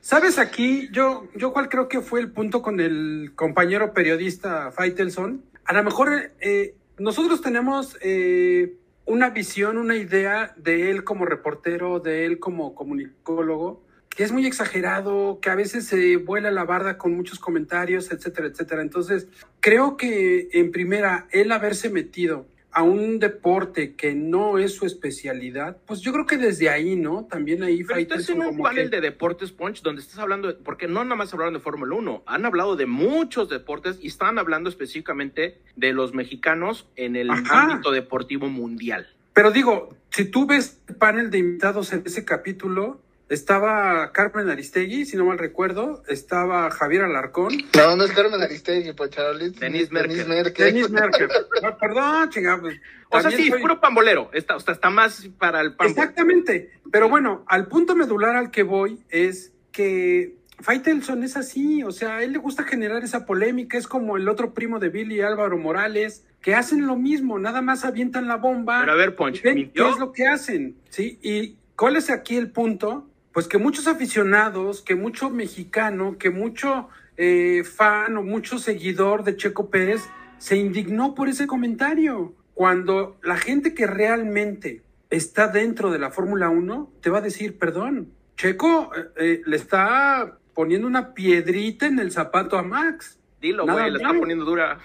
¿Sabes 0.00 0.38
aquí? 0.38 0.88
Yo, 0.92 1.28
yo 1.34 1.52
cuál 1.52 1.68
creo 1.68 1.88
que 1.88 2.00
fue 2.00 2.20
el 2.20 2.30
punto 2.30 2.62
con 2.62 2.80
el 2.80 3.32
compañero 3.34 3.92
periodista 3.92 4.70
Faitelson. 4.70 5.42
A 5.64 5.72
lo 5.72 5.82
mejor 5.84 6.32
eh, 6.40 6.74
nosotros 6.98 7.40
tenemos 7.42 7.96
eh, 8.02 8.74
una 9.10 9.30
visión, 9.30 9.76
una 9.76 9.96
idea 9.96 10.54
de 10.56 10.88
él 10.88 11.02
como 11.02 11.26
reportero, 11.26 11.98
de 11.98 12.26
él 12.26 12.38
como 12.38 12.76
comunicólogo, 12.76 13.82
que 14.08 14.22
es 14.22 14.30
muy 14.30 14.46
exagerado, 14.46 15.40
que 15.42 15.50
a 15.50 15.56
veces 15.56 15.84
se 15.86 16.16
vuela 16.16 16.52
la 16.52 16.62
barda 16.62 16.96
con 16.96 17.16
muchos 17.16 17.40
comentarios, 17.40 18.12
etcétera, 18.12 18.46
etcétera. 18.46 18.82
Entonces, 18.82 19.26
creo 19.58 19.96
que 19.96 20.48
en 20.52 20.70
primera, 20.70 21.26
él 21.32 21.50
haberse 21.50 21.90
metido 21.90 22.46
a 22.72 22.82
un 22.82 23.18
deporte 23.18 23.94
que 23.94 24.14
no 24.14 24.58
es 24.58 24.74
su 24.74 24.86
especialidad, 24.86 25.78
pues 25.86 26.00
yo 26.00 26.12
creo 26.12 26.26
que 26.26 26.36
desde 26.38 26.68
ahí, 26.68 26.96
¿no? 26.96 27.24
También 27.24 27.62
ahí 27.62 27.82
Pero 27.84 27.98
estás 27.98 28.28
en 28.30 28.40
un 28.42 28.58
panel 28.58 28.90
que- 28.90 28.96
de 28.96 29.00
deportes, 29.02 29.50
Punch, 29.52 29.82
donde 29.82 30.02
estás 30.02 30.18
hablando, 30.18 30.48
de- 30.48 30.54
porque 30.54 30.86
no 30.86 31.02
nada 31.04 31.16
más 31.16 31.32
hablaron 31.32 31.54
de 31.54 31.60
Fórmula 31.60 31.94
1, 31.96 32.22
han 32.26 32.44
hablado 32.46 32.76
de 32.76 32.86
muchos 32.86 33.48
deportes 33.48 33.98
y 34.00 34.06
están 34.08 34.38
hablando 34.38 34.68
específicamente 34.68 35.58
de 35.76 35.92
los 35.92 36.14
mexicanos 36.14 36.86
en 36.96 37.16
el 37.16 37.30
Ajá. 37.30 37.62
ámbito 37.64 37.90
deportivo 37.90 38.48
mundial. 38.48 39.08
Pero 39.32 39.50
digo, 39.50 39.94
si 40.10 40.24
tú 40.24 40.46
ves 40.46 40.80
el 40.88 40.96
panel 40.96 41.30
de 41.30 41.38
invitados 41.38 41.92
en 41.92 42.02
ese 42.04 42.24
capítulo, 42.24 43.00
estaba 43.30 44.10
Carmen 44.12 44.50
Aristegui, 44.50 45.06
si 45.06 45.16
no 45.16 45.24
mal 45.24 45.38
recuerdo, 45.38 46.02
estaba 46.08 46.70
Javier 46.70 47.02
Alarcón, 47.04 47.54
No, 47.76 47.96
no 47.96 48.04
es 48.04 48.10
Carmen 48.12 48.42
Aristegui. 48.42 48.92
Denis 48.92 49.90
Merkel. 49.90 50.16
Denis 50.18 50.28
Merkel. 50.28 50.64
Denis 50.66 50.90
Merkel. 50.90 51.28
No, 51.62 51.78
perdón, 51.78 52.28
chingada. 52.30 52.60
pues, 52.60 52.80
O 53.08 53.20
sea, 53.20 53.30
sí, 53.30 53.48
soy- 53.48 53.60
puro 53.60 53.80
pambolero. 53.80 54.30
Está, 54.32 54.56
o 54.56 54.60
sea, 54.60 54.74
está 54.74 54.90
más 54.90 55.28
para 55.38 55.60
el 55.60 55.74
pambo. 55.74 55.90
Exactamente. 55.90 56.72
Pero 56.90 57.08
bueno, 57.08 57.44
al 57.46 57.68
punto 57.68 57.94
medular 57.94 58.34
al 58.36 58.50
que 58.50 58.64
voy 58.64 58.98
es 59.10 59.52
que 59.72 60.34
Faitelson 60.58 61.22
es 61.22 61.36
así, 61.36 61.82
o 61.84 61.92
sea, 61.92 62.16
a 62.16 62.22
él 62.24 62.32
le 62.32 62.38
gusta 62.38 62.64
generar 62.64 63.04
esa 63.04 63.24
polémica, 63.26 63.78
es 63.78 63.86
como 63.86 64.16
el 64.16 64.28
otro 64.28 64.52
primo 64.54 64.78
de 64.80 64.88
Billy 64.88 65.20
Álvaro 65.20 65.56
Morales, 65.56 66.26
que 66.42 66.54
hacen 66.54 66.86
lo 66.86 66.96
mismo, 66.96 67.38
nada 67.38 67.62
más 67.62 67.84
avientan 67.84 68.26
la 68.26 68.36
bomba. 68.36 68.80
Pero 68.80 68.92
a 68.92 68.96
ver, 68.96 69.14
Ponch, 69.14 69.38
y 69.38 69.42
ven 69.42 69.54
¿mintió? 69.54 69.84
¿qué 69.86 69.90
es 69.92 69.98
lo 69.98 70.12
que 70.12 70.26
hacen? 70.26 70.76
¿Sí? 70.88 71.18
¿Y 71.22 71.56
cuál 71.76 71.96
es 71.96 72.10
aquí 72.10 72.36
el 72.36 72.50
punto? 72.50 73.06
Pues 73.32 73.46
que 73.46 73.58
muchos 73.58 73.86
aficionados, 73.86 74.82
que 74.82 74.94
mucho 74.94 75.30
mexicano, 75.30 76.16
que 76.18 76.30
mucho 76.30 76.88
eh, 77.16 77.62
fan 77.64 78.16
o 78.16 78.22
mucho 78.22 78.58
seguidor 78.58 79.22
de 79.24 79.36
Checo 79.36 79.70
Pérez 79.70 80.02
se 80.38 80.56
indignó 80.56 81.14
por 81.14 81.28
ese 81.28 81.46
comentario. 81.46 82.34
Cuando 82.54 83.16
la 83.22 83.36
gente 83.36 83.72
que 83.74 83.86
realmente 83.86 84.82
está 85.10 85.48
dentro 85.48 85.90
de 85.90 85.98
la 85.98 86.10
Fórmula 86.10 86.50
1 86.50 86.90
te 87.00 87.10
va 87.10 87.18
a 87.18 87.22
decir, 87.22 87.58
perdón, 87.58 88.08
Checo 88.36 88.90
eh, 88.96 89.00
eh, 89.16 89.42
le 89.46 89.56
está 89.56 90.36
poniendo 90.54 90.86
una 90.86 91.14
piedrita 91.14 91.86
en 91.86 91.98
el 92.00 92.10
zapato 92.10 92.58
a 92.58 92.62
Max. 92.62 93.18
Dilo, 93.40 93.64
güey, 93.66 93.90
le 93.90 93.98
está 93.98 94.12
poniendo 94.12 94.44
dura. 94.44 94.78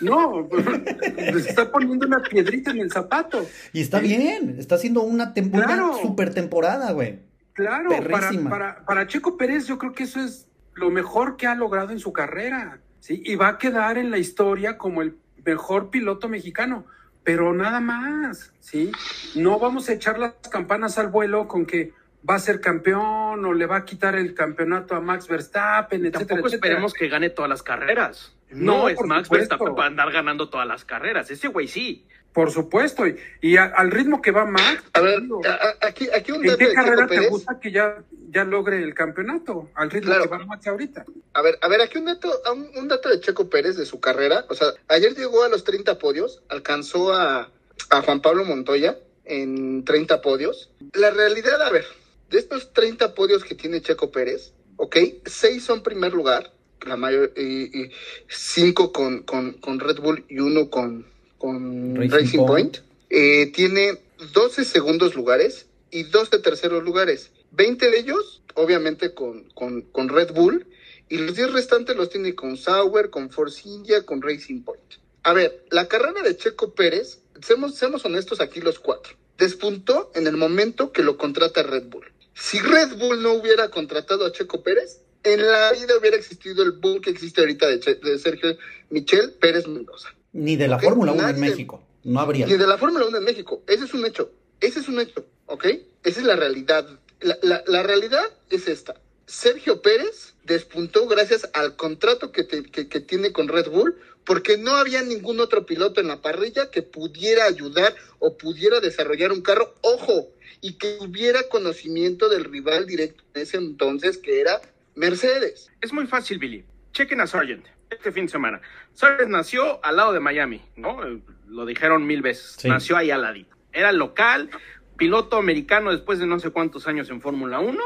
No, 0.00 0.48
le 1.16 1.40
está 1.40 1.70
poniendo 1.72 2.06
una 2.06 2.20
piedrita 2.22 2.70
en 2.70 2.78
el 2.78 2.92
zapato. 2.92 3.44
Y 3.72 3.80
está 3.80 3.98
bien, 3.98 4.56
está 4.58 4.74
haciendo 4.76 5.02
una, 5.02 5.34
tem- 5.34 5.52
una 5.52 5.64
Claro. 5.64 5.94
super 6.02 6.32
temporada, 6.34 6.92
güey. 6.92 7.18
Claro, 7.58 7.90
para, 7.90 8.02
Perrísima. 8.02 8.50
para, 8.50 8.84
para 8.84 9.06
Checo 9.08 9.36
Pérez 9.36 9.66
yo 9.66 9.78
creo 9.78 9.92
que 9.92 10.04
eso 10.04 10.20
es 10.20 10.46
lo 10.74 10.90
mejor 10.90 11.36
que 11.36 11.46
ha 11.48 11.54
logrado 11.56 11.90
en 11.90 11.98
su 11.98 12.12
carrera, 12.12 12.78
¿sí? 13.00 13.20
Y 13.24 13.34
va 13.34 13.48
a 13.48 13.58
quedar 13.58 13.98
en 13.98 14.10
la 14.12 14.18
historia 14.18 14.78
como 14.78 15.02
el 15.02 15.16
mejor 15.44 15.90
piloto 15.90 16.28
mexicano, 16.28 16.86
pero 17.24 17.52
nada 17.52 17.80
más, 17.80 18.52
¿sí? 18.60 18.92
No 19.34 19.58
vamos 19.58 19.88
a 19.88 19.92
echar 19.94 20.18
las 20.18 20.34
campanas 20.50 20.98
al 20.98 21.08
vuelo 21.08 21.48
con 21.48 21.66
que 21.66 21.92
va 22.28 22.36
a 22.36 22.38
ser 22.38 22.60
campeón 22.60 23.44
o 23.44 23.52
le 23.52 23.66
va 23.66 23.78
a 23.78 23.84
quitar 23.84 24.14
el 24.14 24.34
campeonato 24.34 24.94
a 24.94 25.00
Max 25.00 25.26
Verstappen, 25.26 26.00
etcétera, 26.02 26.26
Tampoco 26.26 26.48
etcétera. 26.48 26.68
esperemos 26.74 26.92
que 26.94 27.08
gane 27.08 27.30
todas 27.30 27.48
las 27.48 27.62
carreras. 27.62 28.34
No, 28.50 28.82
No, 28.82 28.88
es 28.88 29.00
Max 29.02 29.26
supuesto. 29.26 29.34
Verstappen 29.56 29.74
para 29.74 29.88
andar 29.88 30.12
ganando 30.12 30.48
todas 30.48 30.66
las 30.66 30.84
carreras. 30.84 31.30
Ese 31.30 31.48
güey 31.48 31.66
sí. 31.68 32.06
Por 32.38 32.52
supuesto, 32.52 33.04
y, 33.04 33.16
y 33.40 33.56
a- 33.56 33.64
al 33.64 33.90
ritmo 33.90 34.22
que 34.22 34.30
va 34.30 34.44
Max, 34.44 34.84
A 34.92 35.00
ver, 35.00 35.22
digo, 35.22 35.40
a- 35.44 35.84
aquí, 35.88 36.08
aquí 36.14 36.30
un 36.30 36.36
¿en 36.36 36.56
qué 36.56 36.66
de 36.66 36.70
Checo 36.70 36.74
carrera 36.84 37.06
te 37.08 37.16
Pérez. 37.16 37.30
gusta 37.30 37.58
que 37.58 37.72
ya, 37.72 38.04
ya 38.30 38.44
logre 38.44 38.80
el 38.80 38.94
campeonato? 38.94 39.70
Al 39.74 39.90
ritmo 39.90 40.10
Claro. 40.12 40.22
que 40.22 40.28
va 40.28 40.46
Max 40.46 40.64
ahorita. 40.68 41.04
A 41.32 41.42
ver, 41.42 41.58
a 41.60 41.66
ver, 41.66 41.80
aquí 41.80 41.98
un 41.98 42.04
dato, 42.04 42.30
un, 42.54 42.70
un 42.76 42.86
dato 42.86 43.08
de 43.08 43.18
Checo 43.18 43.50
Pérez 43.50 43.76
de 43.76 43.84
su 43.86 43.98
carrera. 43.98 44.44
O 44.50 44.54
sea, 44.54 44.68
ayer 44.86 45.16
llegó 45.16 45.42
a 45.42 45.48
los 45.48 45.64
30 45.64 45.98
podios, 45.98 46.40
alcanzó 46.48 47.12
a, 47.12 47.50
a 47.90 48.02
Juan 48.02 48.22
Pablo 48.22 48.44
Montoya 48.44 48.96
en 49.24 49.84
30 49.84 50.22
podios. 50.22 50.70
La 50.94 51.10
realidad, 51.10 51.60
a 51.60 51.70
ver, 51.70 51.86
de 52.30 52.38
estos 52.38 52.72
30 52.72 53.16
podios 53.16 53.42
que 53.42 53.56
tiene 53.56 53.82
Checo 53.82 54.12
Pérez, 54.12 54.52
ok, 54.76 54.96
6 55.26 55.64
son 55.64 55.82
primer 55.82 56.12
lugar, 56.12 56.52
la 56.86 56.96
mayor, 56.96 57.32
y, 57.36 57.82
y 57.82 57.90
cinco 58.28 58.92
con, 58.92 59.24
con, 59.24 59.54
con 59.54 59.80
Red 59.80 59.98
Bull 59.98 60.24
y 60.28 60.38
uno 60.38 60.70
con, 60.70 61.04
con 61.38 61.96
Racing 61.96 62.10
Racing, 62.10 62.38
Point. 62.38 62.48
Point. 62.48 62.78
Eh, 63.10 63.46
tiene 63.52 63.98
12 64.34 64.64
segundos 64.64 65.14
lugares 65.14 65.66
y 65.90 66.04
12 66.04 66.38
terceros 66.40 66.82
lugares. 66.84 67.30
20 67.52 67.90
de 67.90 67.98
ellos, 67.98 68.42
obviamente, 68.54 69.14
con, 69.14 69.44
con, 69.54 69.82
con 69.82 70.08
Red 70.08 70.32
Bull. 70.32 70.66
Y 71.08 71.18
los 71.18 71.34
10 71.36 71.52
restantes 71.52 71.96
los 71.96 72.10
tiene 72.10 72.34
con 72.34 72.56
Sauer, 72.58 73.08
con 73.08 73.30
Force 73.30 73.66
India, 73.66 74.04
con 74.04 74.20
Racing 74.20 74.62
Point. 74.62 74.82
A 75.22 75.32
ver, 75.32 75.64
la 75.70 75.88
carrera 75.88 76.22
de 76.22 76.36
Checo 76.36 76.74
Pérez, 76.74 77.20
seamos, 77.42 77.76
seamos 77.76 78.04
honestos 78.04 78.40
aquí 78.40 78.60
los 78.60 78.78
cuatro, 78.78 79.14
despuntó 79.38 80.10
en 80.14 80.26
el 80.26 80.36
momento 80.36 80.92
que 80.92 81.02
lo 81.02 81.16
contrata 81.16 81.62
Red 81.62 81.84
Bull. 81.84 82.12
Si 82.34 82.58
Red 82.58 82.96
Bull 82.98 83.22
no 83.22 83.32
hubiera 83.32 83.68
contratado 83.70 84.26
a 84.26 84.32
Checo 84.32 84.62
Pérez, 84.62 85.00
en 85.24 85.44
la 85.46 85.72
vida 85.72 85.96
hubiera 85.98 86.16
existido 86.16 86.62
el 86.62 86.72
boom 86.72 87.00
que 87.00 87.10
existe 87.10 87.40
ahorita 87.40 87.66
de, 87.66 87.80
Che- 87.80 87.94
de 87.96 88.18
Sergio 88.18 88.56
Michel 88.90 89.32
Pérez 89.40 89.66
Mendoza. 89.66 90.14
Ni 90.32 90.56
de 90.56 90.68
la 90.68 90.78
Fórmula 90.78 91.12
1 91.12 91.28
en 91.28 91.40
México. 91.40 91.82
No 92.04 92.20
habría. 92.20 92.46
Ni 92.46 92.54
de 92.56 92.66
la 92.66 92.78
Fórmula 92.78 93.06
1 93.06 93.18
en 93.18 93.24
México. 93.24 93.62
Ese 93.66 93.84
es 93.84 93.94
un 93.94 94.04
hecho. 94.06 94.30
Ese 94.60 94.80
es 94.80 94.88
un 94.88 95.00
hecho, 95.00 95.24
¿ok? 95.46 95.66
Esa 96.04 96.20
es 96.20 96.26
la 96.26 96.36
realidad. 96.36 96.86
La, 97.20 97.38
la- 97.42 97.62
la 97.66 97.82
realidad 97.82 98.24
es 98.50 98.68
esta. 98.68 98.94
Sergio 99.26 99.82
Pérez 99.82 100.34
despuntó 100.44 101.06
gracias 101.06 101.48
al 101.52 101.76
contrato 101.76 102.32
que, 102.32 102.44
te- 102.44 102.62
que- 102.64 102.88
que 102.88 103.00
tiene 103.00 103.32
con 103.32 103.48
Red 103.48 103.68
Bull, 103.70 103.96
porque 104.24 104.56
no 104.56 104.76
había 104.76 105.02
ningún 105.02 105.40
otro 105.40 105.66
piloto 105.66 106.00
en 106.00 106.08
la 106.08 106.22
parrilla 106.22 106.70
que 106.70 106.82
pudiera 106.82 107.44
ayudar 107.44 107.94
o 108.18 108.36
pudiera 108.36 108.80
desarrollar 108.80 109.32
un 109.32 109.42
carro, 109.42 109.74
ojo, 109.82 110.28
y 110.60 110.74
que 110.74 110.96
tuviera 110.98 111.42
conocimiento 111.48 112.28
del 112.28 112.44
rival 112.44 112.86
directo 112.86 113.22
en 113.34 113.42
ese 113.42 113.56
entonces, 113.58 114.18
que 114.18 114.40
era 114.40 114.60
Mercedes. 114.94 115.70
Es 115.80 115.92
muy 115.92 116.06
fácil, 116.06 116.38
Billy. 116.38 116.64
Chequen 116.92 117.20
a 117.20 117.26
Sargent 117.26 117.64
este 117.90 118.12
fin 118.12 118.26
de 118.26 118.32
semana. 118.32 118.60
Sargent 118.92 119.30
nació 119.30 119.84
al 119.84 119.96
lado 119.96 120.12
de 120.12 120.20
Miami, 120.20 120.62
¿no? 120.76 120.98
Lo 121.46 121.66
dijeron 121.66 122.06
mil 122.06 122.22
veces. 122.22 122.56
Sí. 122.58 122.68
Nació 122.68 122.96
ahí 122.96 123.10
al 123.10 123.22
ladito. 123.22 123.56
Era 123.72 123.92
local, 123.92 124.50
piloto 124.96 125.36
americano 125.36 125.90
después 125.90 126.18
de 126.18 126.26
no 126.26 126.38
sé 126.38 126.50
cuántos 126.50 126.86
años 126.86 127.08
en 127.10 127.20
Fórmula 127.20 127.60
1, 127.60 127.78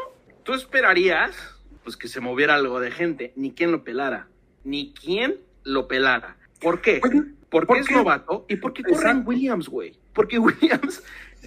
tú 0.42 0.54
esperarías 0.54 1.58
pues 1.84 1.96
que 1.96 2.08
se 2.08 2.20
moviera 2.20 2.54
algo 2.54 2.80
de 2.80 2.90
gente, 2.90 3.32
ni 3.36 3.52
quien 3.52 3.72
lo 3.72 3.84
pelara, 3.84 4.28
ni 4.64 4.94
quien 4.94 5.40
lo 5.64 5.88
pelara. 5.88 6.36
¿Por 6.60 6.80
qué? 6.80 7.00
Porque 7.00 7.66
¿por 7.66 7.76
es 7.76 7.88
qué? 7.88 7.94
novato 7.94 8.46
y 8.48 8.56
porque 8.56 8.82
corre 8.82 9.10
en. 9.10 9.26
Williams, 9.26 9.68
güey. 9.68 9.98
Porque 10.14 10.38
Williams, 10.38 11.02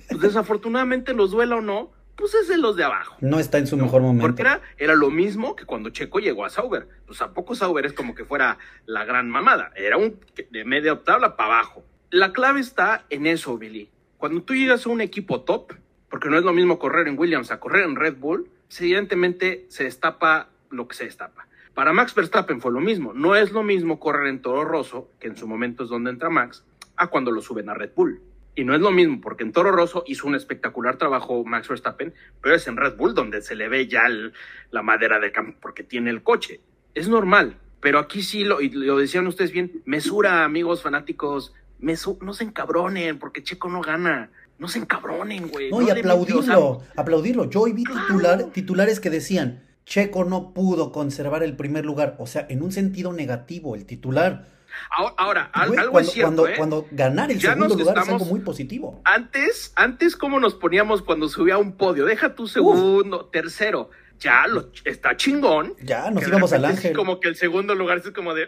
pues, 0.09 0.21
desafortunadamente, 0.21 1.13
los 1.13 1.31
duela 1.31 1.55
o 1.55 1.61
no, 1.61 1.91
pues 2.15 2.33
es 2.33 2.47
de 2.47 2.57
los 2.57 2.75
de 2.75 2.83
abajo. 2.83 3.17
No 3.21 3.39
está 3.39 3.57
en 3.57 3.67
su 3.67 3.77
mejor 3.77 4.01
momento. 4.01 4.27
Porque 4.27 4.41
era, 4.41 4.61
era 4.77 4.95
lo 4.95 5.09
mismo 5.09 5.55
que 5.55 5.65
cuando 5.65 5.89
Checo 5.89 6.19
llegó 6.19 6.45
a 6.45 6.49
Sauber. 6.49 6.87
Pues 7.05 7.21
a 7.21 7.33
poco 7.33 7.55
Sauber 7.55 7.85
es 7.85 7.93
como 7.93 8.15
que 8.15 8.25
fuera 8.25 8.57
la 8.85 9.05
gran 9.05 9.29
mamada. 9.29 9.71
Era 9.75 9.97
un 9.97 10.19
de 10.49 10.65
media 10.65 11.03
tabla 11.03 11.35
para 11.35 11.55
abajo. 11.55 11.83
La 12.09 12.31
clave 12.31 12.61
está 12.61 13.05
en 13.09 13.27
eso, 13.27 13.57
Billy. 13.57 13.89
Cuando 14.17 14.41
tú 14.43 14.53
llegas 14.53 14.85
a 14.85 14.89
un 14.89 15.01
equipo 15.01 15.41
top, 15.41 15.73
porque 16.09 16.29
no 16.29 16.37
es 16.37 16.43
lo 16.43 16.53
mismo 16.53 16.79
correr 16.79 17.07
en 17.07 17.19
Williams 17.19 17.51
a 17.51 17.59
correr 17.59 17.83
en 17.83 17.95
Red 17.95 18.15
Bull, 18.17 18.49
evidentemente 18.79 19.65
se 19.69 19.83
destapa 19.83 20.49
lo 20.69 20.87
que 20.87 20.95
se 20.95 21.05
destapa. 21.05 21.47
Para 21.73 21.91
Max 21.91 22.15
Verstappen 22.15 22.61
fue 22.61 22.71
lo 22.71 22.79
mismo. 22.79 23.13
No 23.13 23.35
es 23.35 23.51
lo 23.51 23.63
mismo 23.63 23.99
correr 23.99 24.27
en 24.27 24.41
Toro 24.41 24.63
Rosso, 24.63 25.09
que 25.19 25.27
en 25.27 25.35
su 25.35 25.47
momento 25.47 25.83
es 25.83 25.89
donde 25.89 26.09
entra 26.09 26.29
Max, 26.29 26.63
a 26.95 27.07
cuando 27.07 27.31
lo 27.31 27.41
suben 27.41 27.69
a 27.69 27.73
Red 27.73 27.91
Bull. 27.95 28.21
Y 28.55 28.63
no 28.63 28.73
es 28.73 28.79
lo 28.81 28.91
mismo, 28.91 29.19
porque 29.21 29.43
en 29.43 29.51
Toro 29.51 29.71
Rosso 29.71 30.03
hizo 30.07 30.27
un 30.27 30.35
espectacular 30.35 30.97
trabajo 30.97 31.43
Max 31.43 31.67
Verstappen, 31.67 32.13
pero 32.41 32.55
es 32.55 32.65
en 32.67 32.77
Red 32.77 32.95
Bull 32.95 33.13
donde 33.13 33.41
se 33.41 33.55
le 33.55 33.67
ve 33.67 33.87
ya 33.87 34.05
el- 34.07 34.33
la 34.71 34.81
madera 34.81 35.19
de 35.19 35.31
campo, 35.31 35.57
porque 35.61 35.83
tiene 35.83 36.09
el 36.09 36.23
coche. 36.23 36.61
Es 36.93 37.09
normal, 37.09 37.57
pero 37.81 37.99
aquí 37.99 38.21
sí, 38.21 38.43
lo, 38.45 38.61
y 38.61 38.69
lo 38.69 38.97
decían 38.97 39.27
ustedes 39.27 39.51
bien, 39.51 39.81
mesura, 39.85 40.45
amigos 40.45 40.81
fanáticos, 40.81 41.53
mesu- 41.81 42.17
no 42.21 42.33
se 42.33 42.45
encabronen, 42.45 43.19
porque 43.19 43.43
Checo 43.43 43.69
no 43.69 43.81
gana. 43.81 44.31
No 44.57 44.69
se 44.69 44.79
encabronen, 44.79 45.49
güey. 45.49 45.69
No, 45.69 45.81
y 45.81 45.85
le- 45.87 45.91
aplaudirlo, 45.99 46.39
o 46.39 46.43
sea, 46.79 46.85
aplaudirlo. 46.95 47.49
Yo 47.49 47.59
hoy 47.61 47.73
vi 47.73 47.83
titular, 47.83 48.45
titulares 48.53 49.01
que 49.01 49.09
decían, 49.09 49.63
Checo 49.85 50.23
no 50.23 50.53
pudo 50.53 50.93
conservar 50.93 51.43
el 51.43 51.57
primer 51.57 51.85
lugar. 51.85 52.15
O 52.19 52.25
sea, 52.25 52.47
en 52.49 52.63
un 52.63 52.71
sentido 52.71 53.11
negativo, 53.11 53.75
el 53.75 53.85
titular. 53.85 54.47
Ahora, 54.91 55.13
ahora, 55.17 55.49
al- 55.53 55.67
Güey, 55.69 55.79
algo 55.79 55.91
cuando, 55.91 56.07
es 56.09 56.13
cierto, 56.13 56.35
cuando, 56.35 56.47
¿eh? 56.47 56.55
cuando 56.57 56.87
ganar 56.91 57.31
el 57.31 57.39
Ya 57.39 57.53
segundo 57.53 57.75
lugar 57.75 57.97
es 57.99 58.09
algo 58.09 58.25
muy 58.25 58.39
positivo. 58.41 59.01
Antes, 59.03 59.71
antes, 59.75 60.15
¿cómo 60.15 60.39
nos 60.39 60.53
poníamos 60.55 61.01
cuando 61.01 61.27
subía 61.29 61.55
a 61.55 61.57
un 61.57 61.73
podio? 61.77 62.05
Deja 62.05 62.35
tu 62.35 62.47
segundo, 62.47 63.25
tercero. 63.31 63.89
Ya 64.19 64.47
lo, 64.47 64.69
está 64.85 65.17
chingón. 65.17 65.73
Ya, 65.81 66.09
nos 66.09 66.27
íbamos 66.27 66.53
al 66.53 66.65
ángel. 66.65 66.93
como 66.95 67.19
que 67.19 67.27
el 67.27 67.35
segundo 67.35 67.75
lugar 67.75 67.97
es 67.97 68.11
como 68.11 68.33
de, 68.33 68.47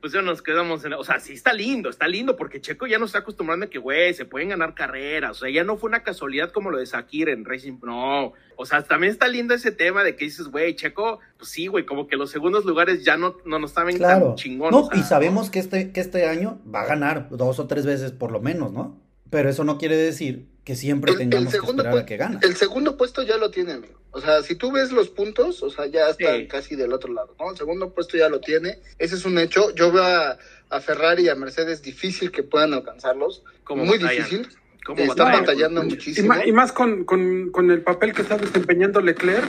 pues 0.00 0.12
ya 0.12 0.22
nos 0.22 0.42
quedamos 0.42 0.84
en, 0.84 0.92
o 0.94 1.04
sea, 1.04 1.18
sí 1.20 1.32
está 1.32 1.52
lindo, 1.52 1.88
está 1.90 2.06
lindo 2.06 2.36
porque 2.36 2.60
Checo 2.60 2.86
ya 2.86 2.98
nos 2.98 3.10
está 3.10 3.20
acostumbrando 3.20 3.66
a 3.66 3.70
que, 3.70 3.78
güey, 3.78 4.14
se 4.14 4.24
pueden 4.24 4.48
ganar 4.50 4.74
carreras, 4.74 5.32
o 5.32 5.34
sea, 5.40 5.50
ya 5.50 5.64
no 5.64 5.76
fue 5.76 5.88
una 5.88 6.02
casualidad 6.02 6.52
como 6.52 6.70
lo 6.70 6.78
de 6.78 6.86
Sakir 6.86 7.28
en 7.28 7.44
Racing, 7.44 7.78
no, 7.82 8.32
o 8.56 8.66
sea, 8.66 8.82
también 8.82 9.12
está 9.12 9.28
lindo 9.28 9.54
ese 9.54 9.72
tema 9.72 10.04
de 10.04 10.14
que 10.14 10.24
dices, 10.26 10.48
güey, 10.48 10.74
Checo, 10.76 11.20
pues 11.36 11.50
sí, 11.50 11.66
güey, 11.66 11.84
como 11.84 12.06
que 12.06 12.16
los 12.16 12.30
segundos 12.30 12.64
lugares 12.64 13.04
ya 13.04 13.16
no, 13.16 13.36
no 13.44 13.58
nos 13.58 13.72
saben 13.72 13.96
Claro. 13.96 14.26
tan 14.28 14.34
chingón. 14.36 14.70
No, 14.70 14.80
o 14.82 14.90
sea, 14.90 14.98
y 14.98 15.02
sabemos 15.02 15.50
que 15.50 15.58
este, 15.58 15.92
que 15.92 16.00
este 16.00 16.28
año 16.28 16.60
va 16.72 16.82
a 16.82 16.86
ganar 16.86 17.28
dos 17.30 17.58
o 17.58 17.66
tres 17.66 17.84
veces 17.86 18.12
por 18.12 18.30
lo 18.30 18.40
menos, 18.40 18.72
¿no? 18.72 19.00
Pero 19.30 19.48
eso 19.50 19.64
no 19.64 19.78
quiere 19.78 19.96
decir 19.96 20.46
que 20.64 20.74
siempre 20.76 21.12
El, 21.12 21.20
el 21.20 21.28
tengamos 21.30 21.52
que 21.52 21.60
segundo 21.60 21.82
esperar 21.82 21.98
a 21.98 22.02
pu- 22.02 22.06
que 22.06 22.16
gane. 22.16 22.38
el 22.42 22.56
segundo 22.56 22.96
puesto 22.96 23.22
ya 23.22 23.36
lo 23.36 23.50
tiene, 23.50 23.72
amigo. 23.72 23.94
O 24.10 24.20
sea, 24.20 24.42
si 24.42 24.54
tú 24.54 24.72
ves 24.72 24.90
los 24.90 25.08
puntos, 25.10 25.62
o 25.62 25.70
sea, 25.70 25.86
ya 25.86 26.08
está 26.08 26.34
Sí. 26.36 26.46
casi 26.48 26.76
del 26.76 26.92
otro 26.92 27.12
lado, 27.12 27.34
¿no? 27.38 27.50
El 27.50 27.56
segundo 27.56 27.92
puesto 27.92 28.16
ya 28.16 28.28
lo 28.28 28.40
tiene. 28.40 28.78
Ese 28.98 29.14
es 29.16 29.24
un 29.24 29.38
hecho. 29.38 29.74
Yo 29.74 29.92
veo 29.92 30.02
a, 30.02 30.38
a 30.70 30.80
Ferrari 30.80 31.24
y 31.24 31.28
a 31.28 31.34
Mercedes 31.34 31.82
difícil 31.82 32.30
que 32.30 32.42
puedan 32.42 32.72
alcanzarlos. 32.72 33.42
¿Cómo 33.64 33.84
Muy 33.84 33.98
batallan? 33.98 34.24
difícil. 34.24 34.48
¿Cómo 34.86 35.00
Están 35.02 35.16
batallan? 35.26 35.40
batallando 35.44 35.84
Y, 35.84 35.88
muchísimo. 35.90 36.34
y 36.44 36.52
más 36.52 36.72
con, 36.72 37.04
con- 37.04 37.50
con 37.50 37.70
el 37.70 37.82
papel 37.82 38.14
que 38.14 38.22
está 38.22 38.38
desempeñando 38.38 39.00
Leclerc, 39.02 39.44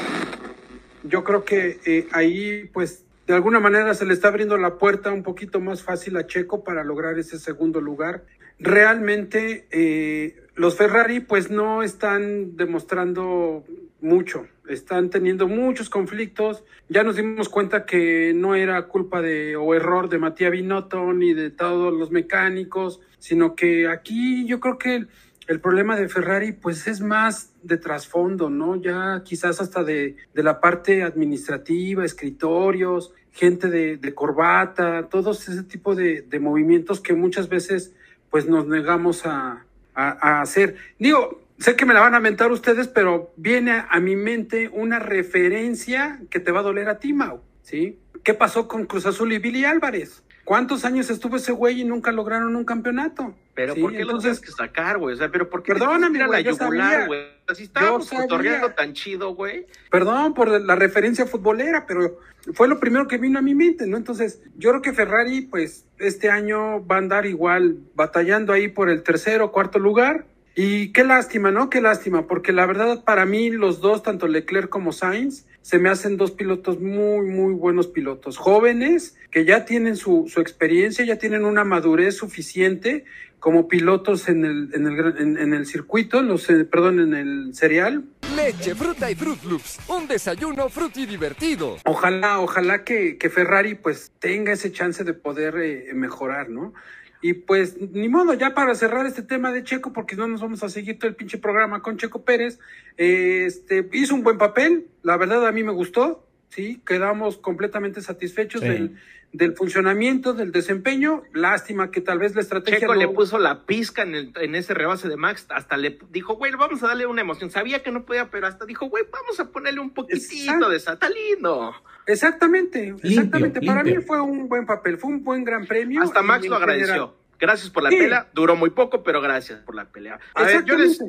yo 1.04 1.24
creo 1.24 1.46
que 1.46 1.80
eh, 1.86 2.08
ahí, 2.12 2.70
pues, 2.74 3.04
de 3.28 3.34
alguna 3.36 3.60
manera 3.60 3.94
se 3.94 4.06
le 4.06 4.14
está 4.14 4.28
abriendo 4.28 4.58
la 4.58 4.78
puerta 4.78 5.12
un 5.12 5.24
poquito 5.24 5.60
más 5.62 5.84
fácil 5.84 6.18
a 6.18 6.28
Checo 6.28 6.64
para 6.64 6.84
lograr 6.84 7.18
ese 7.18 7.40
segundo 7.40 7.80
lugar. 7.80 8.24
Realmente, 8.60 9.68
eh, 9.72 10.36
los 10.56 10.76
Ferrari, 10.76 11.22
pues, 11.22 11.50
no 11.50 11.82
están 11.82 12.58
demostrando 12.58 13.64
mucho. 14.02 14.48
Están 14.68 15.10
teniendo 15.10 15.48
muchos 15.48 15.90
conflictos. 15.90 16.64
Ya 16.90 17.04
nos 17.04 17.16
dimos 17.16 17.50
cuenta 17.50 17.86
que 17.86 18.34
no 18.36 18.56
era 18.56 18.88
culpa 18.88 19.22
de 19.22 19.56
o 19.56 19.74
error 19.74 20.10
de 20.10 20.20
Matías 20.20 20.52
Binotto 20.52 21.14
ni 21.14 21.34
de 21.34 21.50
todos 21.50 21.94
los 21.94 22.12
mecánicos, 22.12 23.00
sino 23.18 23.56
que 23.56 23.88
aquí 23.88 24.46
yo 24.46 24.60
creo 24.60 24.78
que 24.78 25.08
el, 25.48 25.60
problema 25.60 25.96
de 25.96 26.08
Ferrari 26.08 26.52
pues 26.52 26.88
es 26.88 27.02
más 27.02 27.54
de 27.64 27.78
trasfondo, 27.78 28.50
¿no? 28.50 28.76
Ya 28.76 29.24
quizás 29.26 29.60
hasta 29.60 29.84
de, 29.84 30.16
de 30.34 30.44
la 30.44 30.60
parte 30.62 31.02
administrativa, 31.02 32.06
escritorios, 32.06 33.14
gente 33.32 33.70
de, 33.70 33.98
de 33.98 34.14
corbata, 34.14 35.08
todos 35.10 35.50
ese 35.50 35.64
tipo 35.64 35.96
de 35.96 36.40
movimientos 36.40 37.00
que 37.02 37.14
muchas 37.14 37.50
veces 37.50 37.94
pues 38.30 38.48
nos 38.48 38.68
negamos 38.68 39.26
a, 39.26 39.66
a- 39.96 40.42
hacer. 40.42 40.76
Digo, 40.98 41.42
sé 41.58 41.76
que 41.76 41.86
me 41.86 41.94
la 41.94 42.02
van 42.02 42.16
a 42.16 42.20
mentar 42.20 42.52
ustedes, 42.52 42.88
pero 42.88 43.32
viene 43.38 43.84
a 43.90 44.00
mi 44.00 44.16
mente 44.16 44.70
una 44.72 45.00
referencia 45.00 46.20
que 46.30 46.40
te 46.40 46.52
va 46.52 46.60
a 46.60 46.64
doler 46.64 46.90
a 46.90 47.00
ti, 47.00 47.14
Mau, 47.14 47.42
¿sí? 47.62 48.00
¿Qué 48.24 48.34
pasó 48.34 48.68
con 48.68 48.86
Cruz 48.86 49.06
Azul 49.06 49.32
y 49.34 49.40
Billy 49.40 49.66
Álvarez? 49.66 50.24
¿Cuántos 50.50 50.84
años 50.84 51.12
estuvo 51.12 51.36
ese 51.36 51.52
güey 51.52 51.82
y 51.82 51.84
nunca 51.84 52.12
lograron 52.12 52.56
un 52.56 52.66
campeonato? 52.66 53.36
Pero 53.54 53.76
Sí, 53.76 53.82
¿por 53.82 53.92
qué 53.92 53.98
lo 54.00 54.04
entonces- 54.06 54.42
tienes 54.42 54.58
que 54.58 54.64
sacar, 54.64 54.98
güey? 54.98 55.14
O 55.14 55.18
sea, 55.20 55.30
pero 55.30 55.48
¿por 55.48 55.62
qué 55.62 55.74
Perdóname, 55.74 56.18
te 56.18 56.26
güey, 56.26 56.44
yo 56.44 56.58
quieres 56.58 56.58
ir 56.58 56.64
a 56.64 56.86
la 56.88 56.90
yugular, 56.90 57.08
güey? 57.08 57.22
Si 57.54 57.64
estábamos 57.66 58.10
cotorreando 58.10 58.72
tan 58.72 58.94
chido, 58.94 59.36
güey. 59.36 59.68
Perdón 59.92 60.34
por 60.34 60.50
la 60.60 60.76
referencia 60.76 61.28
futbolera, 61.28 61.86
pero 61.86 62.18
fue 62.56 62.68
lo 62.68 62.80
primero 62.80 63.08
que 63.08 63.20
vino 63.20 63.38
a 63.38 63.44
mi 63.44 63.54
mente, 63.54 63.86
¿no? 63.86 63.96
Entonces, 63.96 64.42
yo 64.58 64.72
creo 64.72 64.82
que 64.82 64.92
Ferrari, 64.92 65.42
pues, 65.42 65.86
este 66.00 66.32
año 66.32 66.84
va 66.84 66.96
a 66.96 66.98
andar 66.98 67.28
igual 67.28 67.78
batallando 67.94 68.52
ahí 68.52 68.70
por 68.70 68.90
el 68.90 69.04
tercero 69.04 69.46
o 69.46 69.52
cuarto 69.52 69.78
lugar. 69.78 70.26
Y 70.56 70.92
qué 70.94 71.04
lástima, 71.04 71.52
¿no? 71.52 71.70
Qué 71.70 71.80
lástima, 71.80 72.26
porque 72.26 72.54
la 72.54 72.66
verdad 72.66 73.04
para 73.04 73.28
mí 73.28 73.52
los 73.52 73.82
dos, 73.82 74.02
tanto 74.02 74.28
Leclerc 74.28 74.68
como 74.68 74.94
Sainz, 74.94 75.46
se 75.62 75.80
me 75.80 75.90
hacen 75.90 76.18
dos 76.18 76.32
pilotos 76.32 76.80
muy, 76.80 77.26
muy 77.28 77.54
buenos 77.54 77.88
pilotos, 77.88 78.38
jóvenes, 78.38 79.18
que 79.32 79.46
ya 79.46 79.66
tienen 79.66 79.96
su, 79.96 80.26
su 80.28 80.42
experiencia, 80.42 81.06
ya 81.06 81.18
tienen 81.18 81.46
una 81.46 81.64
madurez 81.64 82.16
suficiente 82.16 83.06
como 83.40 83.68
pilotos 83.68 84.28
en 84.28 84.46
el, 84.46 84.70
en 84.74 84.88
el, 84.88 85.18
en, 85.18 85.38
en 85.38 85.54
el 85.54 85.66
circuito, 85.66 86.20
en 86.20 86.28
los, 86.28 86.50
eh, 86.50 86.66
perdón, 86.66 87.00
en 87.00 87.14
el 87.14 87.54
serial, 87.54 88.04
Leche, 88.36 88.76
fruta 88.76 89.10
y 89.10 89.16
Fruit 89.16 89.44
Loops. 89.44 89.80
Un 89.88 90.08
desayuno 90.08 90.70
frutti 90.70 91.06
divertido. 91.06 91.78
Ojalá, 91.86 92.40
ojalá 92.40 92.84
que, 92.84 93.18
que 93.18 93.30
Ferrari 93.30 93.76
pues 93.76 94.12
tenga 94.20 94.54
ese 94.54 94.72
chance 94.72 95.04
de 95.04 95.14
poder 95.14 95.58
eh, 95.58 95.94
mejorar, 95.94 96.50
¿no? 96.50 96.74
Y 97.22 97.34
pues 97.34 97.76
ni 97.80 98.08
modo, 98.08 98.34
ya 98.34 98.54
para 98.54 98.76
cerrar 98.76 99.06
este 99.06 99.22
tema 99.22 99.52
de 99.52 99.64
Checo, 99.64 99.92
porque 99.92 100.16
no 100.16 100.28
nos 100.28 100.42
vamos 100.42 100.64
a 100.64 100.70
seguir 100.70 100.98
todo 100.98 101.10
el 101.10 101.16
pinche 101.16 101.38
programa 101.38 101.82
con 101.82 101.98
Checo 101.98 102.24
Pérez, 102.24 102.60
este 102.96 103.90
hizo 103.92 104.16
un 104.16 104.24
buen 104.24 104.38
papel, 104.38 104.88
la 105.04 105.18
verdad 105.18 105.46
a 105.46 105.52
mí 105.52 105.64
me 105.64 105.74
gustó, 105.74 106.29
sí, 106.50 106.82
quedamos 106.86 107.38
completamente 107.38 108.02
satisfechos 108.02 108.62
Sí. 108.62 108.68
del, 108.68 108.96
del 109.32 109.54
funcionamiento, 109.56 110.34
del 110.34 110.52
desempeño, 110.52 111.22
lástima 111.34 111.92
que 111.92 112.02
tal 112.02 112.18
vez 112.18 112.34
la 112.34 112.42
estrategia 112.42 112.80
Checo 112.80 112.96
no- 112.96 113.00
le 113.00 113.08
puso 113.10 113.38
la 113.38 113.66
pizca 113.68 114.02
en, 114.02 114.16
el- 114.16 114.34
en 114.36 114.56
ese 114.56 114.74
rebase 114.74 115.08
de 115.08 115.18
Max, 115.18 115.46
hasta 115.50 115.78
le 115.78 116.00
dijo, 116.10 116.36
güey, 116.36 116.52
vamos 116.54 116.82
a 116.84 116.88
darle 116.88 117.06
una 117.06 117.22
emoción. 117.22 117.52
Sabía 117.52 117.84
que 117.84 117.92
no 117.92 118.06
podía, 118.06 118.32
pero 118.32 118.48
hasta 118.48 118.66
dijo, 118.66 118.88
güey, 118.88 119.04
vamos 119.12 119.40
a 119.40 119.52
ponerle 119.52 119.80
un 119.82 119.92
poquitito 119.92 120.34
Exacto. 120.34 120.70
de 120.70 120.80
sal. 120.80 120.94
Está 120.96 121.10
lindo. 121.10 121.76
Exactamente, 122.08 122.96
exactamente, 123.04 123.62
para 123.62 123.84
mí 123.84 123.98
fue 124.06 124.20
un 124.20 124.50
buen 124.50 124.66
papel, 124.66 124.98
fue 124.98 125.12
un 125.12 125.24
buen 125.24 125.44
gran 125.44 125.68
premio. 125.68 126.02
Hasta 126.02 126.24
Max 126.24 126.48
lo 126.48 126.56
agradeció. 126.56 126.88
general- 126.88 127.12
Gracias 127.40 127.70
por 127.70 127.84
la 127.84 127.90
Sí. 127.90 127.98
pelea. 127.98 128.28
Duró 128.34 128.56
muy 128.56 128.70
poco, 128.72 129.02
pero 129.04 129.22
gracias 129.22 129.60
por 129.62 129.74
la 129.76 129.86
pelea. 129.86 130.20
A 130.36 130.44
ver, 130.44 130.66
yo 130.66 130.78
les, 130.78 131.02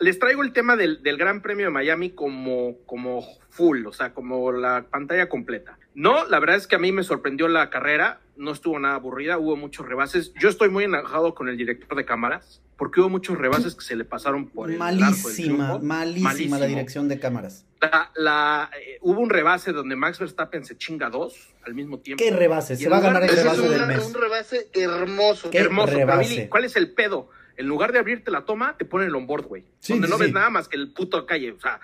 les 0.00 0.18
traigo 0.18 0.42
el 0.42 0.52
tema 0.52 0.76
del, 0.76 1.02
del 1.02 1.16
Gran 1.18 1.42
Premio 1.42 1.66
de 1.66 1.70
Miami 1.72 2.10
como, 2.10 2.78
como 2.86 3.22
full, 3.50 3.84
o 3.86 3.92
sea, 3.92 4.14
como 4.14 4.50
la 4.52 4.86
pantalla 4.90 5.28
completa. 5.28 5.78
No, 5.94 6.26
la 6.26 6.40
verdad 6.40 6.56
es 6.56 6.66
que 6.66 6.74
a 6.76 6.78
mí 6.78 6.90
me 6.92 7.04
sorprendió 7.04 7.46
la 7.48 7.70
carrera, 7.70 8.20
no 8.36 8.50
estuvo 8.52 8.78
nada 8.80 8.96
aburrida, 8.96 9.38
hubo 9.38 9.56
muchos 9.56 9.86
rebases. 9.86 10.32
Yo 10.40 10.48
estoy 10.48 10.68
muy 10.68 10.84
enojado 10.84 11.34
con 11.34 11.48
el 11.48 11.56
director 11.56 11.96
de 11.96 12.04
cámaras, 12.04 12.60
porque 12.76 13.00
hubo 13.00 13.08
muchos 13.08 13.38
rebases 13.38 13.76
que 13.76 13.84
se 13.84 13.94
le 13.94 14.04
pasaron 14.04 14.48
por 14.48 14.66
el 14.66 14.72
del 14.72 14.78
Malísima, 14.80 15.78
malísima 15.78 16.30
Malísimo. 16.30 16.58
la 16.58 16.66
dirección 16.66 17.08
de 17.08 17.20
cámaras. 17.20 17.64
La, 17.80 18.10
la- 18.16 18.70
eh, 18.76 18.98
hubo 19.02 19.20
un 19.20 19.30
rebase 19.30 19.72
donde 19.72 19.94
Max 19.94 20.18
Verstappen 20.18 20.64
se 20.64 20.76
chinga 20.76 21.10
dos 21.10 21.54
al 21.64 21.74
mismo 21.74 22.00
tiempo. 22.00 22.22
¿Qué 22.24 22.30
rebase? 22.32 22.74
Y 22.74 22.76
Se 22.78 22.88
va 22.88 22.96
a 22.96 23.00
ganar 23.00 23.22
el 23.22 23.30
rebase 23.30 23.60
un, 23.60 23.70
del 23.70 23.86
mes. 23.86 24.04
un 24.04 24.14
rebase 24.14 24.68
hermoso. 24.72 25.50
¿Qué 25.50 25.58
hermoso. 25.58 25.86
pero, 25.92 25.98
rebase? 26.00 26.28
Billy, 26.34 26.48
¿Cuál 26.48 26.64
es 26.64 26.74
el 26.76 26.92
pedo? 26.92 27.28
En 27.56 27.66
lugar 27.68 27.92
de 27.92 28.00
abrirte 28.00 28.32
la 28.32 28.44
toma, 28.44 28.76
te 28.76 28.84
ponen 28.84 29.08
el 29.08 29.14
onboard, 29.14 29.44
güey. 29.46 29.64
Sí, 29.78 29.92
donde 29.92 30.08
sí, 30.08 30.10
no 30.10 30.16
sí. 30.18 30.24
ves 30.24 30.32
nada 30.32 30.50
más 30.50 30.66
que 30.66 30.76
el 30.76 30.92
puto 30.92 31.24
calle. 31.24 31.52
O 31.52 31.60
sea, 31.60 31.78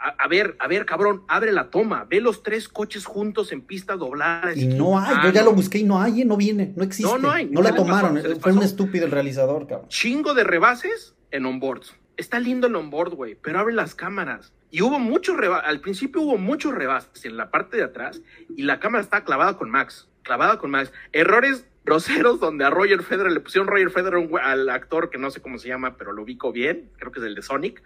a, 0.00 0.24
a 0.24 0.28
ver, 0.28 0.56
a 0.58 0.68
ver, 0.68 0.86
cabrón, 0.86 1.22
abre 1.28 1.52
la 1.52 1.70
toma. 1.70 2.06
Ve 2.08 2.20
los 2.20 2.42
tres 2.42 2.68
coches 2.68 3.04
juntos 3.04 3.52
en 3.52 3.62
pista 3.62 3.96
doblada. 3.96 4.54
Y 4.54 4.66
no 4.66 4.98
hay, 4.98 5.16
yo 5.24 5.30
ya 5.30 5.42
lo 5.42 5.52
busqué 5.52 5.78
y 5.78 5.84
no 5.84 6.00
hay, 6.00 6.22
eh, 6.22 6.24
no 6.24 6.36
viene, 6.36 6.72
no 6.76 6.84
existe. 6.84 7.10
No, 7.10 7.18
no 7.18 7.30
hay, 7.30 7.46
No 7.46 7.62
la 7.62 7.70
pasó, 7.70 7.84
tomaron, 7.84 8.14
le 8.14 8.36
fue 8.36 8.52
un 8.52 8.62
estúpido 8.62 9.06
el 9.06 9.10
realizador, 9.12 9.66
cabrón. 9.66 9.88
Chingo 9.88 10.34
de 10.34 10.44
rebases 10.44 11.14
en 11.30 11.46
onboards. 11.46 11.94
está 12.16 12.40
lindo 12.40 12.66
el 12.66 12.76
onboard, 12.76 13.14
güey, 13.14 13.34
pero 13.34 13.58
abre 13.60 13.74
las 13.74 13.94
cámaras. 13.94 14.52
Y 14.70 14.82
hubo 14.82 14.98
muchos 14.98 15.36
rebases, 15.36 15.68
al 15.68 15.80
principio 15.80 16.20
hubo 16.22 16.36
muchos 16.36 16.74
rebases 16.74 17.24
en 17.24 17.36
la 17.36 17.50
parte 17.50 17.76
de 17.78 17.84
atrás 17.84 18.20
y 18.54 18.62
la 18.62 18.80
cámara 18.80 19.02
está 19.02 19.24
clavada 19.24 19.56
con 19.56 19.70
Max, 19.70 20.08
clavada 20.22 20.58
con 20.58 20.70
Max. 20.70 20.92
Errores 21.12 21.66
groseros 21.88 22.38
donde 22.38 22.64
a 22.64 22.70
Roger 22.70 23.02
Federer 23.02 23.32
le 23.32 23.40
pusieron 23.40 23.66
Roger 23.66 23.90
Federer 23.90 24.28
al 24.42 24.68
actor 24.68 25.08
que 25.08 25.18
no 25.18 25.30
sé 25.30 25.40
cómo 25.40 25.58
se 25.58 25.68
llama, 25.68 25.96
pero 25.96 26.12
lo 26.12 26.22
ubico 26.22 26.52
bien, 26.52 26.90
creo 26.98 27.10
que 27.10 27.20
es 27.20 27.26
el 27.26 27.34
de 27.34 27.42
Sonic, 27.42 27.82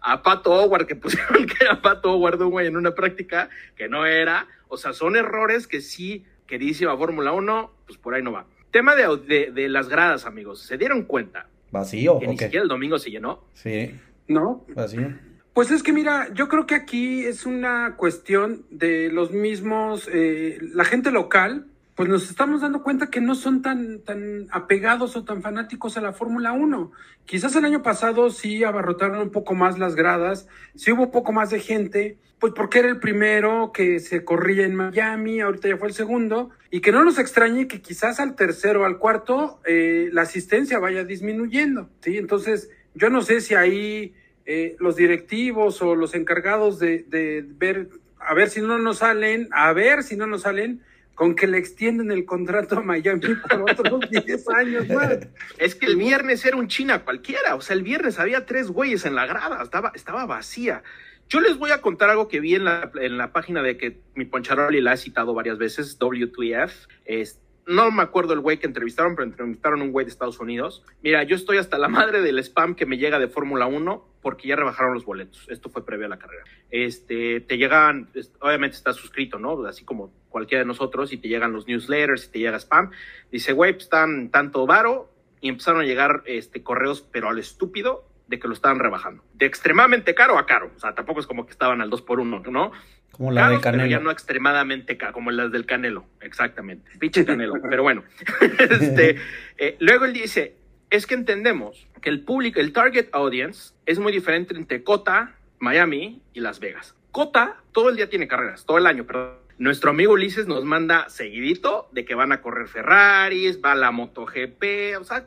a 0.00 0.22
Pato 0.22 0.52
Howard 0.52 0.86
que 0.86 0.96
pusieron 0.96 1.46
que 1.46 1.64
era 1.64 1.80
Pato 1.80 2.12
Howard 2.12 2.40
un 2.42 2.50
güey 2.50 2.66
en 2.66 2.76
una 2.76 2.94
práctica 2.94 3.48
que 3.76 3.88
no 3.88 4.04
era, 4.04 4.46
o 4.68 4.76
sea, 4.76 4.92
son 4.92 5.16
errores 5.16 5.66
que 5.66 5.80
sí, 5.80 6.24
queridísima 6.46 6.96
Fórmula 6.96 7.32
1, 7.32 7.72
pues 7.86 7.98
por 7.98 8.14
ahí 8.14 8.22
no 8.22 8.32
va. 8.32 8.46
Tema 8.70 8.94
de, 8.94 9.16
de, 9.26 9.50
de 9.52 9.68
las 9.68 9.88
gradas, 9.88 10.26
amigos, 10.26 10.60
¿se 10.60 10.76
dieron 10.76 11.04
cuenta 11.04 11.48
¿Vacío 11.70 12.18
que 12.18 12.26
ni 12.28 12.38
siquiera 12.38 12.62
el 12.62 12.68
domingo 12.68 12.98
se 12.98 13.10
llenó? 13.10 13.44
Sí, 13.54 13.94
¿No? 14.28 14.64
vacío. 14.74 15.14
Pues 15.56 15.70
es 15.70 15.82
que 15.82 15.92
mira, 15.92 16.28
yo 16.34 16.48
creo 16.48 16.66
que 16.66 16.74
aquí 16.74 17.24
es 17.24 17.46
una 17.46 17.96
cuestión 17.96 18.66
de 18.70 19.10
los 19.10 19.30
mismos, 19.30 20.06
eh, 20.12 20.58
la 20.74 20.84
gente 20.84 21.10
local, 21.10 21.66
pues 21.96 22.10
nos 22.10 22.28
estamos 22.28 22.60
dando 22.60 22.82
cuenta 22.82 23.08
que 23.08 23.22
no 23.22 23.34
son 23.34 23.62
tan, 23.62 24.00
tan 24.00 24.48
apegados 24.50 25.16
o 25.16 25.24
tan 25.24 25.40
fanáticos 25.40 25.96
a 25.96 26.02
la 26.02 26.12
Fórmula 26.12 26.52
1. 26.52 26.92
Quizás 27.24 27.56
el 27.56 27.64
año 27.64 27.82
pasado 27.82 28.28
sí 28.28 28.62
abarrotaron 28.64 29.18
un 29.18 29.30
poco 29.30 29.54
más 29.54 29.78
las 29.78 29.94
gradas, 29.94 30.46
sí 30.74 30.92
hubo 30.92 31.04
un 31.04 31.10
poco 31.10 31.32
más 31.32 31.48
de 31.48 31.58
gente, 31.58 32.18
pues 32.38 32.52
porque 32.54 32.80
era 32.80 32.88
el 32.88 33.00
primero 33.00 33.72
que 33.72 33.98
se 33.98 34.26
corría 34.26 34.66
en 34.66 34.74
Miami, 34.74 35.40
ahorita 35.40 35.68
ya 35.68 35.78
fue 35.78 35.88
el 35.88 35.94
segundo, 35.94 36.50
y 36.70 36.82
que 36.82 36.92
no 36.92 37.02
nos 37.02 37.18
extrañe 37.18 37.66
que 37.66 37.80
quizás 37.80 38.20
al 38.20 38.36
tercero 38.36 38.82
o 38.82 38.84
al 38.84 38.98
cuarto 38.98 39.58
eh, 39.64 40.10
la 40.12 40.22
asistencia 40.22 40.78
vaya 40.78 41.02
disminuyendo, 41.02 41.88
¿sí? 42.02 42.18
Entonces, 42.18 42.68
yo 42.94 43.08
no 43.08 43.22
sé 43.22 43.40
si 43.40 43.54
ahí 43.54 44.14
eh, 44.44 44.76
los 44.80 44.96
directivos 44.96 45.80
o 45.80 45.94
los 45.94 46.14
encargados 46.14 46.78
de, 46.78 47.06
de 47.08 47.42
ver, 47.42 47.88
a 48.18 48.34
ver 48.34 48.50
si 48.50 48.60
no 48.60 48.76
nos 48.76 48.98
salen, 48.98 49.48
a 49.50 49.72
ver 49.72 50.02
si 50.02 50.14
no 50.14 50.26
nos 50.26 50.42
salen, 50.42 50.82
con 51.16 51.34
que 51.34 51.46
le 51.46 51.58
extienden 51.58 52.12
el 52.12 52.26
contrato 52.26 52.78
a 52.78 52.82
Miami 52.82 53.34
por 53.48 53.62
otros 53.62 54.00
10 54.10 54.48
años 54.50 54.88
más. 54.88 55.18
Es 55.58 55.74
que 55.74 55.86
el 55.86 55.96
viernes 55.96 56.44
era 56.44 56.56
un 56.56 56.68
China 56.68 57.04
cualquiera, 57.04 57.56
o 57.56 57.60
sea, 57.62 57.74
el 57.74 57.82
viernes 57.82 58.20
había 58.20 58.46
tres 58.46 58.68
güeyes 58.68 59.06
en 59.06 59.16
la 59.16 59.26
grada, 59.26 59.60
estaba, 59.62 59.92
estaba 59.94 60.26
vacía. 60.26 60.82
Yo 61.28 61.40
les 61.40 61.56
voy 61.56 61.72
a 61.72 61.80
contar 61.80 62.10
algo 62.10 62.28
que 62.28 62.38
vi 62.38 62.54
en 62.54 62.66
la, 62.66 62.92
en 63.00 63.16
la 63.16 63.32
página 63.32 63.62
de 63.62 63.78
que 63.78 63.98
mi 64.14 64.26
Poncharoli 64.26 64.80
la 64.80 64.92
ha 64.92 64.96
citado 64.96 65.34
varias 65.34 65.58
veces, 65.58 65.98
W2F. 65.98 66.70
Es, 67.06 67.40
no 67.66 67.90
me 67.90 68.02
acuerdo 68.02 68.32
el 68.32 68.40
güey 68.40 68.58
que 68.58 68.66
entrevistaron, 68.66 69.16
pero 69.16 69.26
entrevistaron 69.26 69.82
un 69.82 69.90
güey 69.90 70.06
de 70.06 70.12
Estados 70.12 70.38
Unidos. 70.38 70.84
Mira, 71.02 71.24
yo 71.24 71.34
estoy 71.34 71.58
hasta 71.58 71.78
la 71.78 71.88
madre 71.88 72.22
del 72.22 72.38
spam 72.38 72.74
que 72.76 72.86
me 72.86 72.96
llega 72.96 73.18
de 73.18 73.28
Fórmula 73.28 73.66
1 73.66 74.04
porque 74.22 74.48
ya 74.48 74.56
rebajaron 74.56 74.94
los 74.94 75.04
boletos. 75.04 75.46
Esto 75.48 75.68
fue 75.68 75.84
previo 75.84 76.06
a 76.06 76.08
la 76.08 76.18
carrera. 76.18 76.44
Este, 76.70 77.40
te 77.40 77.58
llegan, 77.58 78.08
obviamente 78.40 78.76
estás 78.76 78.96
suscrito, 78.96 79.38
¿no? 79.38 79.64
Así 79.66 79.84
como 79.84 80.12
cualquiera 80.28 80.62
de 80.62 80.66
nosotros, 80.66 81.12
y 81.12 81.16
te 81.16 81.28
llegan 81.28 81.52
los 81.52 81.66
newsletters, 81.66 82.26
y 82.26 82.30
te 82.30 82.38
llega 82.38 82.58
spam. 82.58 82.90
Dice, 83.30 83.52
güey, 83.52 83.72
pues, 83.72 83.84
están 83.84 84.30
tanto 84.30 84.66
varo, 84.66 85.10
y 85.40 85.48
empezaron 85.48 85.80
a 85.82 85.84
llegar 85.84 86.22
este, 86.26 86.62
correos, 86.62 87.06
pero 87.12 87.28
al 87.28 87.38
estúpido, 87.38 88.04
de 88.26 88.38
que 88.38 88.48
lo 88.48 88.54
estaban 88.54 88.78
rebajando. 88.78 89.22
De 89.34 89.46
extremadamente 89.46 90.14
caro 90.14 90.38
a 90.38 90.46
caro. 90.46 90.72
O 90.76 90.78
sea, 90.80 90.94
tampoco 90.94 91.20
es 91.20 91.26
como 91.26 91.46
que 91.46 91.52
estaban 91.52 91.80
al 91.80 91.90
2 91.90 92.02
por 92.02 92.20
1 92.20 92.42
¿no? 92.50 92.72
Como 93.16 93.32
la 93.32 93.48
de 93.48 93.60
Caros, 93.60 93.78
pero 93.78 93.86
ya 93.86 93.96
Canelo. 93.96 94.00
no 94.00 94.10
extremadamente 94.10 94.96
caro, 94.96 95.12
como 95.14 95.30
las 95.30 95.50
del 95.50 95.64
Canelo, 95.64 96.06
exactamente. 96.20 96.90
Pinche 96.98 97.24
Canelo, 97.24 97.54
pero 97.70 97.82
bueno. 97.82 98.04
este, 98.58 99.16
eh, 99.56 99.76
luego 99.80 100.04
él 100.04 100.12
dice, 100.12 100.54
es 100.90 101.06
que 101.06 101.14
entendemos 101.14 101.86
que 102.02 102.10
el 102.10 102.20
público, 102.20 102.60
el 102.60 102.72
target 102.72 103.08
audience, 103.12 103.74
es 103.86 103.98
muy 103.98 104.12
diferente 104.12 104.54
entre 104.54 104.84
Cota, 104.84 105.34
Miami 105.58 106.20
y 106.34 106.40
Las 106.40 106.60
Vegas. 106.60 106.94
Cota 107.10 107.56
todo 107.72 107.88
el 107.88 107.96
día 107.96 108.10
tiene 108.10 108.28
carreras, 108.28 108.66
todo 108.66 108.78
el 108.78 108.86
año, 108.86 109.04
perdón. 109.04 109.46
Nuestro 109.58 109.90
amigo 109.90 110.12
Ulises 110.12 110.46
nos 110.46 110.64
manda 110.64 111.08
seguidito 111.08 111.88
de 111.92 112.04
que 112.04 112.14
van 112.14 112.30
a 112.32 112.42
correr 112.42 112.68
Ferraris, 112.68 113.58
va 113.64 113.74
la 113.74 113.90
MotoGP, 113.90 115.00
o 115.00 115.04
sea, 115.04 115.26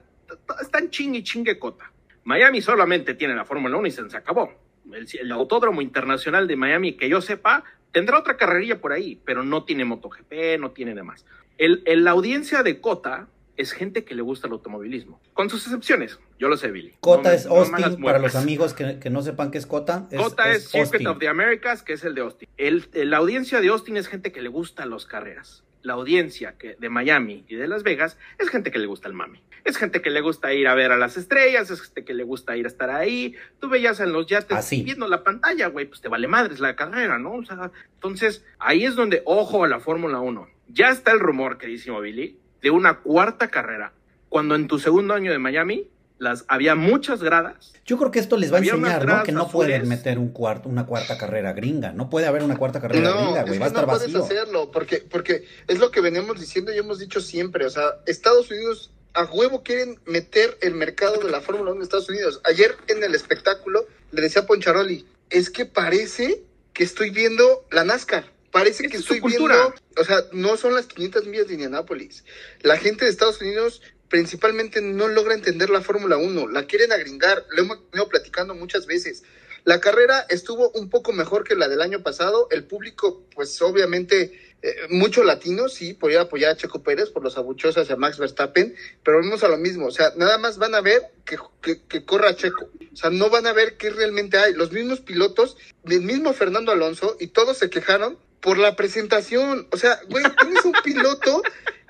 están 0.62 0.92
chingue 0.92 1.24
chingue 1.24 1.58
Cota. 1.58 1.92
Miami 2.26 2.62
solamente 2.62 3.16
tiene 3.16 3.34
la 3.34 3.46
Fórmula 3.46 3.78
1 3.78 3.88
y 3.88 3.92
se, 3.92 4.08
se 4.08 4.18
acabó. 4.18 4.54
El, 4.94 5.08
el 5.20 5.32
Autódromo 5.32 5.82
Internacional 5.82 6.48
de 6.48 6.56
Miami, 6.56 6.94
que 6.94 7.10
yo 7.10 7.22
sepa, 7.22 7.64
tendrá 7.92 8.20
otra 8.20 8.38
carrerilla 8.38 8.80
por 8.82 8.92
ahí, 8.94 9.20
pero 9.26 9.44
no 9.44 9.64
tiene 9.64 9.86
MotoGP, 9.86 10.60
no 10.60 10.72
tiene 10.72 10.96
demás. 10.96 11.26
El, 11.58 11.84
el- 11.86 12.04
la 12.04 12.12
audiencia 12.12 12.64
de 12.64 12.80
Cota 12.80 13.28
es 13.58 13.74
gente 13.74 14.06
que 14.06 14.16
le 14.16 14.22
gusta 14.22 14.48
el 14.48 14.54
automovilismo, 14.54 15.20
con 15.34 15.50
sus 15.50 15.64
excepciones. 15.66 16.18
Yo 16.40 16.48
lo 16.48 16.56
sé, 16.56 16.72
Billy. 16.72 16.94
Cota 17.02 17.30
No 17.30 17.36
es 17.36 17.46
Austin, 17.46 18.02
para 18.02 18.20
los 18.20 18.36
amigos 18.36 18.74
que, 18.74 19.00
que 19.00 19.10
no 19.10 19.22
sepan 19.22 19.52
qué 19.52 19.58
es 19.58 19.66
Cota. 19.66 20.08
Es, 20.12 20.22
Cota 20.22 20.50
es, 20.50 20.70
Circuit 20.70 20.94
Austin. 20.94 21.08
of 21.08 21.20
the 21.20 21.28
Americas, 21.28 21.84
que 21.84 21.92
es 21.94 22.04
el 22.06 22.16
de 22.16 22.22
Austin. 22.22 22.48
El, 22.56 22.86
el- 22.94 23.10
la 23.10 23.18
audiencia 23.18 23.60
de 23.60 23.68
Austin 23.68 23.98
es 23.98 24.08
gente 24.08 24.32
que 24.32 24.42
le 24.42 24.48
gusta 24.48 24.86
las 24.86 25.06
carreras. 25.06 25.64
La 25.82 25.94
audiencia 25.94 26.58
que, 26.58 26.76
de 26.80 26.90
Miami 26.90 27.46
y 27.48 27.56
de 27.56 27.68
Las 27.68 27.84
Vegas 27.84 28.18
es 28.38 28.50
gente 28.50 28.72
que 28.72 28.80
le 28.80 28.88
gusta 28.88 29.08
el 29.08 29.14
mami. 29.14 29.42
Es 29.64 29.78
gente 29.78 30.02
que 30.02 30.10
le 30.10 30.22
gusta 30.22 30.54
ir 30.54 30.68
a 30.68 30.74
ver 30.74 30.92
a 30.92 30.98
las 30.98 31.18
estrellas, 31.18 31.70
es 31.70 31.82
gente 31.82 32.06
que 32.06 32.14
le 32.14 32.24
gusta 32.24 32.56
ir 32.58 32.66
a 32.66 32.70
estar 32.70 32.90
ahí. 32.90 33.36
Tú 33.60 33.70
veías 33.70 34.00
en 34.00 34.14
los 34.14 34.26
yates 34.28 34.58
Así. 34.58 34.84
viendo 34.84 35.08
la 35.08 35.24
pantalla, 35.24 35.68
güey, 35.68 35.86
pues 35.86 36.02
te 36.02 36.08
vale 36.08 36.28
madres 36.28 36.60
la 36.60 36.76
carrera, 36.76 37.20
¿no? 37.20 37.34
O 37.34 37.46
sea, 37.46 37.72
entonces 37.96 38.46
ahí 38.58 38.86
es 38.86 38.96
donde, 38.96 39.22
ojo 39.26 39.64
a 39.64 39.68
la 39.68 39.80
Fórmula 39.80 40.20
1. 40.20 40.48
Ya 40.70 40.90
está 40.90 41.12
el 41.12 41.20
rumor, 41.20 41.58
queridísimo 41.58 42.00
Billy, 42.02 42.38
de 42.62 42.72
una 42.72 43.00
cuarta 43.00 43.50
carrera. 43.50 43.94
Cuando 44.30 44.56
en 44.56 44.68
tu 44.68 44.80
segundo 44.80 45.14
año 45.14 45.32
de 45.32 45.40
Miami 45.40 45.88
las, 46.20 46.46
había 46.48 46.76
muchas 46.76 47.24
gradas 47.24 47.74
Yo 47.86 47.98
creo 47.98 48.12
que 48.12 48.20
esto 48.20 48.38
les 48.38 48.52
va 48.54 48.58
a 48.58 48.60
enseñar, 48.60 49.06
¿no? 49.06 49.24
Que 49.24 49.32
no 49.32 49.46
azules. 49.46 49.70
pueden 49.70 49.90
meter 49.90 50.20
un 50.20 50.30
cuarto, 50.30 50.70
una 50.70 50.86
cuarta 50.86 51.18
carrera 51.18 51.54
gringa. 51.54 51.92
No 51.94 52.10
puede 52.10 52.28
haber 52.28 52.44
una 52.44 52.58
cuarta 52.58 52.80
carrera 52.80 53.10
No, 53.10 53.24
gringa, 53.24 53.44
güey. 53.44 53.58
Va 53.58 53.66
a 53.66 53.70
no 53.70 53.80
estar 53.80 53.98
puedes 53.98 54.16
hacerlo, 54.16 54.70
porque, 54.72 54.98
porque 55.10 55.46
es 55.68 55.80
lo 55.80 55.90
que 55.90 56.02
veníamos 56.02 56.40
diciendo 56.40 56.74
y 56.74 56.78
hemos 56.78 57.00
dicho 57.00 57.22
siempre. 57.22 57.66
O 57.66 57.70
sea, 57.70 57.96
Estados 58.06 58.52
Unidos 58.52 58.92
a 59.14 59.26
huevo 59.26 59.64
quieren 59.64 60.00
meter 60.06 60.58
el 60.62 60.76
mercado 60.76 61.18
de 61.18 61.32
la 61.32 61.42
Fórmula 61.42 61.72
1 61.72 61.80
en 61.80 61.84
Estados 61.84 62.10
Unidos. 62.10 62.42
Ayer 62.44 62.76
en 62.88 63.04
el 63.04 63.16
espectáculo 63.16 63.88
le 64.12 64.22
decía 64.22 64.44
a 64.44 64.46
Poncharoli, 64.46 65.06
es 65.30 65.50
que 65.50 65.66
parece 65.66 66.44
que 66.74 66.84
estoy 66.84 67.10
viendo 67.10 67.66
la 67.72 67.84
NASCAR. 67.84 68.26
Parece 68.52 68.88
que 68.88 68.98
es 68.98 69.04
estoy 69.04 69.20
cultura. 69.20 69.56
viendo, 69.56 69.76
o 69.98 70.04
sea, 70.04 70.24
no 70.32 70.58
son 70.58 70.74
las 70.74 70.88
500 70.88 71.28
millas 71.28 71.48
de 71.48 71.54
Indianápolis. 71.54 72.24
La 72.62 72.78
gente 72.78 73.06
de 73.06 73.12
Estados 73.12 73.42
Unidos 73.42 73.82
principalmente 74.10 74.82
no 74.82 75.08
logra 75.08 75.34
entender 75.34 75.70
la 75.70 75.82
Fórmula 75.82 76.18
1, 76.18 76.48
la 76.50 76.66
quieren 76.66 76.92
agringar, 76.92 77.46
lo 77.52 77.62
hemos 77.62 77.80
venido 77.92 78.10
platicando 78.10 78.56
muchas 78.56 78.86
veces. 78.86 79.24
La 79.66 79.80
carrera 79.80 80.26
estuvo 80.30 80.72
un 80.72 80.90
poco 80.90 81.12
mejor 81.12 81.44
que 81.44 81.56
la 81.56 81.68
del 81.68 81.82
año 81.82 82.02
pasado, 82.02 82.48
el 82.50 82.64
público, 82.64 83.24
pues 83.36 83.62
obviamente, 83.62 84.56
eh, 84.62 84.76
mucho 84.90 85.24
latino, 85.24 85.70
sí, 85.70 85.94
podía 85.94 86.22
apoyar 86.22 86.52
a 86.52 86.58
Checo 86.58 86.82
Pérez 86.82 87.10
por 87.10 87.24
los 87.24 87.38
abucheos 87.38 87.78
hacia 87.78 87.96
Max 87.96 88.18
Verstappen, 88.18 88.76
pero 89.04 89.20
vamos 89.20 89.44
a 89.44 89.48
lo 89.48 89.58
mismo, 89.58 89.88
o 89.88 89.92
sea, 89.92 90.12
nada 90.16 90.38
más 90.38 90.58
van 90.58 90.76
a 90.76 90.82
ver 90.82 91.04
que, 91.26 91.38
que, 91.62 91.82
que 91.84 92.04
corra 92.04 92.36
Checo, 92.36 92.70
o 92.92 92.96
sea, 92.96 93.10
no 93.10 93.30
van 93.30 93.48
a 93.48 93.54
ver 93.54 93.78
qué 93.78 93.90
realmente 93.90 94.38
hay. 94.38 94.54
Los 94.54 94.72
mismos 94.72 95.02
pilotos, 95.02 95.58
el 95.86 96.02
mismo 96.02 96.34
Fernando 96.34 96.72
Alonso, 96.72 97.16
y 97.20 97.28
todos 97.28 97.58
se 97.58 97.70
quejaron 97.70 98.18
por 98.40 98.58
la 98.58 98.76
presentación, 98.76 99.68
o 99.72 99.78
sea, 99.78 100.00
güey, 100.10 100.24
tienes 100.40 100.64
un 100.64 100.74
piloto 100.84 101.42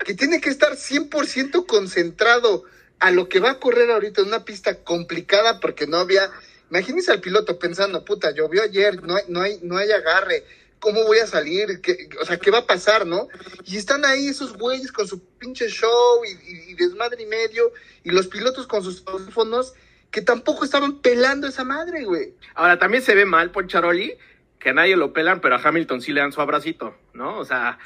que 0.04 0.14
tiene 0.14 0.40
que 0.40 0.50
estar 0.50 0.76
100% 0.76 1.66
concentrado 1.66 2.64
a 2.98 3.10
lo 3.10 3.28
que 3.28 3.40
va 3.40 3.52
a 3.52 3.58
correr 3.60 3.90
ahorita 3.90 4.20
en 4.22 4.28
una 4.28 4.44
pista 4.44 4.82
complicada 4.82 5.60
porque 5.60 5.86
no 5.86 5.98
había, 5.98 6.30
imagínense 6.70 7.10
al 7.12 7.20
piloto 7.20 7.58
pensando, 7.58 8.04
puta, 8.04 8.30
llovió 8.32 8.62
ayer, 8.62 9.02
no 9.02 9.16
hay, 9.16 9.24
no 9.28 9.40
hay, 9.40 9.58
no 9.62 9.76
hay 9.78 9.90
agarre, 9.90 10.44
¿cómo 10.78 11.04
voy 11.04 11.18
a 11.18 11.26
salir? 11.26 11.80
¿Qué- 11.80 12.08
o 12.20 12.24
sea, 12.24 12.38
¿qué 12.38 12.50
va 12.50 12.58
a 12.58 12.66
pasar, 12.66 13.06
no? 13.06 13.28
Y 13.64 13.76
están 13.76 14.04
ahí 14.04 14.28
esos 14.28 14.56
güeyes 14.56 14.92
con 14.92 15.06
su 15.06 15.20
pinche 15.38 15.68
show 15.68 16.24
y, 16.24 16.30
y- 16.30 16.70
y 16.70 16.74
desmadre 16.74 17.22
y 17.22 17.26
medio, 17.26 17.72
y 18.04 18.10
los 18.10 18.26
pilotos 18.26 18.66
con 18.66 18.82
sus 18.82 19.04
teléfonos 19.04 19.74
que 20.10 20.22
tampoco 20.22 20.64
estaban 20.64 20.98
pelando 21.00 21.46
esa 21.46 21.64
madre, 21.64 22.04
güey. 22.04 22.34
Ahora 22.54 22.78
también 22.78 23.02
se 23.02 23.14
ve 23.14 23.24
mal 23.26 23.50
Poncharoli, 23.52 24.16
que 24.58 24.70
a 24.70 24.72
nadie 24.74 24.96
lo 24.96 25.12
pelan, 25.12 25.40
pero 25.40 25.54
a 25.56 25.60
Hamilton 25.62 26.02
sí 26.02 26.12
le 26.12 26.20
dan 26.20 26.32
su 26.32 26.40
abracito, 26.40 26.96
¿no? 27.14 27.38
O 27.38 27.44
sea, 27.44 27.78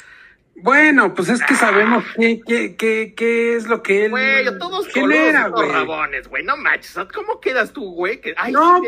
Bueno, 0.57 1.15
pues 1.15 1.29
es 1.29 1.43
que 1.43 1.55
sabemos 1.55 2.05
qué, 2.17 2.41
qué, 2.47 2.77
qué, 2.77 3.15
qué 3.17 3.57
es 3.57 3.67
lo 3.67 3.83
que 3.83 4.07
él 4.07 4.11
güey, 4.11 4.59
todos 4.59 4.89
genera, 4.89 5.49
güey. 5.49 5.71
rabones, 5.71 6.29
güey, 6.29 6.45
no 6.45 6.57
manches, 6.57 6.97
¿cómo 7.13 7.41
quedas 7.41 7.73
tú, 7.73 7.93
güey? 7.93 8.21
Que, 8.21 8.35
ay, 8.37 8.53
No, 8.53 8.81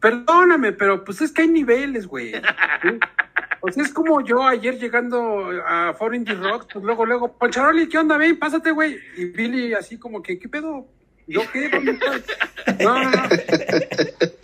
perdóname, 0.00 0.72
pero 0.72 1.04
pues 1.04 1.20
es 1.20 1.32
que 1.32 1.42
hay 1.42 1.48
niveles, 1.48 2.06
güey. 2.06 2.32
¿sí? 2.82 2.98
O 3.60 3.70
sea, 3.70 3.82
es 3.82 3.92
como 3.92 4.24
yo 4.24 4.42
ayer 4.42 4.78
llegando 4.78 5.50
a 5.66 5.92
Foreign 5.94 6.24
the 6.24 6.34
Rocks, 6.34 6.66
pues 6.72 6.84
luego, 6.84 7.04
luego, 7.04 7.36
Poncharoli, 7.36 7.88
¿qué 7.88 7.98
onda, 7.98 8.16
ven? 8.16 8.38
Pásate, 8.38 8.70
güey. 8.70 8.98
Y 9.16 9.26
Billy 9.26 9.74
así 9.74 9.98
como 9.98 10.22
que, 10.22 10.38
¿qué 10.38 10.48
pedo? 10.48 10.86
¿Yo 11.26 11.42
qué? 11.52 11.68
¿Dónde 11.68 11.92
estás? 11.92 12.22
No, 12.80 13.02
no, 13.02 13.10
no. 13.10 13.28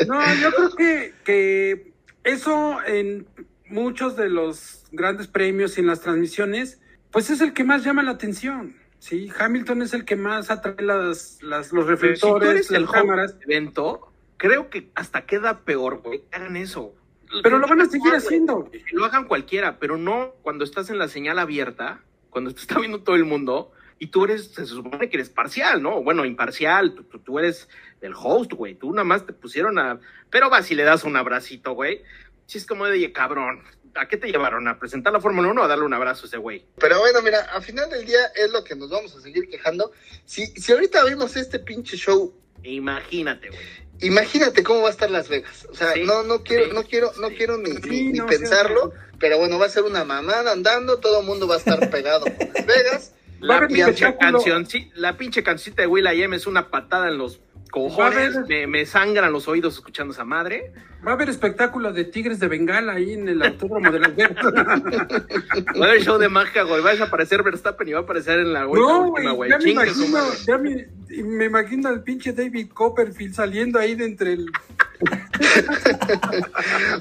No, 0.07 0.35
yo 0.35 0.53
creo 0.53 0.77
que, 0.77 1.15
que 1.25 1.93
eso 2.25 2.79
en 2.87 3.27
muchos 3.69 4.17
de 4.17 4.29
los 4.29 4.85
grandes 4.93 5.27
premios 5.27 5.77
y 5.77 5.81
en 5.81 5.87
las 5.87 6.01
transmisiones, 6.01 6.81
pues 7.11 7.31
es 7.31 7.41
el 7.41 7.53
que 7.53 7.65
más 7.65 7.85
llama 7.85 8.03
la 8.03 8.13
atención. 8.13 8.77
Sí, 8.99 9.31
Hamilton 9.39 9.83
es 9.83 9.93
el 9.93 10.05
que 10.05 10.17
más 10.17 10.51
atrae 10.51 10.77
las, 10.83 11.39
las, 11.43 11.73
los 11.73 11.85
si 11.85 11.91
reflectores, 11.91 12.71
el 12.71 12.83
las 12.83 12.91
host 12.91 12.95
cámaras. 12.95 13.37
evento, 13.43 14.13
creo 14.37 14.71
que 14.71 14.91
hasta 14.95 15.27
queda 15.27 15.61
peor, 15.61 16.01
güey, 16.03 16.23
que 16.31 16.37
hagan 16.37 16.57
eso. 16.57 16.95
Pero 17.43 17.59
lo 17.59 17.67
van 17.67 17.81
a 17.81 17.87
seguir 17.87 18.15
haciendo. 18.15 18.71
Lo 18.93 19.05
hagan 19.05 19.27
cualquiera, 19.27 19.79
pero 19.79 19.97
no 19.97 20.35
cuando 20.43 20.65
estás 20.65 20.91
en 20.91 20.99
la 20.99 21.09
señal 21.09 21.39
abierta, 21.39 22.01
cuando 22.31 22.53
te 22.55 22.61
está 22.61 22.79
viendo 22.79 23.01
todo 23.03 23.17
el 23.17 23.25
mundo 23.25 23.73
y 23.99 24.09
tú 24.09 24.25
eres, 24.25 24.49
se 24.49 24.65
supone 24.67 25.09
que 25.09 25.17
eres 25.17 25.31
parcial, 25.31 25.83
¿no? 25.83 26.03
Bueno, 26.03 26.25
imparcial, 26.25 26.95
tú, 26.95 27.05
tú- 27.05 27.19
tú 27.19 27.39
eres 27.39 27.69
el 28.03 28.13
host, 28.15 28.53
güey, 28.53 28.75
tú 28.75 28.91
nada 28.93 29.05
más 29.05 29.25
te 29.27 29.33
pusieron 29.33 29.79
a... 29.79 29.99
Pero 30.31 30.51
vas 30.51 30.71
y 30.71 30.75
le 30.75 30.83
das 30.85 31.05
un 31.05 31.17
abracito, 31.17 31.73
güey. 31.73 32.03
Sí, 32.47 32.59
es 32.59 32.67
como 32.67 32.87
de, 32.87 32.93
"Oye, 32.93 33.13
cabrón, 33.13 33.63
¿a 33.95 34.09
qué 34.09 34.17
te 34.17 34.29
llevaron? 34.29 34.69
¿A 34.69 34.79
presentar 34.79 35.13
la 35.13 35.21
Fórmula 35.21 35.49
1 35.49 35.61
o 35.63 35.65
a 35.65 35.69
darle 35.69 35.85
un 35.85 35.95
abrazo 35.95 36.25
a 36.25 36.29
ese 36.29 36.37
güey? 36.37 36.65
Pero 36.79 36.99
bueno, 37.01 37.21
mira, 37.23 37.41
al 37.53 37.63
final 37.63 37.89
del 37.91 38.05
día 38.07 38.27
es 38.35 38.51
lo 38.51 38.63
que 38.65 38.75
nos 38.77 38.91
vamos 38.91 39.15
a 39.17 39.21
seguir 39.21 39.49
quejando. 39.49 39.93
Si, 40.25 40.47
si 40.49 40.73
ahorita 40.73 41.05
vimos 41.05 41.37
este 41.37 41.59
pinche 41.59 41.97
show, 41.97 42.35
Imagínate, 42.63 43.49
güey. 43.51 43.61
imagínate 44.01 44.63
cómo 44.65 44.83
va 44.83 44.89
a 44.89 44.91
estar 44.91 45.11
Las 45.11 45.29
Vegas. 45.29 45.67
O 45.71 45.75
sea, 45.75 45.93
Sí, 45.93 46.03
no, 46.05 46.23
no 46.25 46.43
quiero, 46.43 46.65
sí, 46.67 46.71
no 46.75 46.83
quiero, 46.83 47.13
no 47.21 47.29
quiero 47.31 47.57
ni, 47.59 47.71
Sí, 47.73 47.81
ni- 47.89 48.03
ni 48.13 48.19
no, 48.19 48.29
sí, 48.29 48.37
pensarlo. 48.39 48.93
Pero 49.21 49.39
bueno, 49.39 49.59
va 49.59 49.67
a 49.67 49.69
ser 49.71 49.85
una 49.85 50.05
mamada 50.05 50.53
andando, 50.53 50.99
todo 50.99 51.21
el 51.21 51.27
mundo 51.27 51.47
va 51.49 51.55
a 51.55 51.59
estar 51.59 51.79
pegado 51.91 52.25
con 52.25 52.49
Las 52.55 52.67
Vegas. 52.67 53.13
La 53.41 53.67
pinche 53.67 54.17
canción, 54.19 54.67
sí, 54.67 54.91
la 54.95 55.17
pinche 55.17 55.43
cancioncita 55.43 55.83
de 55.83 55.89
Will 55.89 56.07
I 56.07 56.23
Am 56.25 56.35
es 56.35 56.47
una 56.47 56.71
patada 56.71 57.09
en 57.09 57.19
los 57.19 57.39
cojones. 57.71 58.37
Me, 58.49 58.67
me 58.67 58.87
sangran 58.87 59.33
los 59.33 59.49
oídos 59.49 59.75
escuchando 59.75 60.13
esa 60.13 60.25
madre. 60.25 60.73
Va 61.07 61.13
a 61.13 61.15
haber 61.15 61.29
espectáculo 61.29 61.93
de 61.93 62.05
tigres 62.05 62.41
de 62.41 62.49
Bengala 62.49 62.95
ahí 62.95 63.13
en 63.13 63.29
el 63.29 63.41
autódromo 63.43 63.93
de 63.93 64.01
Las 64.01 64.17
Vegas. 64.17 64.45
Va 65.81 65.87
a 65.87 65.89
haber 65.89 66.03
show 66.03 66.19
de 66.19 66.29
magia, 66.29 66.63
güey. 66.65 66.83
Va 66.83 66.91
a 66.93 67.05
aparecer 67.05 67.43
Verstappen 67.45 67.87
y 67.89 67.93
va 67.93 68.01
a 68.01 68.03
aparecer 68.03 68.41
en 68.41 68.53
la, 68.53 68.65
güey, 68.65 68.83
la 68.83 68.89
No, 68.89 69.11
güey, 69.11 69.29
güey. 69.29 69.51
ya 69.51 69.59
me 69.59 69.71
imagino, 69.71 70.09
madre. 70.09 70.37
ya 70.47 70.59
me, 70.59 70.89
me 71.23 71.45
imagino 71.45 71.89
al 71.89 72.03
pinche 72.03 72.33
David 72.33 72.71
Copperfield 72.73 73.35
saliendo 73.35 73.79
ahí 73.79 73.95
de 73.95 74.05
entre 74.05 74.33
el... 74.33 74.47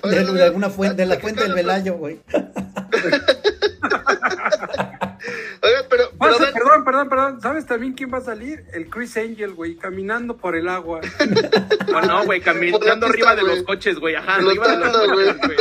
De, 0.04 0.24
de 0.34 0.44
alguna 0.44 0.70
fuente, 0.70 1.02
de 1.02 1.06
la 1.08 1.18
fuente 1.18 1.42
del 1.44 1.54
Velayo, 1.54 1.96
güey. 1.96 2.20
Oigan, 5.62 5.86
pero, 5.90 6.05
Perdón, 6.54 6.84
perdón, 6.84 7.10
perdón. 7.10 7.42
¿Sabes 7.42 7.66
también 7.66 7.94
quién 7.94 8.14
va 8.14 8.20
a 8.20 8.22
salir? 8.22 8.66
El 8.74 8.90
Chris 8.90 9.18
Angel, 9.18 9.54
güey, 9.54 9.76
caminando 9.76 10.38
por 10.38 10.56
el 10.56 10.68
agua. 10.68 11.02
No, 11.88 12.02
no, 12.02 12.26
güey, 12.26 12.42
caminando 12.42 13.06
arriba 13.06 13.36
de 13.36 13.44
los 13.44 13.64
coches, 13.64 14.00
güey. 14.00 14.16
Ajá, 14.16 14.36
arriba 14.36 14.68
de 14.68 14.78
los 14.78 14.98
coches, 14.98 15.38
güey. 15.46 15.58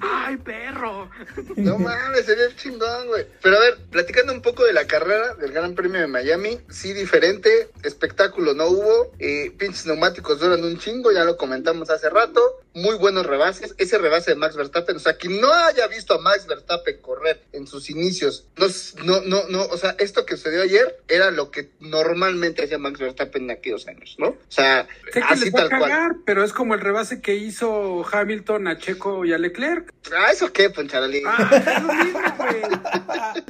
Ay, 0.00 0.36
perro. 0.38 1.10
No 1.56 1.78
mames, 1.78 2.26
sería 2.26 2.54
chingón, 2.56 3.08
güey. 3.08 3.26
Pero 3.42 3.56
a 3.56 3.60
ver, 3.60 3.78
platicando 3.90 4.32
un 4.32 4.42
poco 4.42 4.64
de 4.64 4.72
la 4.72 4.86
carrera 4.86 5.34
del 5.34 5.52
Gran 5.52 5.74
Premio 5.74 6.00
de 6.00 6.06
Miami, 6.06 6.60
sí 6.68 6.92
diferente, 6.92 7.70
espectáculo 7.82 8.54
no 8.54 8.66
hubo, 8.66 9.12
eh, 9.18 9.52
pinches 9.58 9.86
neumáticos 9.86 10.40
duran 10.40 10.62
un 10.64 10.78
chingo, 10.78 11.12
ya 11.12 11.24
lo 11.24 11.36
comentamos 11.36 11.90
hace 11.90 12.08
rato, 12.10 12.40
muy 12.82 12.96
buenos 12.96 13.26
rebases, 13.26 13.74
ese 13.78 13.98
rebase 13.98 14.32
de 14.32 14.36
Max 14.36 14.56
Verstappen, 14.56 14.96
o 14.96 14.98
sea, 15.00 15.16
quien 15.16 15.40
no 15.40 15.52
haya 15.52 15.86
visto 15.88 16.14
a 16.14 16.18
Max 16.20 16.46
Verstappen 16.46 17.00
correr 17.00 17.42
en 17.52 17.66
sus 17.66 17.90
inicios, 17.90 18.46
no, 18.56 18.66
no, 19.04 19.20
no, 19.22 19.48
no, 19.48 19.64
o 19.66 19.76
sea, 19.76 19.94
esto 19.98 20.24
que 20.26 20.36
sucedió 20.36 20.62
ayer 20.62 21.00
era 21.08 21.30
lo 21.30 21.50
que 21.50 21.70
normalmente 21.80 22.64
hacía 22.64 22.78
Max 22.78 22.98
Verstappen 22.98 23.44
en 23.44 23.50
aquellos 23.52 23.86
años, 23.88 24.16
¿no? 24.18 24.28
O 24.28 24.36
sea, 24.48 24.86
Sé 25.12 25.20
que 25.20 25.26
así 25.26 25.44
les 25.46 25.54
va 25.54 25.60
a 25.64 25.68
tal 25.68 25.78
cual. 25.78 26.16
pero 26.24 26.44
es 26.44 26.52
como 26.52 26.74
el 26.74 26.80
rebase 26.80 27.20
que 27.20 27.34
hizo 27.36 28.04
Hamilton 28.10 28.68
a 28.68 28.78
Checo 28.78 29.24
y 29.24 29.32
a 29.32 29.38
Leclerc. 29.38 29.92
Ah, 30.16 30.32
¿eso 30.32 30.52
qué, 30.52 30.70
Poncharoli? 30.70 31.22
Ah, 31.26 31.50
es 31.66 31.82
lo 31.82 31.92
mismo, 31.94 32.20
güey. 32.36 32.62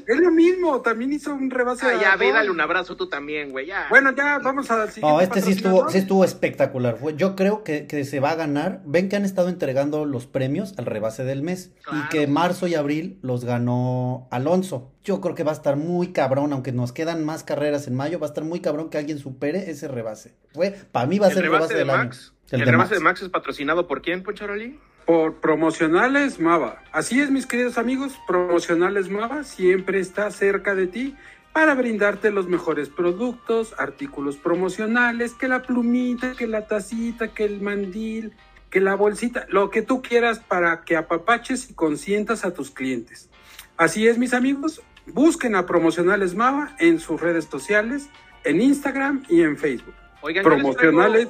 Es 0.07 0.17
lo 0.19 0.31
mismo, 0.31 0.81
también 0.83 1.13
hizo 1.13 1.33
un 1.33 1.51
rebase 1.51 1.87
Ah, 1.87 1.99
ya, 2.01 2.13
a 2.13 2.17
ve, 2.17 2.33
dale 2.33 2.51
un 2.51 2.61
abrazo 2.61 2.97
tú 2.97 3.09
también, 3.09 3.51
güey. 3.51 3.67
Ya. 3.67 3.87
Bueno, 3.91 4.15
ya 4.17 4.39
vamos 4.39 4.71
a 4.71 4.87
No, 5.01 5.21
este 5.21 5.43
sí 5.43 5.53
estuvo, 5.53 5.89
sí 5.91 5.99
estuvo 5.99 6.25
espectacular. 6.25 6.99
Yo 7.17 7.37
creo 7.37 7.63
que, 7.63 7.87
que 7.87 8.05
se 8.05 8.21
va 8.21 8.31
a 8.31 8.35
ganar. 8.35 8.81
Ven 8.85 9.09
que 9.09 9.17
han 9.19 9.25
estado 9.25 9.49
entregando 9.49 10.07
los 10.07 10.27
premios 10.27 10.75
al 10.79 10.87
rebase 10.87 11.25
del 11.25 11.43
mes. 11.43 11.73
Y 11.93 12.09
que 12.09 12.27
marzo 12.27 12.67
y 12.67 12.75
abril 12.75 13.19
los 13.23 13.45
ganó 13.45 14.27
Alonso. 14.31 14.91
Yo 15.05 15.21
creo 15.21 15.35
que 15.35 15.45
va 15.45 15.53
a 15.53 15.55
estar 15.55 15.77
muy 15.77 16.13
cabrón, 16.13 16.53
aunque 16.53 16.73
nos 16.73 16.93
quedan 16.93 17.25
más 17.25 17.45
carreras 17.45 17.87
en 17.87 17.95
mayo, 17.95 18.19
va 18.19 18.27
a 18.27 18.31
estar 18.31 18.45
muy 18.45 18.61
cabrón 18.61 18.89
que 18.89 18.99
alguien 18.99 19.19
supere 19.19 19.71
ese 19.71 19.89
rebase. 19.89 20.35
Fue, 20.55 20.71
para 20.91 21.07
mí 21.07 21.19
va 21.19 21.27
a 21.27 21.29
el 21.29 21.35
ser 21.35 21.45
el 21.45 21.51
rebase 21.51 21.75
rebase 21.75 21.75
de 21.75 21.81
del 21.81 21.91
año. 21.91 22.05
Max. 22.05 22.35
El, 22.51 22.61
rebase 22.63 22.95
de 22.95 23.01
Max 23.01 23.23
es 23.23 23.29
patrocinado 23.29 23.87
por 23.87 24.01
quién, 24.01 24.23
Poncharoli? 24.23 24.79
Por 25.05 25.41
Promocionales 25.41 26.41
Mava. 26.41 26.83
Así 26.93 27.21
es, 27.21 27.31
mis 27.31 27.47
queridos 27.47 27.77
amigos, 27.77 28.19
Promocionales 28.27 29.11
Mava 29.11 29.45
siempre 29.45 30.01
está 30.01 30.31
cerca 30.31 30.75
de 30.75 30.87
ti 30.87 31.17
para 31.59 31.75
brindarte 31.75 32.31
los 32.31 32.47
mejores 32.47 32.89
productos, 32.89 33.75
artículos 33.79 34.37
promocionales, 34.37 35.35
que 35.35 35.49
la 35.49 35.63
plumita, 35.63 36.35
que 36.35 36.47
la 36.47 36.69
tacita, 36.69 37.29
que 37.29 37.45
el 37.45 37.61
mandil, 37.61 38.33
que 38.71 38.81
la 38.81 38.95
bolsita, 38.95 39.47
lo 39.49 39.71
que 39.71 39.83
tú 39.83 40.03
quieras 40.03 40.41
para 40.41 40.83
que 40.85 40.97
apapaches 40.97 41.71
y 41.71 41.75
consientas 41.75 42.45
a 42.45 42.53
tus 42.53 42.71
clientes. 42.71 43.31
Así 43.77 44.07
es, 44.09 44.19
mis 44.19 44.35
amigos, 44.35 44.83
busquen 45.07 45.55
a 45.55 45.67
Promocionales 45.67 46.35
Mava 46.35 46.77
en 46.79 47.01
sus 47.01 47.21
redes 47.21 47.47
sociales, 47.47 48.09
en 48.45 48.61
Instagram 48.61 49.25
y 49.29 49.43
en 49.43 49.57
Facebook. 49.57 49.95
Oigan, 50.21 50.45
Promocionales 50.45 51.29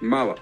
Mava. 0.00 0.36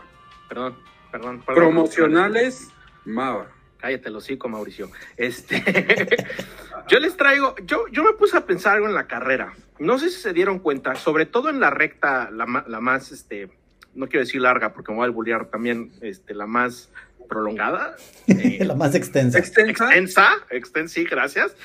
Perdón, 0.48 0.76
perdón. 1.10 1.40
perdón 1.40 1.62
Promocionales 1.62 2.68
Mava. 3.04 3.50
Cállate 3.78 4.08
el 4.08 4.16
hocico, 4.16 4.48
Mauricio. 4.48 4.90
Este, 5.16 5.62
yo 6.88 6.98
les 6.98 7.16
traigo, 7.16 7.54
yo, 7.64 7.86
yo 7.88 8.04
me 8.04 8.12
puse 8.12 8.36
a 8.36 8.46
pensar 8.46 8.74
algo 8.74 8.86
en 8.86 8.94
la 8.94 9.06
carrera. 9.06 9.54
No 9.78 9.98
sé 9.98 10.10
si 10.10 10.20
se 10.20 10.32
dieron 10.32 10.58
cuenta, 10.60 10.94
sobre 10.94 11.26
todo 11.26 11.50
en 11.50 11.60
la 11.60 11.70
recta, 11.70 12.30
la, 12.30 12.64
la 12.66 12.80
más, 12.80 13.12
este, 13.12 13.50
no 13.96 14.06
quiero 14.08 14.24
decir 14.24 14.40
larga 14.40 14.72
porque 14.72 14.92
me 14.92 14.98
voy 14.98 15.08
a 15.08 15.10
bullear 15.10 15.46
también, 15.50 15.92
este, 16.00 16.34
la 16.34 16.46
más 16.46 16.90
prolongada. 17.28 17.96
eh, 18.28 18.58
La 18.64 18.74
más 18.74 18.94
extensa. 18.94 19.38
extensa, 19.38 19.90
extensa, 20.50 20.94
sí, 20.94 21.04
gracias. 21.04 21.56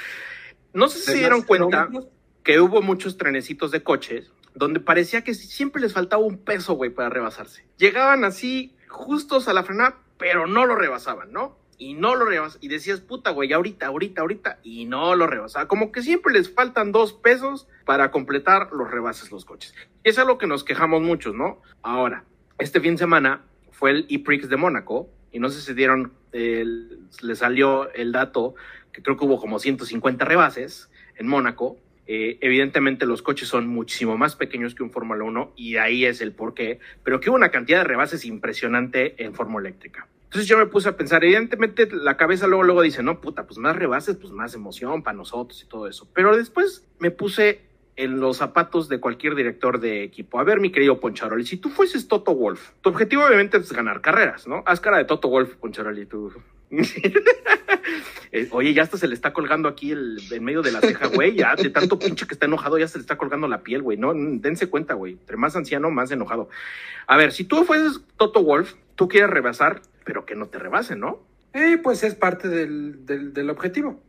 No 0.73 0.87
sé 0.87 0.99
si 0.99 1.05
¿De 1.07 1.11
se 1.13 1.17
dieron 1.19 1.41
cuenta 1.43 1.87
kilómetros? 1.87 2.07
que 2.43 2.59
hubo 2.59 2.81
muchos 2.81 3.17
trenecitos 3.17 3.71
de 3.71 3.83
coches 3.83 4.31
donde 4.55 4.79
parecía 4.79 5.23
que 5.23 5.33
siempre 5.33 5.81
les 5.81 5.93
faltaba 5.93 6.23
un 6.23 6.37
peso, 6.37 6.73
güey, 6.73 6.89
para 6.89 7.09
rebasarse. 7.09 7.63
Llegaban 7.77 8.25
así, 8.25 8.75
justos 8.87 9.47
a 9.47 9.53
la 9.53 9.63
frenada, 9.63 9.97
pero 10.17 10.47
no 10.47 10.65
lo 10.65 10.75
rebasaban, 10.75 11.31
¿no? 11.31 11.57
Y 11.81 11.95
no 11.95 12.15
lo 12.15 12.25
rebasaban. 12.25 12.59
Y 12.61 12.67
decías, 12.67 13.01
puta, 13.01 13.31
güey, 13.31 13.51
ahorita, 13.53 13.87
ahorita, 13.87 14.21
ahorita. 14.21 14.59
Y 14.61 14.85
no 14.85 15.15
lo 15.15 15.25
rebasaban. 15.25 15.67
Como 15.67 15.91
que 15.91 16.03
siempre 16.03 16.31
les 16.31 16.53
faltan 16.53 16.91
dos 16.91 17.11
pesos 17.11 17.67
para 17.85 18.11
completar 18.11 18.71
los 18.71 18.91
rebases 18.91 19.31
los 19.31 19.45
coches. 19.45 19.73
Y 20.03 20.09
es 20.09 20.19
algo 20.19 20.37
que 20.37 20.45
nos 20.45 20.63
quejamos 20.63 21.01
muchos, 21.01 21.33
¿no? 21.33 21.59
Ahora, 21.81 22.23
este 22.59 22.81
fin 22.81 22.91
de 22.91 22.99
semana 22.99 23.41
fue 23.71 23.89
el 23.89 24.05
E-Prix 24.09 24.47
de 24.47 24.57
Mónaco. 24.57 25.09
Y 25.31 25.39
no 25.39 25.49
sé 25.49 25.59
si 25.59 25.73
dieron, 25.73 26.13
le 26.31 27.35
salió 27.35 27.91
el 27.93 28.11
dato 28.11 28.53
que 28.93 29.01
creo 29.01 29.17
que 29.17 29.25
hubo 29.25 29.39
como 29.39 29.57
150 29.57 30.23
rebases 30.23 30.91
en 31.15 31.25
Mónaco. 31.25 31.79
Eh, 32.05 32.37
evidentemente 32.41 33.07
los 33.07 33.23
coches 33.23 33.47
son 33.47 33.65
muchísimo 33.65 34.19
más 34.19 34.35
pequeños 34.35 34.75
que 34.75 34.83
un 34.83 34.91
Fórmula 34.91 35.23
1 35.23 35.53
y 35.55 35.77
ahí 35.77 36.05
es 36.05 36.21
el 36.21 36.31
porqué, 36.31 36.79
pero 37.03 37.19
que 37.19 37.31
hubo 37.31 37.37
una 37.37 37.49
cantidad 37.49 37.79
de 37.79 37.85
rebases 37.85 38.23
impresionante 38.23 39.23
en 39.23 39.33
Fórmula 39.33 39.67
Eléctrica. 39.67 40.07
Entonces 40.31 40.47
yo 40.47 40.57
me 40.57 40.65
puse 40.65 40.87
a 40.87 40.95
pensar, 40.95 41.25
evidentemente 41.25 41.89
la 41.91 42.15
cabeza 42.15 42.47
luego, 42.47 42.63
luego 42.63 42.81
dice, 42.83 43.03
no, 43.03 43.19
puta, 43.19 43.45
pues 43.45 43.57
más 43.57 43.75
rebases, 43.75 44.15
pues 44.15 44.31
más 44.31 44.55
emoción 44.55 45.03
para 45.03 45.17
nosotros 45.17 45.61
y 45.61 45.67
todo 45.67 45.89
eso. 45.89 46.07
Pero 46.13 46.37
después 46.37 46.87
me 46.99 47.11
puse 47.11 47.59
en 47.97 48.21
los 48.21 48.37
zapatos 48.37 48.87
de 48.87 49.01
cualquier 49.01 49.35
director 49.35 49.81
de 49.81 50.03
equipo. 50.03 50.39
A 50.39 50.45
ver, 50.45 50.61
mi 50.61 50.71
querido 50.71 51.01
Poncharoli, 51.01 51.45
si 51.45 51.57
tú 51.57 51.67
fueses 51.67 52.07
Toto 52.07 52.33
Wolf, 52.33 52.69
tu 52.79 52.87
objetivo 52.91 53.25
obviamente 53.25 53.57
es 53.57 53.73
ganar 53.73 53.99
carreras, 53.99 54.47
¿no? 54.47 54.63
Haz 54.65 54.79
cara 54.79 54.99
de 54.99 55.03
Toto 55.03 55.27
Wolf, 55.27 55.55
Poncharoli, 55.55 56.05
tú. 56.05 56.31
Eh, 58.33 58.47
Oye, 58.51 58.73
ya 58.73 58.83
hasta 58.83 58.95
se 58.97 59.09
le 59.09 59.13
está 59.13 59.33
colgando 59.33 59.67
aquí 59.67 59.91
el, 59.91 60.17
en 60.31 60.43
medio 60.43 60.61
de 60.61 60.71
la 60.71 60.79
ceja, 60.79 61.07
güey. 61.07 61.35
Ya 61.35 61.53
de 61.55 61.69
tanto 61.69 61.99
pinche 61.99 62.25
que 62.25 62.33
está 62.33 62.45
enojado, 62.45 62.77
ya 62.77 62.87
se 62.87 62.97
le 62.97 63.01
está 63.01 63.17
colgando 63.17 63.45
la 63.49 63.61
piel, 63.61 63.81
güey. 63.81 63.97
No, 63.97 64.13
dense 64.15 64.67
cuenta, 64.67 64.93
güey. 64.93 65.13
Entre 65.13 65.35
más 65.35 65.53
anciano, 65.57 65.91
más 65.91 66.11
enojado. 66.11 66.47
A 67.07 67.17
ver, 67.17 67.33
si 67.33 67.43
tú 67.43 67.65
fueses 67.65 67.99
Toto 68.15 68.41
Wolf, 68.41 68.75
tú 68.95 69.09
quieres 69.09 69.29
rebasar, 69.29 69.81
pero 70.05 70.25
que 70.25 70.35
no 70.35 70.47
te 70.47 70.59
rebasen, 70.59 71.01
¿no? 71.01 71.19
Eh, 71.53 71.77
pues 71.83 72.03
es 72.03 72.15
parte 72.15 72.47
del, 72.47 73.05
del, 73.05 73.33
del 73.33 73.49
objetivo. 73.49 74.01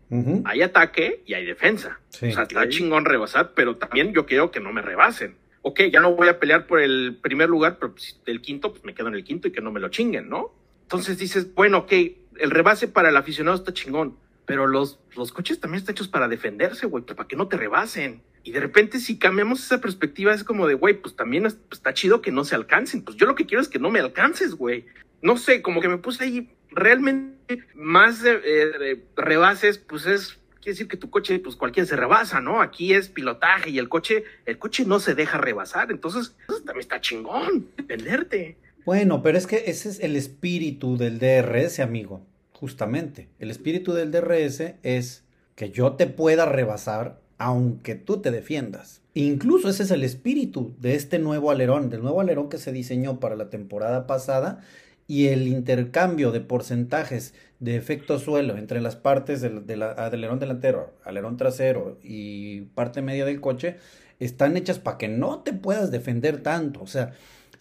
Hay 0.44 0.62
ataque 0.62 1.22
y 1.26 1.34
hay 1.34 1.44
defensa. 1.44 1.98
Sí. 2.10 2.28
O 2.28 2.32
sea, 2.32 2.42
está 2.44 2.68
chingón 2.68 3.04
rebasar, 3.04 3.54
pero 3.56 3.76
también 3.76 4.12
yo 4.12 4.26
quiero 4.26 4.52
que 4.52 4.60
no 4.60 4.72
me 4.72 4.82
rebasen. 4.82 5.34
Ok, 5.62 5.80
ya 5.90 6.00
no 6.00 6.14
voy 6.14 6.28
a 6.28 6.38
pelear 6.38 6.66
por 6.66 6.80
el 6.80 7.18
primer 7.20 7.48
lugar, 7.48 7.78
pero 7.80 7.94
si 7.96 8.14
el 8.26 8.40
quinto, 8.40 8.70
pues 8.70 8.84
me 8.84 8.94
quedo 8.94 9.08
en 9.08 9.14
el 9.14 9.24
quinto 9.24 9.48
y 9.48 9.52
que 9.52 9.62
no 9.62 9.72
me 9.72 9.80
lo 9.80 9.88
chinguen, 9.88 10.28
¿no? 10.28 10.52
Entonces 10.82 11.18
dices, 11.18 11.54
bueno, 11.54 11.78
ok, 11.78 11.92
el 12.38 12.50
rebase 12.50 12.88
para 12.88 13.08
el 13.08 13.16
aficionado 13.16 13.56
está 13.56 13.72
chingón, 13.72 14.16
pero 14.46 14.66
los, 14.66 14.98
los 15.16 15.32
coches 15.32 15.60
también 15.60 15.80
están 15.80 15.94
hechos 15.94 16.08
para 16.08 16.28
defenderse, 16.28 16.86
güey, 16.86 17.04
para 17.04 17.26
que 17.28 17.36
no 17.36 17.48
te 17.48 17.56
rebasen. 17.56 18.22
Y 18.44 18.50
de 18.52 18.60
repente, 18.60 18.98
si 18.98 19.18
cambiamos 19.18 19.62
esa 19.64 19.80
perspectiva, 19.80 20.34
es 20.34 20.42
como 20.42 20.66
de, 20.66 20.74
güey, 20.74 21.00
pues 21.00 21.14
también 21.14 21.46
es- 21.46 21.54
pues, 21.54 21.78
está 21.78 21.94
chido 21.94 22.20
que 22.22 22.32
no 22.32 22.44
se 22.44 22.56
alcancen. 22.56 23.02
Pues 23.04 23.16
yo 23.16 23.26
lo 23.26 23.34
que 23.36 23.46
quiero 23.46 23.62
es 23.62 23.68
que 23.68 23.78
no 23.78 23.90
me 23.90 24.00
alcances, 24.00 24.54
güey. 24.54 24.84
No 25.20 25.36
sé, 25.36 25.62
como 25.62 25.80
que 25.80 25.88
me 25.88 25.98
puse 25.98 26.24
ahí 26.24 26.50
realmente 26.70 27.64
más 27.74 28.24
eh, 28.24 29.02
rebases, 29.16 29.78
pues 29.78 30.06
es 30.06 30.38
quiere 30.62 30.74
decir 30.74 30.88
que 30.88 30.96
tu 30.96 31.10
coche, 31.10 31.40
pues 31.40 31.56
cualquiera 31.56 31.88
se 31.88 31.96
rebasa, 31.96 32.40
¿no? 32.40 32.62
Aquí 32.62 32.94
es 32.94 33.08
pilotaje 33.08 33.70
y 33.70 33.78
el 33.78 33.88
coche, 33.88 34.24
el 34.46 34.58
coche 34.58 34.84
no 34.86 35.00
se 35.00 35.16
deja 35.16 35.36
rebasar, 35.38 35.90
entonces 35.90 36.36
eso 36.48 36.58
también 36.58 36.78
está 36.80 37.00
chingón, 37.00 37.66
defenderte. 37.76 38.56
Bueno, 38.84 39.22
pero 39.22 39.38
es 39.38 39.46
que 39.46 39.64
ese 39.66 39.88
es 39.88 40.00
el 40.00 40.16
espíritu 40.16 40.96
del 40.96 41.18
DRS, 41.18 41.78
amigo. 41.80 42.22
Justamente. 42.52 43.28
El 43.38 43.50
espíritu 43.50 43.92
del 43.92 44.10
DRS 44.10 44.74
es 44.82 45.24
que 45.54 45.70
yo 45.70 45.92
te 45.92 46.06
pueda 46.06 46.46
rebasar 46.46 47.20
aunque 47.38 47.94
tú 47.96 48.18
te 48.18 48.30
defiendas. 48.30 49.00
Incluso 49.14 49.68
ese 49.68 49.82
es 49.82 49.90
el 49.90 50.04
espíritu 50.04 50.74
de 50.80 50.94
este 50.94 51.18
nuevo 51.18 51.50
alerón, 51.50 51.90
del 51.90 52.02
nuevo 52.02 52.20
alerón 52.20 52.48
que 52.48 52.58
se 52.58 52.72
diseñó 52.72 53.20
para 53.20 53.36
la 53.36 53.50
temporada 53.50 54.06
pasada 54.06 54.60
y 55.08 55.26
el 55.26 55.48
intercambio 55.48 56.30
de 56.30 56.40
porcentajes 56.40 57.34
de 57.58 57.76
efecto 57.76 58.18
suelo 58.18 58.56
entre 58.56 58.80
las 58.80 58.96
partes 58.96 59.40
del, 59.40 59.66
del 59.66 59.82
alerón 59.82 60.38
delantero, 60.38 60.94
alerón 61.04 61.36
trasero 61.36 61.98
y 62.02 62.62
parte 62.74 63.02
media 63.02 63.24
del 63.24 63.40
coche 63.40 63.76
están 64.20 64.56
hechas 64.56 64.78
para 64.78 64.98
que 64.98 65.08
no 65.08 65.40
te 65.40 65.52
puedas 65.52 65.90
defender 65.90 66.42
tanto. 66.42 66.80
O 66.80 66.86
sea, 66.86 67.12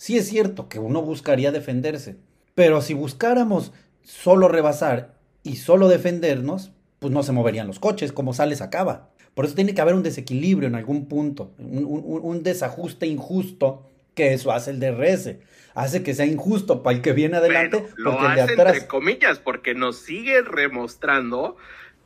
sí 0.01 0.17
es 0.17 0.27
cierto 0.27 0.67
que 0.67 0.79
uno 0.79 1.03
buscaría 1.03 1.51
defenderse, 1.51 2.15
pero 2.55 2.81
si 2.81 2.95
buscáramos 2.95 3.71
solo 4.01 4.47
rebasar 4.47 5.13
y 5.43 5.57
solo 5.57 5.87
defendernos, 5.89 6.71
pues 6.97 7.13
no 7.13 7.21
se 7.21 7.33
moverían 7.33 7.67
los 7.67 7.77
coches, 7.77 8.11
como 8.11 8.33
sales 8.33 8.61
acaba. 8.61 9.09
Por 9.35 9.45
eso 9.45 9.53
tiene 9.53 9.75
que 9.75 9.81
haber 9.81 9.93
un 9.93 10.01
desequilibrio 10.01 10.67
en 10.67 10.73
algún 10.73 11.05
punto, 11.07 11.51
un, 11.59 11.85
un- 11.85 12.19
un 12.23 12.41
desajuste 12.41 13.05
injusto 13.05 13.85
que 14.15 14.33
eso 14.33 14.51
hace 14.51 14.71
el 14.71 14.79
DRS. 14.79 15.35
Hace 15.75 16.01
que 16.01 16.15
sea 16.15 16.25
injusto 16.25 16.81
para 16.81 16.95
el 16.97 17.03
que 17.03 17.13
viene 17.13 17.37
adelante, 17.37 17.85
Lo 17.95 18.11
porque 18.13 18.25
el 18.27 18.35
de 18.35 18.41
hace 18.41 18.53
atrás... 18.53 18.73
entre 18.73 18.87
comillas, 18.87 19.37
porque 19.37 19.75
nos 19.75 19.97
sigue 19.99 20.41
remostrando 20.41 21.57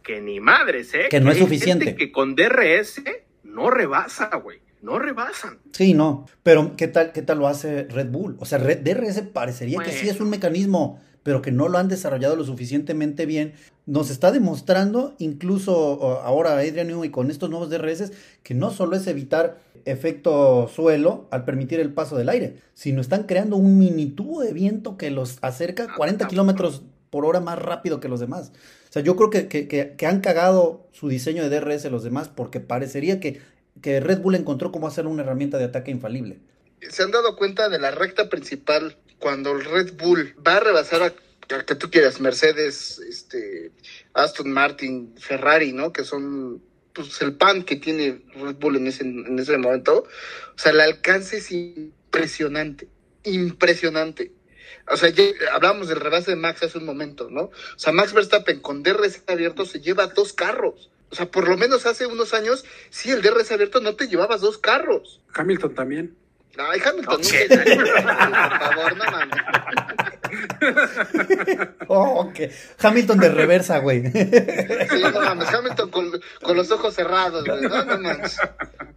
que 0.04 0.20
ni 0.22 0.42
madres, 0.42 0.94
¿eh? 0.94 1.08
Que 1.10 1.22
no 1.22 1.32
es 1.32 1.38
hay 1.38 1.44
suficiente. 1.44 1.86
gente 1.86 1.98
que 1.98 2.12
con 2.12 2.36
DRS 2.36 3.02
no 3.44 3.72
rebasa, 3.72 4.30
güey. 4.36 4.60
No 4.86 5.00
rebasan. 5.00 5.58
Sí, 5.72 5.94
no, 5.94 6.26
pero 6.44 6.76
¿qué 6.78 6.88
tal, 6.88 7.12
qué 7.12 7.22
tal 7.22 7.40
lo 7.40 7.48
hace 7.48 7.84
Red 7.84 8.10
Bull? 8.12 8.38
O 8.40 8.46
sea, 8.46 8.58
Red, 8.60 8.80
DRS 8.84 9.22
parecería 9.34 9.80
que 9.80 9.92
sí 9.92 10.08
es 10.10 10.22
un 10.22 10.30
mecanismo, 10.30 11.00
pero 11.24 11.42
que 11.42 11.52
no 11.52 11.68
lo 11.68 11.78
han 11.80 11.88
desarrollado 11.88 12.36
lo 12.36 12.44
suficientemente 12.46 13.26
bien. 13.26 13.54
Nos 13.88 14.10
está 14.12 14.32
demostrando, 14.32 15.16
incluso 15.18 16.20
ahora 16.22 16.54
Adrian 16.60 16.88
Newey 16.88 17.10
con 17.10 17.30
estos 17.32 17.50
nuevos 17.50 17.70
DRS, 17.70 18.12
que 18.44 18.54
no 18.54 18.72
solo 18.72 18.96
es 18.96 19.06
evitar 19.08 19.58
efecto 19.86 20.68
suelo 20.68 21.28
al 21.32 21.46
permitir 21.46 21.80
el 21.80 21.94
paso 21.94 22.16
del 22.18 22.30
aire, 22.30 22.58
sino 22.74 23.02
están 23.02 23.24
creando 23.24 23.56
un 23.58 23.78
mini 23.78 24.08
tubo 24.08 24.42
de 24.42 24.54
viento 24.54 24.98
que 24.98 25.10
los 25.12 25.38
acerca 25.42 25.88
40 25.96 26.28
kilómetros 26.28 26.84
por 27.10 27.26
hora 27.26 27.40
más 27.40 27.58
rápido 27.60 28.00
que 28.00 28.10
los 28.10 28.20
demás. 28.20 28.52
O 28.90 28.92
sea, 28.96 29.02
yo 29.02 29.16
creo 29.16 29.30
que, 29.30 29.48
que- 29.48 29.68
que- 29.68 29.94
que 29.96 30.06
han 30.08 30.20
cagado 30.22 30.88
su 30.92 31.08
diseño 31.08 31.44
de 31.48 31.50
DRS 31.50 31.90
los 31.90 32.04
demás 32.04 32.30
porque 32.30 32.60
parecería 32.60 33.20
que, 33.20 33.40
que 33.82 34.00
Red 34.00 34.20
Bull 34.20 34.36
encontró 34.36 34.72
cómo 34.72 34.88
hacer 34.88 35.06
una 35.08 35.24
herramienta 35.24 35.58
de 35.58 35.66
ataque 35.66 35.92
infalible. 35.92 36.40
¿Se 36.90 37.04
han 37.04 37.12
dado 37.12 37.36
cuenta 37.36 37.70
de 37.70 37.80
la 37.80 37.92
recta 37.92 38.30
principal 38.30 38.98
cuando 39.20 39.52
el 39.54 39.66
Red 39.66 39.94
Bull 39.94 40.36
va 40.46 40.58
a 40.58 40.60
rebasar 40.60 41.04
a, 41.04 41.14
que 41.64 41.76
tú 41.76 41.90
quieras, 41.90 42.20
Mercedes, 42.20 43.00
este, 43.00 43.72
Aston 44.14 44.52
Martin, 44.52 45.16
Ferrari, 45.18 45.74
¿no? 45.74 45.94
Que 45.94 46.04
son 46.04 46.62
pues, 46.94 47.22
el 47.22 47.36
pan 47.36 47.64
que 47.64 47.76
tiene 47.76 48.22
Red 48.36 48.56
Bull 48.56 48.78
en 48.78 48.88
ese, 48.88 49.04
en 49.04 49.38
ese 49.38 49.58
momento. 49.58 50.06
O 50.56 50.58
sea, 50.58 50.72
el 50.72 50.82
alcance 50.82 51.38
es 51.38 51.52
impresionante, 51.52 52.88
impresionante. 53.24 54.32
O 54.92 54.98
sea, 54.98 55.10
ya 55.10 55.24
hablamos 55.54 55.88
del 55.88 56.00
rebase 56.00 56.32
de 56.32 56.38
Max 56.38 56.64
hace 56.64 56.78
un 56.78 56.86
momento, 56.86 57.30
¿no? 57.30 57.44
O 57.44 57.52
sea, 57.78 57.92
Max 57.92 58.14
Verstappen 58.14 58.60
con 58.60 58.84
DRS 58.84 59.24
abierto 59.28 59.66
se 59.66 59.82
lleva 59.82 60.08
dos 60.08 60.34
carros. 60.34 60.92
O 61.12 61.16
sea, 61.16 61.30
por 61.30 61.48
lo 61.48 61.56
menos 61.58 61.86
hace 61.86 62.06
unos 62.08 62.34
años, 62.34 62.66
sí, 62.90 63.12
el 63.12 63.22
DRS 63.22 63.52
abierto 63.52 63.80
no 63.80 63.96
te 63.96 64.08
llevabas 64.08 64.42
dos 64.42 64.58
carros. 64.58 65.22
Hamilton 65.34 65.76
también. 65.76 66.16
Ay, 66.58 66.80
Hamilton, 66.86 67.22
nunca 67.22 67.38
por 67.76 68.60
favor, 68.60 68.98
no 68.98 69.04
mames. 69.06 69.38
Oh, 71.88 72.22
ok. 72.28 72.40
Hamilton 72.80 73.20
de 73.20 73.30
reversa, 73.30 73.80
güey. 73.80 74.04
Sí, 74.12 75.02
no 75.02 75.12
mames, 75.22 75.48
Hamilton 75.54 75.90
con, 75.92 76.22
con 76.42 76.58
los 76.58 76.72
ojos 76.72 76.94
cerrados, 76.96 77.46
güey. 77.46 77.62
No, 77.62 77.84
no 77.86 78.00
mames. 78.00 78.38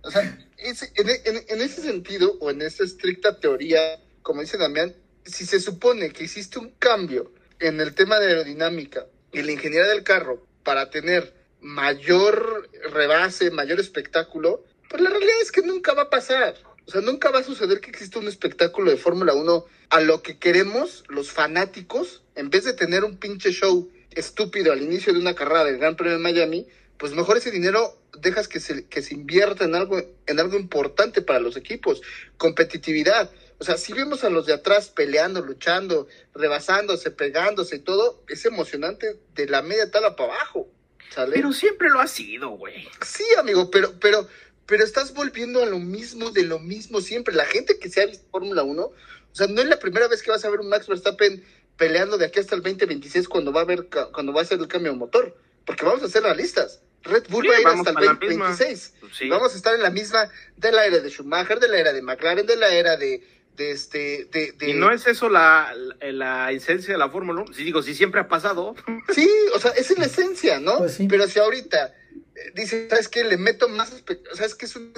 O 0.03 0.11
sea, 0.11 0.39
ese- 0.57 0.93
en, 0.97 1.09
en- 1.11 1.45
en 1.49 1.61
ese 1.61 1.83
sentido, 1.83 2.37
o 2.41 2.51
en 2.51 2.63
esa 2.63 2.85
estricta 2.85 3.39
teoría, 3.39 3.81
como 4.23 4.41
dice 4.41 4.57
Damián, 4.57 4.95
si 5.25 5.45
se 5.45 5.61
supone 5.61 6.11
que 6.11 6.25
hiciste 6.25 6.59
un 6.59 6.71
cambio 6.79 7.33
en 7.61 7.81
el 7.81 7.95
tema 7.95 8.19
de 8.19 8.29
aerodinámica 8.29 9.07
y 9.33 9.43
la 9.43 9.53
ingeniería 9.53 9.89
del 9.89 10.05
carro 10.05 10.47
para 10.63 10.91
tener 10.91 11.35
mayor 11.61 12.69
rebase, 12.93 13.51
mayor 13.51 13.81
espectáculo, 13.81 14.65
pues 14.89 15.03
la 15.03 15.11
realidad 15.11 15.41
es 15.43 15.53
que 15.53 15.63
nunca 15.63 15.95
va 15.95 16.03
a 16.03 16.11
pasar. 16.11 16.55
O 16.87 16.91
sea, 16.91 17.01
nunca 17.03 17.31
va 17.31 17.41
a 17.41 17.45
suceder 17.45 17.81
que 17.81 17.91
exista 17.91 18.19
un 18.19 18.29
espectáculo 18.29 18.91
de 18.91 18.97
Fórmula 18.97 19.35
1 19.35 19.67
a 19.91 20.01
lo 20.01 20.23
que 20.23 20.39
queremos 20.39 21.05
los 21.09 21.31
fanáticos, 21.31 22.23
en 22.35 22.49
vez 22.49 22.65
de 22.65 22.73
tener 22.73 23.05
un 23.05 23.19
pinche 23.19 23.53
show 23.53 23.91
estúpido 24.11 24.73
al 24.73 24.83
inicio 24.83 25.13
de 25.13 25.19
una 25.19 25.35
carrera 25.35 25.65
del 25.65 25.79
Gran 25.79 25.97
Premio 25.97 26.15
de 26.15 26.23
Miami, 26.23 26.67
pues 26.97 27.13
mejor 27.13 27.37
ese 27.37 27.51
dinero 27.51 27.99
dejas 28.21 28.49
que 28.49 28.59
se, 28.59 28.87
que 28.87 29.03
se 29.03 29.15
invierta 29.15 29.65
en 29.65 29.75
algo, 29.75 30.01
en 30.27 30.41
algo 30.41 30.59
importante 30.59 31.23
para 31.23 31.41
los 31.41 31.57
equipos, 31.57 32.01
competitividad. 32.37 33.31
O 33.59 33.65
sea, 33.65 33.77
si 33.77 33.93
vemos 33.93 34.25
a 34.25 34.31
los 34.31 34.47
de 34.47 34.55
atrás 34.55 34.89
peleando, 34.89 35.41
luchando, 35.43 36.09
rebasándose, 36.35 37.11
pegándose 37.11 37.77
y 37.77 37.81
todo, 37.81 38.23
es 38.29 38.45
emocionante 38.45 39.19
de 39.35 39.47
la 39.47 39.63
media 39.63 39.91
tala 39.91 40.17
para 40.17 40.35
abajo. 40.35 40.69
¿Sale? 41.15 41.33
Pero 41.35 41.53
siempre 41.53 41.89
lo 41.89 42.01
ha 42.01 42.07
sido, 42.07 42.51
güey. 42.51 42.89
Sí, 43.05 43.25
amigo, 43.39 43.71
pero, 43.71 43.93
pero, 44.01 44.29
pero 44.67 44.85
estás 44.85 45.15
volviendo 45.15 45.63
a 45.63 45.67
lo 45.67 45.79
mismo 45.79 46.31
de 46.31 46.45
lo 46.45 46.59
mismo 46.59 47.01
siempre. 47.01 47.35
La 47.35 47.47
gente 47.47 47.79
que 47.79 47.89
se 47.91 48.03
ha 48.03 48.07
visto 48.07 48.27
Fórmula 48.31 48.63
1, 48.63 48.83
o 48.83 48.95
sea, 49.33 49.47
no 49.47 49.61
es 49.61 49.69
la 49.69 49.79
primera 49.79 50.09
vez 50.09 50.23
que 50.23 50.31
vas 50.31 50.45
a 50.45 50.51
ver 50.51 50.61
un 50.61 50.69
Max 50.69 50.87
Verstappen 50.87 51.45
peleando 51.77 52.19
de 52.19 52.27
aquí 52.27 52.41
hasta 52.41 52.55
el 52.55 52.63
2026 52.63 53.29
cuando 53.29 53.53
va 53.53 53.61
a 53.61 53.65
haber 53.65 53.87
cuando 54.13 54.33
va 54.33 54.43
a 54.43 54.45
ser 54.45 54.59
el 54.59 54.69
cambio 54.69 54.93
de 54.93 54.99
motor, 54.99 55.37
porque 55.65 55.85
vamos 55.85 56.03
a 56.03 56.09
ser 56.09 56.23
realistas. 56.23 56.81
Red 57.05 57.25
Bull 57.29 57.45
Sí, 57.45 57.49
va 57.51 57.57
a 57.57 57.61
ir 57.61 57.67
hasta 57.69 57.91
el 57.91 57.97
a 57.97 58.01
la 58.01 58.13
misma. 58.15 58.49
2026. 58.49 58.95
Pues 59.01 59.17
sí. 59.17 59.29
Vamos 59.29 59.55
a 59.55 59.57
estar 59.57 59.75
en 59.75 59.83
la 59.83 59.91
misma 59.91 60.29
de 60.57 60.73
la 60.73 60.85
era 60.85 60.99
de 60.99 61.09
Schumacher, 61.09 61.61
de 61.61 61.69
la 61.69 61.79
era 61.79 61.93
de 61.93 62.03
McLaren, 62.03 62.45
de 62.45 62.57
la 62.57 62.75
era 62.75 62.97
de, 62.97 63.23
de 63.59 63.73
este 63.73 64.25
de, 64.33 64.53
de- 64.53 64.71
Y 64.71 64.73
no 64.75 64.91
es 64.91 65.07
eso 65.07 65.29
la, 65.29 65.75
la, 66.01 66.13
la 66.13 66.53
esencia 66.53 66.95
de 66.95 66.99
la 66.99 67.11
Fórmula 67.11 67.43
1. 67.43 67.53
Sí, 67.53 67.65
digo, 67.65 67.83
si 67.83 67.95
siempre 67.95 68.21
ha 68.21 68.29
pasado. 68.29 68.75
Sí, 69.15 69.29
o 69.55 69.59
sea, 69.61 69.73
esa 69.73 69.93
es 69.93 69.99
la 69.99 70.07
esencia, 70.07 70.61
¿no? 70.61 70.79
Pues 70.79 70.97
Pero 71.09 71.27
si 71.27 71.39
ahorita 71.39 71.95
eh, 72.35 72.53
dice, 72.55 72.89
¿sabes 72.89 73.09
qué? 73.09 73.25
Le 73.25 73.37
meto 73.37 73.69
más, 73.69 73.93
espe- 73.93 74.21
¿sabes 74.33 74.55
qué? 74.55 74.65
Es 74.67 74.77
un. 74.77 74.93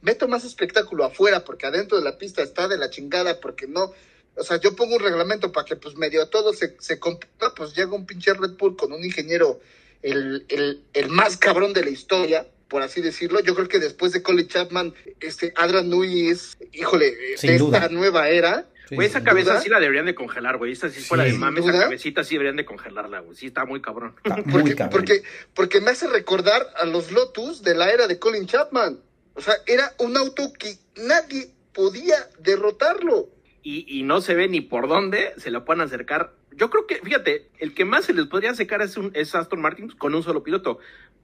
Meto 0.00 0.26
más 0.26 0.44
espectáculo 0.44 1.04
afuera 1.04 1.44
porque 1.44 1.66
adentro 1.66 1.96
de 1.98 2.02
la 2.04 2.18
pista 2.18 2.42
está 2.42 2.66
de 2.66 2.76
la 2.78 2.90
chingada 2.90 3.38
porque 3.40 3.68
no... 3.68 3.92
O 4.34 4.42
sea, 4.44 4.58
yo 4.58 4.74
pongo 4.74 4.96
un 4.96 5.02
reglamento 5.02 5.52
para 5.52 5.66
que 5.66 5.76
pues 5.76 5.94
medio 5.96 6.26
todo 6.28 6.54
se, 6.54 6.74
se 6.80 6.98
componga, 6.98 7.54
pues 7.54 7.74
llega 7.74 7.92
un 7.92 8.06
pinche 8.06 8.32
Red 8.32 8.52
Bull 8.58 8.76
con 8.76 8.90
un 8.92 9.04
ingeniero, 9.04 9.60
el, 10.02 10.46
el, 10.48 10.82
el 10.94 11.08
más 11.10 11.36
cabrón 11.36 11.74
de 11.74 11.84
la 11.84 11.90
historia, 11.90 12.46
por 12.72 12.80
así 12.82 13.02
decirlo. 13.02 13.40
Yo 13.40 13.54
creo 13.54 13.68
que 13.68 13.78
después 13.78 14.12
de 14.12 14.22
Colin 14.22 14.48
Chapman, 14.48 14.94
este 15.20 15.52
Adrian 15.56 15.90
Newey 15.90 16.28
es, 16.30 16.56
híjole, 16.72 17.08
eh, 17.08 17.36
Sin 17.36 17.50
de 17.50 17.58
duda. 17.58 17.78
esta 17.78 17.90
nueva 17.90 18.30
era. 18.30 18.66
Güey, 18.90 19.06
esa 19.08 19.22
cabeza 19.22 19.52
duda. 19.52 19.60
sí 19.62 19.68
la 19.68 19.78
deberían 19.80 20.06
de 20.06 20.14
congelar, 20.14 20.56
güey. 20.56 20.72
Esta 20.72 20.88
sí 20.88 21.00
fuera 21.02 21.24
Sí. 21.26 21.32
de 21.32 21.38
mame, 21.38 21.60
Sin 21.60 21.68
esa 21.68 21.76
duda. 21.78 21.86
cabecita 21.86 22.24
sí 22.24 22.34
deberían 22.34 22.56
de 22.56 22.64
congelarla, 22.64 23.20
güey. 23.20 23.36
Sí, 23.36 23.46
está 23.46 23.66
muy 23.66 23.82
cabrón. 23.82 24.14
Porque, 24.50 24.74
porque, 24.90 25.22
porque 25.54 25.80
me 25.82 25.90
hace 25.90 26.08
recordar 26.08 26.66
a 26.76 26.86
los 26.86 27.12
Lotus 27.12 27.62
de 27.62 27.74
la 27.74 27.90
era 27.90 28.06
de 28.06 28.18
Colin 28.18 28.46
Chapman. 28.46 28.98
O 29.34 29.40
sea, 29.42 29.54
era 29.66 29.92
un 29.98 30.16
auto 30.16 30.50
que 30.58 30.76
nadie 30.96 31.50
podía 31.74 32.16
derrotarlo. 32.40 33.28
y, 33.64 33.84
y 33.86 34.02
no 34.02 34.20
se 34.20 34.34
ve 34.34 34.48
ni 34.48 34.60
por 34.60 34.88
dónde 34.88 35.34
se 35.36 35.52
lo 35.52 35.64
pueden 35.64 35.82
acercar. 35.82 36.32
Yo 36.50 36.68
creo 36.68 36.84
que, 36.88 36.96
fíjate, 36.96 37.48
el 37.60 37.74
que 37.74 37.84
más 37.84 38.04
se 38.06 38.12
les 38.12 38.26
podría 38.26 38.50
acercar 38.50 38.82
es, 38.82 38.96
un, 38.96 39.12
es 39.14 39.34
Aston 39.36 39.60
Martin 39.60 39.88
con 39.90 40.14
un 40.16 40.22
solo 40.24 40.42
piloto. 40.42 40.80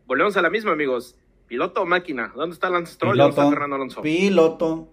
Volvemos 0.06 0.36
a 0.36 0.42
la 0.42 0.48
misma, 0.48 0.70
amigos. 0.70 1.16
¿Piloto 1.48 1.82
o 1.82 1.86
máquina? 1.86 2.32
¿Dónde 2.36 2.54
está 2.54 2.70
Lance 2.70 2.92
Stroll? 2.94 3.16
¿Dónde 3.16 3.30
está 3.30 3.42
Piloto. 3.42 3.50
Fernando 3.54 3.76
Alonso? 3.76 4.02
Piloto. 4.02 4.88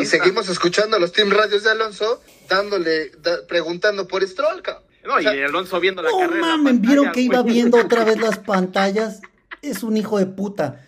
Y 0.00 0.04
seguimos 0.06 0.48
escuchando 0.48 0.96
a 0.96 1.00
los 1.00 1.12
team 1.12 1.30
radios 1.30 1.64
de 1.64 1.70
Alonso 1.70 2.22
dándole, 2.48 3.10
da- 3.22 3.46
preguntando 3.48 4.06
por 4.06 4.22
Stroll. 4.26 4.62
cabrón. 4.62 4.84
No, 5.04 5.20
y 5.20 5.26
Alonso 5.26 5.80
viendo 5.80 6.00
la 6.02 6.10
No 6.10 6.18
carrera. 6.18 6.40
la 6.46 6.56
mames, 6.56 6.80
¿vieron 6.80 7.12
que 7.12 7.20
iba 7.22 7.42
viendo 7.42 7.78
otra 7.78 8.04
vez 8.04 8.16
las 8.20 8.38
pantallas? 8.38 9.20
Es 9.62 9.82
un 9.82 9.96
hijo 9.96 10.18
de 10.18 10.26
puta. 10.26 10.80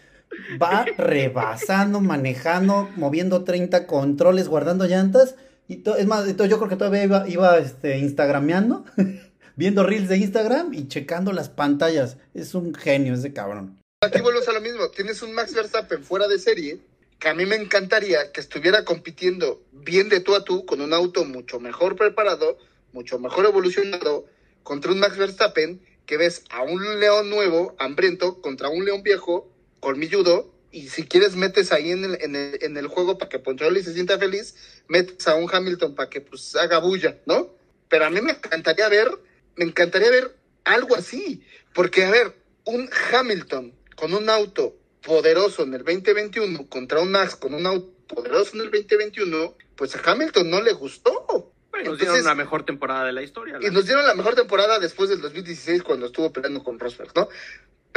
Va 0.62 0.84
rebasando, 0.96 2.00
manejando, 2.00 2.88
moviendo 2.96 3.44
30 3.44 3.86
controles, 3.86 4.48
guardando 4.48 4.86
llantas. 4.86 5.34
Y 5.68 5.82
es 5.98 6.06
más, 6.06 6.26
entonces 6.28 6.50
yo 6.50 6.58
creo 6.58 6.68
que 6.68 6.76
todavía 6.76 7.04
iba, 7.04 7.28
iba 7.28 7.58
este, 7.58 7.98
instagrameando, 7.98 8.84
viendo 9.56 9.82
reels 9.82 10.08
de 10.08 10.18
Instagram 10.18 10.72
y 10.74 10.88
checando 10.88 11.32
las 11.32 11.48
pantallas. 11.48 12.18
Es 12.34 12.54
un 12.54 12.74
genio 12.74 13.14
ese 13.14 13.32
cabrón. 13.32 13.78
Aquí 14.06 14.20
volvemos 14.20 14.46
a 14.46 14.52
lo 14.52 14.60
mismo. 14.60 14.88
Tienes 14.90 15.22
un 15.22 15.32
Max 15.32 15.52
Verstappen 15.52 16.04
fuera 16.04 16.28
de 16.28 16.38
serie 16.38 16.78
que 17.18 17.28
a 17.28 17.34
mí 17.34 17.44
me 17.44 17.56
encantaría 17.56 18.30
que 18.30 18.40
estuviera 18.40 18.84
compitiendo 18.84 19.64
bien 19.72 20.08
de 20.10 20.20
tú 20.20 20.36
a 20.36 20.44
tú 20.44 20.64
con 20.64 20.80
un 20.80 20.92
auto 20.92 21.24
mucho 21.24 21.58
mejor 21.58 21.96
preparado, 21.96 22.56
mucho 22.92 23.18
mejor 23.18 23.46
evolucionado, 23.46 24.26
contra 24.62 24.92
un 24.92 25.00
Max 25.00 25.16
Verstappen 25.16 25.80
que 26.04 26.18
ves 26.18 26.44
a 26.50 26.62
un 26.62 27.00
león 27.00 27.30
nuevo, 27.30 27.74
hambriento, 27.78 28.42
contra 28.42 28.68
un 28.68 28.84
león 28.84 29.02
viejo, 29.02 29.50
colmilludo 29.80 30.54
y 30.70 30.88
si 30.88 31.04
quieres 31.04 31.34
metes 31.34 31.72
ahí 31.72 31.90
en 31.90 32.04
el, 32.04 32.22
en 32.22 32.36
el, 32.36 32.58
en 32.60 32.76
el 32.76 32.86
juego 32.86 33.18
para 33.18 33.28
que 33.28 33.40
Poncholi 33.40 33.82
se 33.82 33.94
sienta 33.94 34.18
feliz, 34.18 34.54
metes 34.86 35.26
a 35.26 35.34
un 35.34 35.52
Hamilton 35.52 35.96
para 35.96 36.10
que 36.10 36.20
pues 36.20 36.54
haga 36.54 36.78
bulla, 36.78 37.18
¿no? 37.26 37.50
Pero 37.88 38.04
a 38.04 38.10
mí 38.10 38.20
me 38.20 38.32
encantaría 38.32 38.88
ver, 38.88 39.10
me 39.56 39.64
encantaría 39.64 40.10
ver 40.10 40.36
algo 40.64 40.94
así, 40.94 41.42
porque 41.72 42.04
a 42.04 42.10
ver, 42.10 42.36
un 42.66 42.90
Hamilton 43.10 43.72
con 43.96 44.14
un 44.14 44.30
auto 44.30 44.76
poderoso 45.02 45.62
en 45.62 45.74
el 45.74 45.84
2021 45.84 46.68
contra 46.68 47.00
un 47.00 47.10
Max 47.10 47.36
con 47.36 47.54
un 47.54 47.66
auto 47.66 47.96
poderoso 48.06 48.54
en 48.54 48.62
el 48.62 48.70
2021, 48.70 49.54
pues 49.74 49.96
a 49.96 50.10
Hamilton 50.10 50.48
no 50.48 50.60
le 50.60 50.72
gustó. 50.72 51.52
Bueno, 51.70 51.90
nos 51.90 51.98
dieron 51.98 52.24
la 52.24 52.34
mejor 52.34 52.64
temporada 52.64 53.04
de 53.04 53.12
la 53.12 53.22
historia. 53.22 53.58
Y 53.60 53.70
nos 53.70 53.84
dieron 53.84 54.06
la 54.06 54.14
mejor 54.14 54.34
temporada 54.34 54.78
después 54.78 55.10
del 55.10 55.20
2016 55.20 55.82
cuando 55.82 56.06
estuvo 56.06 56.32
peleando 56.32 56.62
con 56.62 56.78
Rosberg, 56.78 57.10
¿no? 57.14 57.28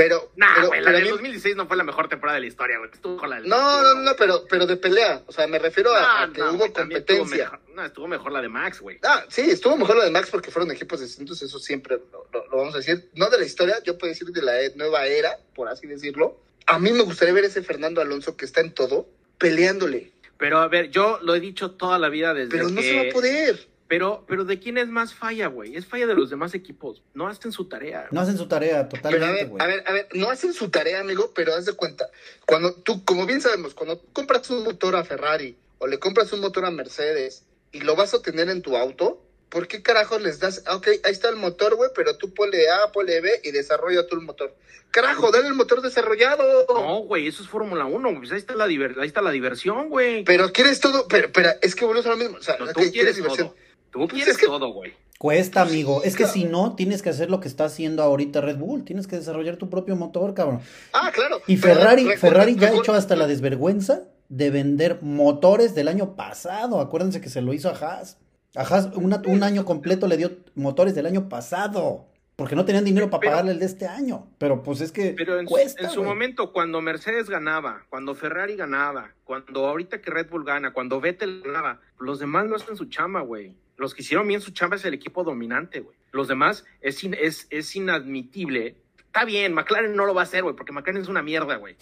Pero, 0.02 0.32
Nah, 0.38 0.54
pero- 0.56 0.68
güey, 0.70 0.80
la 0.80 0.86
pero 0.86 0.98
del 0.98 1.04
mí- 1.06 1.12
2016 1.12 1.56
no 1.58 1.68
fue 1.68 1.76
la 1.76 1.84
mejor 1.84 2.08
temporada 2.08 2.36
de 2.36 2.42
la 2.42 2.48
historia, 2.48 2.78
güey. 2.78 2.90
Estuvo 2.94 3.18
con 3.18 3.30
la 3.30 3.36
del 3.42 3.50
no, 3.50 3.82
no, 3.84 3.96
no, 3.96 4.16
pero, 4.16 4.46
pero 4.50 4.66
de 4.66 4.78
pelea. 4.78 5.24
O 5.28 5.32
sea, 5.34 5.46
me 5.48 5.60
refiero 5.60 5.94
a, 5.94 6.24
a 6.24 6.28
No, 6.28 6.34
que 6.34 6.40
no, 6.42 6.50
hubo 6.52 6.58
güey, 6.60 6.72
también 6.74 7.02
estuvo 7.02 7.18
competencia. 7.20 7.52
mejor- 7.52 7.76
no, 7.76 7.86
estuvo 7.86 8.08
mejor 8.08 8.32
la 8.32 8.42
de 8.42 8.50
Max, 8.50 8.80
güey. 8.80 8.98
Ah, 9.04 9.26
sí, 9.28 9.42
estuvo 9.42 9.76
mejor 9.76 9.98
la 9.98 10.06
de 10.06 10.12
Max 10.12 10.30
porque 10.32 10.52
fueron 10.52 10.72
equipos 10.72 11.02
distintos, 11.02 11.42
eso 11.42 11.60
siempre 11.60 11.98
lo, 12.12 12.28
lo- 12.32 12.48
lo 12.48 12.58
vamos 12.58 12.74
a 12.76 12.78
decir. 12.78 13.10
No 13.16 13.30
de 13.30 13.38
la 13.40 13.46
historia, 13.46 13.84
yo 13.84 13.98
puedo 13.98 14.10
decir 14.12 14.30
de 14.30 14.42
la 14.42 14.62
e- 14.62 14.74
nueva 14.76 15.06
era, 15.06 15.38
por 15.54 15.68
así 15.68 15.86
decirlo. 15.86 16.40
A 16.66 16.80
mí 16.80 16.92
me 16.94 17.02
gustaría 17.02 17.34
ver 17.34 17.44
ese 17.46 17.62
Fernando 17.62 18.00
Alonso 18.00 18.38
que 18.38 18.46
está 18.46 18.62
en 18.62 18.74
todo, 18.74 19.08
peleándole. 19.38 20.12
Pero 20.38 20.60
a 20.60 20.68
ver, 20.68 20.90
yo 20.92 21.20
lo 21.22 21.36
he 21.36 21.40
dicho 21.40 21.72
toda 21.72 22.00
la 22.00 22.08
vida 22.10 22.34
desde 22.34 22.52
Pero 22.52 22.70
no 22.70 22.80
que- 22.80 22.88
se 22.90 22.96
va 23.04 23.10
a 23.10 23.14
poder. 23.14 23.68
Pero, 23.90 24.24
pero 24.28 24.46
¿de 24.46 24.60
quién 24.60 24.78
es 24.78 24.88
más 24.88 25.14
falla, 25.16 25.48
güey? 25.48 25.76
Es 25.76 25.86
falla 25.88 26.06
de 26.08 26.14
los 26.14 26.30
demás 26.30 26.54
equipos. 26.54 27.02
No 27.16 27.28
hacen 27.28 27.52
su 27.52 27.66
tarea. 27.68 28.08
No 28.12 28.22
hacen 28.22 28.38
su 28.38 28.48
tarea 28.48 28.88
totalmente, 28.88 29.46
güey. 29.46 29.62
a 29.62 29.68
ver, 29.68 29.84
a 29.88 29.92
ver, 29.92 30.08
no 30.14 30.30
hacen 30.30 30.54
su 30.54 30.70
tarea, 30.70 31.00
amigo, 31.02 31.32
pero 31.36 31.54
haz 31.56 31.66
de 31.66 31.74
cuenta. 31.74 32.08
Cuando 32.46 32.74
tú, 32.76 33.04
como 33.04 33.26
bien 33.26 33.42
sabemos, 33.42 33.74
cuando 33.74 33.98
tú 33.98 34.06
compras 34.14 34.48
un 34.52 34.64
motor 34.64 34.96
a 34.96 35.04
Ferrari 35.04 35.58
o 35.80 35.88
le 35.88 35.98
compras 36.00 36.32
un 36.34 36.40
motor 36.40 36.66
a 36.66 36.72
Mercedes 36.72 37.44
y 37.72 37.82
lo 37.82 37.96
vas 37.96 38.14
a 38.14 38.22
tener 38.22 38.48
en 38.50 38.62
tu 38.62 38.78
auto, 38.78 39.22
¿por 39.50 39.68
qué 39.68 39.82
carajos 39.82 40.22
les 40.22 40.40
das? 40.40 40.62
Ah, 40.68 40.76
Ok, 40.76 40.88
ahí 41.04 41.12
está 41.12 41.30
el 41.30 41.36
motor, 41.38 41.76
güey, 41.76 41.90
pero 41.96 42.16
tú 42.16 42.32
ponle 42.32 42.70
A, 42.70 42.92
ponle 42.92 43.20
B 43.22 43.42
y 43.44 43.50
desarrolla 43.52 44.06
tú 44.06 44.16
el 44.16 44.22
motor. 44.22 44.56
Carajo, 44.92 45.32
dale 45.32 45.48
el 45.48 45.54
motor 45.56 45.82
desarrollado. 45.82 46.66
No, 46.70 47.00
güey, 47.02 47.28
eso 47.28 47.42
es 47.44 47.50
Fórmula 47.50 47.86
1. 47.86 48.16
Pues 48.20 48.32
ahí 48.32 48.38
está 48.38 48.56
la, 48.56 48.68
diver- 48.68 49.00
ahí 49.00 49.08
está 49.08 49.22
la 49.24 49.32
diversión, 49.32 49.90
güey. 49.90 50.24
Pero 50.26 50.52
quieres 50.52 50.80
todo, 50.80 51.08
pero, 51.08 51.32
pero 51.32 51.52
es 51.62 51.74
que 51.76 51.86
volvemos 51.86 52.06
a 52.08 52.10
lo 52.10 52.18
mismo. 52.18 52.38
O 52.38 52.42
sea, 52.44 52.58
No, 52.58 52.68
tú 52.68 52.82
quieres 52.92 53.16
diversión. 53.16 53.48
todo. 53.50 53.58
Tú 53.92 54.00
Pues 54.00 54.10
quieres 54.14 54.30
es 54.36 54.38
que- 54.38 54.46
todo, 54.48 54.72
güey. 54.74 54.94
Cuesta, 55.18 55.62
amigo. 55.64 56.02
Es 56.04 56.16
que 56.16 56.26
si 56.28 56.46
no, 56.46 56.76
tienes 56.76 57.02
que 57.02 57.10
hacer 57.10 57.30
lo 57.30 57.42
que 57.42 57.50
está 57.50 57.66
haciendo 57.66 58.04
ahorita 58.04 58.40
Red 58.40 58.56
Bull. 58.58 58.86
Tienes 58.86 59.06
que 59.06 59.18
desarrollar 59.18 59.58
tu 59.58 59.70
propio 59.70 59.98
motor, 59.98 60.34
cabrón. 60.34 60.62
Ah, 60.94 61.12
claro. 61.14 61.42
Y 61.46 61.58
Pero 61.58 61.74
Ferrari, 61.76 62.04
recuerda- 62.04 62.20
Ferrari 62.22 62.56
ya 62.56 62.70
ha 62.70 62.76
hecho 62.76 62.94
hasta 62.94 63.18
la 63.18 63.28
desvergüenza 63.28 64.04
de 64.30 64.50
vender 64.50 65.00
motores 65.02 65.76
del 65.76 65.90
año 65.90 66.16
pasado. 66.16 66.80
Acuérdense 66.80 67.20
que 67.20 67.28
se 67.30 67.42
lo 67.42 67.52
hizo 67.54 67.68
a 67.70 67.74
Haas. 67.74 68.18
A 68.56 68.62
Haas 68.62 68.92
una- 68.96 69.22
un 69.26 69.44
año 69.44 69.66
completo 69.66 70.08
le 70.08 70.16
dio 70.16 70.32
motores 70.56 70.96
del 70.96 71.06
año 71.06 71.28
pasado. 71.28 72.06
Porque 72.38 72.56
no 72.56 72.64
tenían 72.64 72.86
dinero 72.86 73.10
para 73.10 73.20
Pero- 73.20 73.32
pagarle 73.34 73.52
el 73.52 73.60
de 73.60 73.66
este 73.66 73.88
año. 73.88 74.28
Pero 74.38 74.64
pues 74.64 74.80
es 74.80 74.94
que 74.94 75.12
Pero 75.18 75.38
en, 75.38 75.46
su- 75.46 75.52
cuesta, 75.54 75.84
en 75.84 75.90
su 75.90 76.02
momento, 76.02 76.54
cuando 76.54 76.80
Mercedes 76.82 77.30
ganaba, 77.30 77.84
cuando 77.90 78.16
Ferrari 78.16 78.56
ganaba, 78.56 79.12
cuando 79.26 79.68
ahorita 79.68 80.00
que 80.00 80.10
Red 80.10 80.30
Bull 80.30 80.46
gana, 80.46 80.72
cuando 80.72 81.02
Vettel 81.02 81.42
ganaba, 81.44 81.82
los 82.00 82.20
demás 82.20 82.46
no 82.48 82.56
hacen 82.56 82.78
su 82.78 82.86
chamba, 82.86 83.20
güey. 83.20 83.58
Los 83.80 83.94
que 83.96 84.02
hicieron 84.04 84.28
bien 84.28 84.42
su 84.42 84.52
chamba 84.52 84.76
es 84.76 84.86
el 84.86 84.94
equipo 84.94 85.24
dominante, 85.24 85.80
güey. 85.80 85.98
Los 86.12 86.28
demás 86.28 86.66
es, 86.82 87.04
in- 87.04 87.16
es, 87.20 87.48
es 87.50 87.76
inadmitible. 87.76 88.76
Está 89.00 89.26
bien, 89.26 89.54
McLaren 89.54 89.96
no 89.96 90.06
lo 90.06 90.14
va 90.14 90.22
a 90.22 90.24
hacer, 90.26 90.44
güey, 90.44 90.56
porque 90.56 90.72
McLaren 90.72 91.02
es 91.02 91.08
una 91.08 91.24
mierda, 91.24 91.56
güey. 91.56 91.76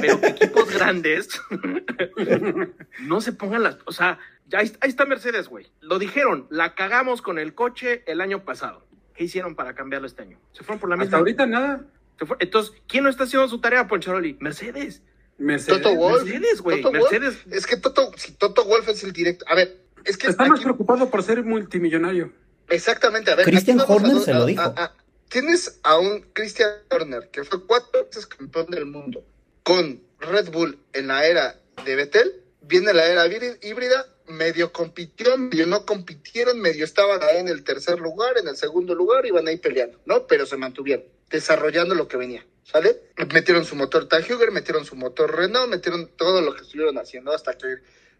Pero 0.00 0.20
que 0.20 0.26
equipos 0.28 0.70
grandes 0.74 1.28
no 3.00 3.20
se 3.20 3.32
pongan 3.32 3.62
las... 3.62 3.78
O 3.86 3.92
sea, 3.92 4.18
ya 4.46 4.58
ahí, 4.60 4.72
ahí 4.80 4.90
está 4.90 5.06
Mercedes, 5.06 5.48
güey. 5.48 5.66
Lo 5.80 5.98
dijeron, 5.98 6.46
la 6.50 6.74
cagamos 6.74 7.22
con 7.22 7.38
el 7.38 7.54
coche 7.54 8.02
el 8.06 8.20
año 8.20 8.44
pasado. 8.44 8.86
¿Qué 9.14 9.24
hicieron 9.24 9.54
para 9.54 9.74
cambiarlo 9.74 10.06
este 10.06 10.22
año? 10.22 10.38
Se 10.52 10.64
fueron 10.64 10.80
por 10.80 10.90
la 10.90 10.96
misma... 10.96 11.04
Hasta 11.06 11.16
ahorita 11.18 11.46
nada. 11.46 11.84
Se 12.18 12.26
fue- 12.26 12.36
Entonces, 12.40 12.74
¿quién 12.88 13.04
no 13.04 13.10
está 13.10 13.24
haciendo 13.24 13.48
su 13.48 13.60
tarea, 13.60 13.86
Poncharoli? 13.86 14.36
Mercedes. 14.40 15.02
Mercedes. 15.38 15.82
Toto 15.82 15.94
Wolf. 15.96 16.24
Mercedes, 16.24 16.60
güey. 16.60 16.82
Wolf. 16.82 16.92
Mercedes. 16.94 17.44
Es 17.50 17.66
que 17.66 17.76
Toto, 17.76 18.12
si 18.16 18.32
Toto 18.32 18.64
Wolf 18.64 18.88
es 18.88 19.02
el 19.04 19.12
directo. 19.12 19.44
A 19.48 19.54
ver, 19.54 19.83
es 20.04 20.16
que 20.16 20.28
Está 20.28 20.44
más 20.46 20.60
preocupado 20.60 21.10
por 21.10 21.22
ser 21.22 21.42
multimillonario. 21.42 22.32
Exactamente, 22.68 23.30
a 23.30 23.34
ver. 23.36 23.44
Christian 23.46 23.80
Horner 23.80 24.20
se 24.20 24.34
lo 24.34 24.46
dijo. 24.46 24.62
a- 24.62 24.74
a- 24.76 24.94
tienes 25.28 25.80
a 25.82 25.98
un 25.98 26.20
Christian 26.32 26.70
Horner 26.90 27.28
que 27.30 27.44
fue 27.44 27.64
cuatro 27.66 28.04
veces 28.06 28.26
campeón 28.26 28.66
del 28.70 28.86
mundo 28.86 29.24
con 29.62 30.02
Red 30.20 30.50
Bull 30.50 30.78
en 30.92 31.08
la 31.08 31.26
era 31.26 31.60
de 31.84 31.96
Vettel. 31.96 32.40
Viene 32.62 32.94
la 32.94 33.04
era 33.06 33.26
híbri- 33.26 33.58
híbrida, 33.62 34.06
medio 34.26 34.72
compitió, 34.72 35.36
medio 35.36 35.66
no 35.66 35.84
compitieron, 35.84 36.58
medio 36.60 36.84
estaban 36.84 37.22
ahí 37.22 37.36
en 37.38 37.48
el 37.48 37.62
tercer 37.62 37.98
lugar, 38.00 38.38
en 38.38 38.48
el 38.48 38.56
segundo 38.56 38.94
lugar, 38.94 39.26
iban 39.26 39.46
ahí 39.48 39.58
peleando, 39.58 40.00
¿no? 40.06 40.26
Pero 40.26 40.46
se 40.46 40.56
mantuvieron, 40.56 41.04
desarrollando 41.28 41.94
lo 41.94 42.08
que 42.08 42.16
venía, 42.16 42.46
¿sale? 42.62 43.02
Metieron 43.34 43.66
su 43.66 43.76
motor 43.76 44.08
Tahuger, 44.08 44.50
metieron 44.50 44.86
su 44.86 44.96
motor 44.96 45.36
Renault, 45.36 45.68
metieron 45.70 46.08
todo 46.16 46.40
lo 46.40 46.54
que 46.54 46.62
estuvieron 46.62 46.96
haciendo 46.96 47.32
hasta 47.34 47.58
que 47.58 47.66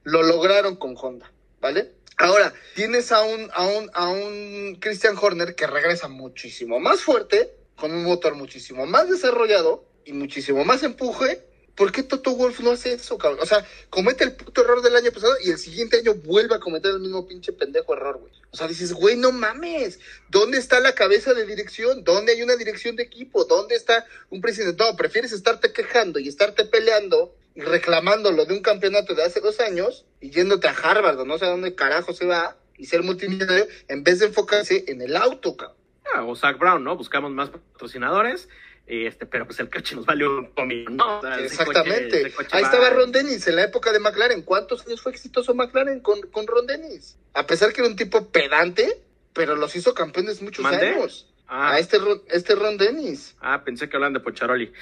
lo 0.02 0.22
lograron 0.22 0.76
con 0.76 0.94
Honda, 1.00 1.32
¿vale? 1.64 1.92
Ahora, 2.18 2.52
tienes 2.74 3.10
a 3.10 3.22
un, 3.22 3.50
a 3.54 3.66
un, 3.66 3.90
a 3.94 4.10
un 4.10 4.76
Christian 4.82 5.16
Horner 5.18 5.54
que 5.54 5.66
regresa 5.66 6.08
muchísimo 6.08 6.78
más 6.78 7.00
fuerte, 7.00 7.54
con 7.74 7.90
un 7.90 8.04
motor 8.04 8.34
muchísimo 8.34 8.84
más 8.84 9.08
desarrollado 9.08 9.82
y 10.04 10.12
muchísimo 10.12 10.62
más 10.66 10.82
empuje. 10.82 11.42
¿Por 11.74 11.90
qué 11.90 12.02
Toto 12.02 12.36
Wolf 12.36 12.60
no 12.60 12.72
hace 12.72 12.92
eso, 12.92 13.16
cabrón? 13.16 13.40
O 13.42 13.46
sea, 13.46 13.66
comete 13.88 14.24
el 14.24 14.36
puto 14.36 14.60
error 14.60 14.82
del 14.82 14.94
año 14.94 15.10
pasado 15.10 15.32
y 15.42 15.52
el 15.52 15.58
siguiente 15.58 15.96
año 16.00 16.12
vuelve 16.12 16.54
a 16.54 16.60
cometer 16.60 16.90
el 16.90 17.00
mismo 17.00 17.26
pinche 17.26 17.54
pendejo 17.54 17.94
error, 17.94 18.18
güey. 18.18 18.32
O 18.50 18.56
sea, 18.58 18.68
dices, 18.68 18.92
güey, 18.92 19.16
no 19.16 19.32
mames. 19.32 20.00
¿Dónde 20.28 20.58
está 20.58 20.80
la 20.80 20.94
cabeza 20.94 21.32
de 21.32 21.46
dirección? 21.46 22.04
¿Dónde 22.04 22.32
hay 22.32 22.42
una 22.42 22.56
dirección 22.56 22.94
de 22.94 23.04
equipo? 23.04 23.46
¿Dónde 23.46 23.74
está 23.74 24.06
un 24.28 24.42
presidente? 24.42 24.84
No, 24.84 24.94
prefieres 24.96 25.32
estarte 25.32 25.72
quejando 25.72 26.18
y 26.18 26.28
estarte 26.28 26.66
peleando 26.66 27.34
y 27.54 27.60
reclamando 27.60 28.32
lo 28.32 28.44
de 28.46 28.54
un 28.54 28.60
campeonato 28.62 29.14
de 29.14 29.22
hace 29.24 29.40
dos 29.40 29.60
años 29.60 30.04
y 30.20 30.30
yéndote 30.30 30.68
a 30.68 30.72
Harvard 30.72 31.18
o 31.20 31.24
no 31.24 31.38
sé 31.38 31.44
a 31.44 31.50
dónde 31.50 31.74
carajo 31.74 32.12
se 32.12 32.26
va 32.26 32.56
y 32.76 32.86
ser 32.86 33.02
multimillonario 33.02 33.66
en 33.88 34.02
vez 34.02 34.18
de 34.18 34.26
enfocarse 34.26 34.84
en 34.88 35.00
el 35.02 35.16
auto, 35.16 35.56
cabrón. 35.56 35.76
Ah, 36.12 36.24
o 36.24 36.34
Zach 36.36 36.58
Brown, 36.58 36.82
¿no? 36.82 36.96
Buscamos 36.96 37.30
más 37.30 37.50
patrocinadores. 37.50 38.48
Este, 38.86 39.24
pero 39.24 39.46
pues 39.46 39.58
el 39.60 39.70
coche 39.70 39.96
nos 39.96 40.04
valió 40.04 40.30
un 40.40 40.46
comino, 40.48 40.90
¿no? 40.90 41.18
O 41.18 41.20
sea, 41.22 41.36
ese 41.36 41.46
Exactamente. 41.46 42.08
coche- 42.10 42.20
ese 42.26 42.32
coche 42.36 42.48
Ahí 42.52 42.62
va- 42.62 42.68
estaba 42.68 42.90
Ron 42.90 43.12
Dennis 43.12 43.46
en 43.46 43.56
la 43.56 43.62
época 43.64 43.92
de 43.92 43.98
McLaren. 43.98 44.42
¿Cuántos 44.42 44.86
años 44.86 45.00
fue 45.00 45.12
exitoso 45.12 45.54
McLaren 45.54 46.00
con, 46.00 46.20
con 46.30 46.46
Ron 46.46 46.66
Dennis? 46.66 47.16
A 47.32 47.46
pesar 47.46 47.72
que 47.72 47.80
era 47.80 47.88
un 47.88 47.96
tipo 47.96 48.26
pedante, 48.28 49.00
pero 49.32 49.56
los 49.56 49.74
hizo 49.74 49.94
campeones 49.94 50.42
muchos 50.42 50.62
¿Mandé? 50.62 50.88
años. 50.88 51.32
Ah. 51.46 51.74
A 51.74 51.78
este 51.78 51.98
Ron, 51.98 52.22
este 52.28 52.54
Ron 52.54 52.78
Dennis. 52.78 53.36
Ah, 53.40 53.62
pensé 53.64 53.88
que 53.88 53.96
hablan 53.96 54.12
de 54.12 54.20
Poncharoli. 54.20 54.72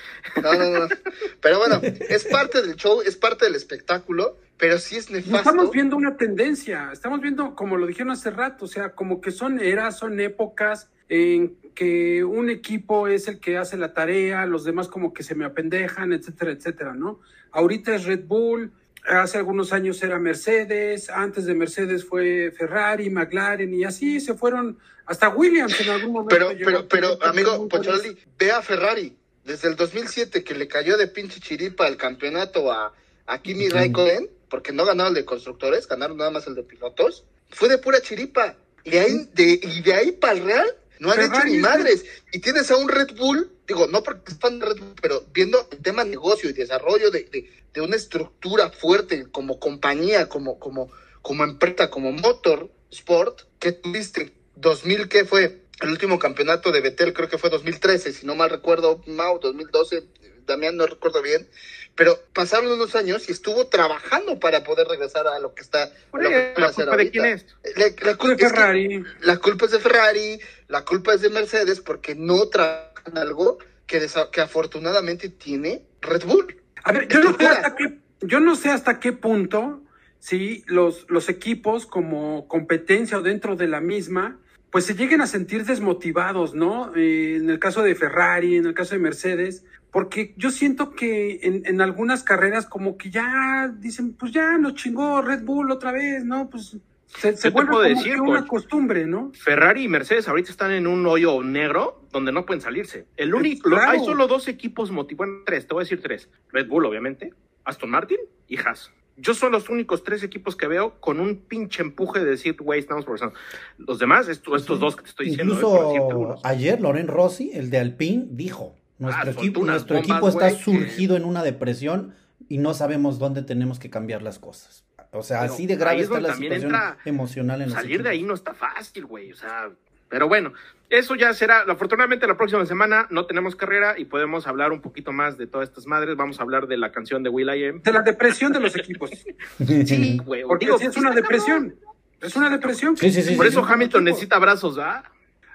No, 0.43 0.55
no, 0.55 0.71
no. 0.71 0.89
Pero 1.41 1.59
bueno, 1.59 1.81
es 1.83 2.25
parte 2.27 2.63
del 2.63 2.77
show, 2.77 3.03
es 3.03 3.17
parte 3.17 3.47
del 3.47 3.55
espectáculo, 3.55 4.39
pero 4.57 4.79
sí 4.79 4.97
es 4.97 5.11
nefasto. 5.11 5.39
estamos 5.39 5.71
viendo 5.73 5.97
una 5.97 6.17
tendencia, 6.17 6.91
estamos 6.93 7.21
viendo, 7.21 7.57
como 7.57 7.77
lo 7.77 7.87
dijeron 7.87 8.13
hace 8.13 8.31
rato, 8.31 8.67
o 8.67 8.69
sea, 8.69 8.91
como 8.91 9.21
que 9.21 9.33
son 9.33 9.59
eras, 9.59 9.99
son 9.99 10.21
épocas 10.21 10.89
en 11.09 11.57
que 11.75 12.23
un 12.23 12.49
equipo 12.49 13.09
es 13.09 13.27
el 13.27 13.41
que 13.41 13.59
hace 13.59 13.77
la 13.77 13.93
tarea, 13.93 14.47
los 14.47 14.65
demás 14.65 14.87
como 14.87 15.13
que 15.13 15.25
se 15.25 15.35
me 15.35 15.45
apendejan, 15.45 16.13
etcétera, 16.13 16.53
etcétera, 16.53 16.95
¿no? 16.95 17.21
Ahorita 17.51 17.95
es 17.95 18.05
Red 18.05 18.25
Bull, 18.27 18.73
hace 19.05 19.39
algunos 19.39 19.73
años 19.73 20.03
era 20.03 20.19
Mercedes, 20.19 21.11
antes 21.11 21.45
de 21.47 21.55
Mercedes 21.55 22.05
fue 22.05 22.53
Ferrari, 22.57 23.11
McLaren 23.11 23.73
y 23.75 23.85
así 23.85 24.21
se 24.21 24.35
fueron 24.35 24.79
hasta 25.07 25.29
Williams 25.29 25.81
en 25.81 25.91
algún 25.91 26.13
momento. 26.13 26.35
Pero, 26.35 26.53
pero, 26.65 26.89
pero, 26.89 27.23
amigo 27.25 27.59
muy 27.59 27.69
Pocholi, 27.69 28.17
ve 28.39 28.53
a 28.53 28.63
Ferrari. 28.63 29.17
Desde 29.45 29.69
el 29.69 29.77
2007 29.77 30.45
que 30.45 30.55
le 30.55 30.69
cayó 30.69 30.97
de 30.97 31.09
pinche 31.09 31.41
chiripa 31.41 31.89
el 31.89 31.97
campeonato 31.97 32.71
a, 32.71 32.93
a 33.27 33.43
Kimi 33.43 33.69
Raikkonen, 33.69 34.31
porque 34.49 34.73
no 34.73 34.85
ganaron 34.85 35.11
el 35.11 35.15
de 35.17 35.25
constructores, 35.25 35.89
ganaron 35.89 36.17
nada 36.17 36.31
más 36.31 36.47
el 36.47 36.55
de 36.55 36.63
pilotos, 36.63 37.25
fue 37.51 37.69
de 37.69 37.79
pura 37.79 38.01
chiripa. 38.01 38.57
Y 38.85 38.91
de 38.91 39.01
ahí, 39.01 39.29
de, 39.35 39.61
y 39.63 39.83
de 39.83 39.95
ahí 39.95 40.13
para 40.13 40.35
el 40.35 40.45
Real 40.45 40.67
no 41.01 41.11
han 41.11 41.17
Ferrari 41.17 41.39
hecho 41.39 41.47
ni 41.49 41.57
es- 41.57 41.63
madres. 41.63 42.05
Y 42.33 42.39
tienes 42.39 42.71
a 42.71 42.77
un 42.77 42.89
Red 42.89 43.17
Bull, 43.17 43.51
digo, 43.67 43.87
no 43.87 44.03
porque 44.03 44.33
es 44.33 44.39
fan 44.39 44.59
de 44.59 44.67
Red 44.67 44.83
pero 45.01 45.25
viendo 45.33 45.67
el 45.71 45.79
tema 45.79 46.05
negocio 46.05 46.51
y 46.51 46.53
desarrollo 46.53 47.11
de, 47.11 47.25
de, 47.25 47.51
de 47.73 47.81
una 47.81 47.97
estructura 47.97 48.71
fuerte 48.71 49.27
como 49.31 49.59
compañía, 49.59 50.29
como, 50.29 50.59
como, 50.59 50.91
como 51.23 51.45
empresa, 51.45 51.91
como 51.91 52.13
motor 52.13 52.71
sport, 52.91 53.43
que 53.59 53.73
tuviste 53.73 54.33
2000, 54.57 55.09
¿qué 55.09 55.25
fue? 55.25 55.63
El 55.81 55.91
último 55.91 56.19
campeonato 56.19 56.71
de 56.71 56.81
Betel 56.81 57.13
creo 57.13 57.29
que 57.29 57.39
fue 57.39 57.51
2013, 57.51 58.13
si 58.13 58.27
no 58.27 58.35
mal 58.35 58.51
recuerdo, 58.51 59.03
Mau, 59.07 59.41
2012, 59.41 60.05
Damián, 60.47 60.77
no 60.77 60.87
recuerdo 60.87 61.23
bien, 61.23 61.49
pero 61.95 62.19
pasaron 62.33 62.71
unos 62.73 62.95
años 62.95 63.29
y 63.29 63.33
estuvo 63.33 63.67
trabajando 63.69 64.39
para 64.41 64.65
poder 64.65 64.87
regresar 64.89 65.27
a 65.27 65.39
lo 65.39 65.55
que 65.55 65.63
está. 65.63 65.93
Lo 66.13 66.21
que 66.29 66.55
¿La 66.57 66.73
culpa 66.73 66.97
de 66.97 67.11
quién 67.11 67.25
es? 67.27 67.47
La, 67.77 67.87
la 68.11 68.17
culpa 68.17 68.29
de 68.29 68.33
es 68.35 68.39
que- 68.39 68.49
Ferrari. 68.59 69.05
la 69.21 69.37
culpa 69.39 69.65
es 69.67 69.71
de 69.73 69.79
Ferrari, 69.79 70.41
la 70.69 70.85
culpa 70.85 71.15
es 71.15 71.21
de 71.21 71.31
Mercedes 71.31 71.81
porque 71.81 72.15
no 72.15 72.49
trabajan 72.49 73.17
algo 73.19 73.59
que, 73.87 74.01
desa- 74.03 74.31
que 74.31 74.41
afortunadamente 74.41 75.29
tiene 75.29 75.85
Red 76.01 76.25
Bull. 76.25 76.63
A 76.85 76.93
ver, 76.93 77.09
yo 77.09 77.21
no 77.23 77.37
sé 77.37 77.47
hasta 77.47 77.77
qué, 77.77 77.99
yo 78.23 78.41
no 78.41 78.57
sé 78.57 78.71
hasta 78.71 79.01
qué 79.01 79.13
punto, 79.13 79.83
si 80.19 80.63
los, 80.67 81.05
los 81.11 81.29
equipos 81.29 81.85
como 81.87 82.47
competencia 82.49 83.19
o 83.19 83.23
dentro 83.23 83.57
de 83.57 83.67
la 83.69 83.81
misma, 83.81 84.39
pues 84.71 84.87
se 84.87 84.95
lleguen 84.95 85.21
a 85.21 85.27
sentir 85.27 85.65
desmotivados, 85.67 86.55
¿no? 86.55 86.95
Eh, 86.97 87.37
en 87.37 87.51
el 87.51 87.59
caso 87.59 87.83
de 87.83 87.95
Ferrari, 87.95 88.57
en 88.57 88.65
el 88.67 88.73
caso 88.73 88.95
de 88.95 89.01
Mercedes, 89.01 89.65
porque 89.93 90.35
yo 90.37 90.51
siento 90.51 90.91
que 90.91 91.39
en, 91.43 91.65
en 91.67 91.81
algunas 91.81 92.25
carreras 92.25 92.67
como 92.67 92.97
que 92.97 93.11
ya 93.11 93.73
dicen, 93.79 94.15
pues 94.15 94.33
ya 94.33 94.59
nos 94.59 94.75
chingó 94.75 95.23
Red 95.23 95.45
Bull 95.45 95.71
otra 95.71 95.93
vez, 95.93 96.25
¿no? 96.25 96.51
Pues 96.51 96.77
se, 97.07 97.37
se 97.37 97.51
vuelve 97.51 97.71
como 97.71 97.83
decir, 97.83 98.15
que 98.15 98.21
una 98.21 98.47
costumbre, 98.47 99.07
¿no? 99.07 99.33
Ferrari 99.35 99.85
y 99.85 99.89
Mercedes 99.89 100.29
ahorita 100.29 100.51
están 100.51 100.73
en 100.73 100.87
un 100.87 101.07
hoyo 101.07 101.43
negro 101.43 102.07
donde 102.11 102.33
no 102.33 102.47
pueden 102.47 102.63
salirse. 102.63 103.07
El 103.19 103.35
único, 103.35 103.69
claro. 103.69 103.91
hay 103.91 103.99
solo 104.01 104.27
dos 104.27 104.49
equipos 104.49 104.91
motivados, 104.91 105.29
bueno, 105.29 105.43
tres, 105.45 105.67
te 105.67 105.75
voy 105.75 105.83
a 105.83 105.85
decir 105.85 106.01
tres. 106.03 106.31
Red 106.51 106.69
Bull, 106.69 106.87
obviamente, 106.87 107.35
Aston 107.65 107.91
Martin 107.91 108.17
y 108.49 108.57
Haas. 108.59 108.91
Yo 109.19 109.35
son 109.35 109.53
los 109.53 109.69
únicos 109.69 110.03
tres 110.05 110.23
equipos 110.23 110.57
que 110.57 110.67
veo 110.67 110.99
con 110.99 111.21
un 111.21 111.37
pinche 111.37 111.83
empuje 111.83 112.19
de 112.21 112.25
decir, 112.31 112.57
güey, 112.59 112.81
estamos 112.81 113.05
progresando. 113.05 113.35
Los 113.77 113.99
demás, 113.99 114.27
esto- 114.29 114.57
estos 114.57 114.81
dos 114.81 114.97
que 114.97 115.03
te 115.03 115.11
estoy 115.11 115.27
diciendo, 115.27 115.53
Incluso 115.53 116.41
ayer 116.45 116.81
Loren 116.81 117.09
Rossi, 117.09 117.51
el 117.53 117.69
de 117.69 117.77
Alpine, 117.79 118.25
dijo, 118.31 118.75
nuestro 119.03 119.31
Ah, 119.31 119.33
equipo, 119.33 119.65
nuestro 119.65 119.97
bombas, 119.97 120.11
equipo 120.11 120.29
está 120.29 120.51
surgido 120.51 121.17
en 121.17 121.25
una 121.25 121.43
depresión 121.43 122.15
y 122.49 122.59
no 122.59 122.73
sabemos 122.75 123.19
dónde 123.19 123.43
tenemos 123.43 123.79
que 123.79 123.91
cambiar 123.91 124.23
las 124.23 124.39
cosas. 124.39 124.85
O 125.11 125.23
sea, 125.23 125.41
Pero 125.41 125.53
así 125.53 125.67
de 125.67 125.77
grave 125.77 125.99
es 125.99 126.05
está 126.05 126.21
la 126.21 126.35
situación 126.35 126.73
emocional 127.05 127.61
en 127.61 127.69
los 127.69 127.75
Salir 127.75 128.03
de 128.03 128.09
ahí 128.09 128.23
no 128.23 128.35
está 128.35 128.55
fácil, 128.55 129.05
güey. 129.05 129.31
O 129.33 129.37
sea, 129.37 129.71
pero 130.09 130.27
bueno, 130.27 130.53
eso 130.89 131.15
ya 131.17 131.35
será. 131.35 131.65
Afortunadamente, 131.69 132.27
la 132.27 132.37
próxima 132.37 132.65
semana 132.65 133.07
no 133.11 133.27
tenemos 133.27 133.55
carrera 133.57 133.99
y 133.99 134.07
podemos 134.07 134.47
hablar 134.47 134.73
un 134.73 134.81
poquito 134.81 135.13
más 135.13 135.37
de 135.37 135.47
todas 135.47 135.69
estas 135.69 135.87
madres. 135.87 136.17
Vamos 136.17 136.39
a 136.39 136.43
hablar 136.43 136.67
de 136.67 136.79
la 136.79 136.93
canción 136.93 137.23
de 137.23 137.29
Will.i.am. 137.29 137.83
De 137.83 137.93
la 137.93 138.01
depresión 138.03 138.53
de 138.53 138.61
los 138.61 138.75
equipos. 138.77 139.11
Sí, 139.59 140.19
güey. 140.25 140.45
Porque 140.45 140.67
digo, 140.67 140.79
sí 140.79 140.87
es 140.87 140.97
una 140.97 141.11
está 141.11 141.21
depresión. 141.21 141.75
Es 142.21 142.37
una 142.37 142.49
depresión. 142.51 142.97
Sí, 142.97 143.11
sí, 143.11 143.23
sí, 143.23 143.35
Por 143.35 143.47
sí, 143.47 143.53
eso 143.53 143.67
sí. 143.67 143.73
Hamilton 143.73 144.05
necesita 144.05 144.37
abrazos, 144.37 144.79
¿ah? 144.79 145.03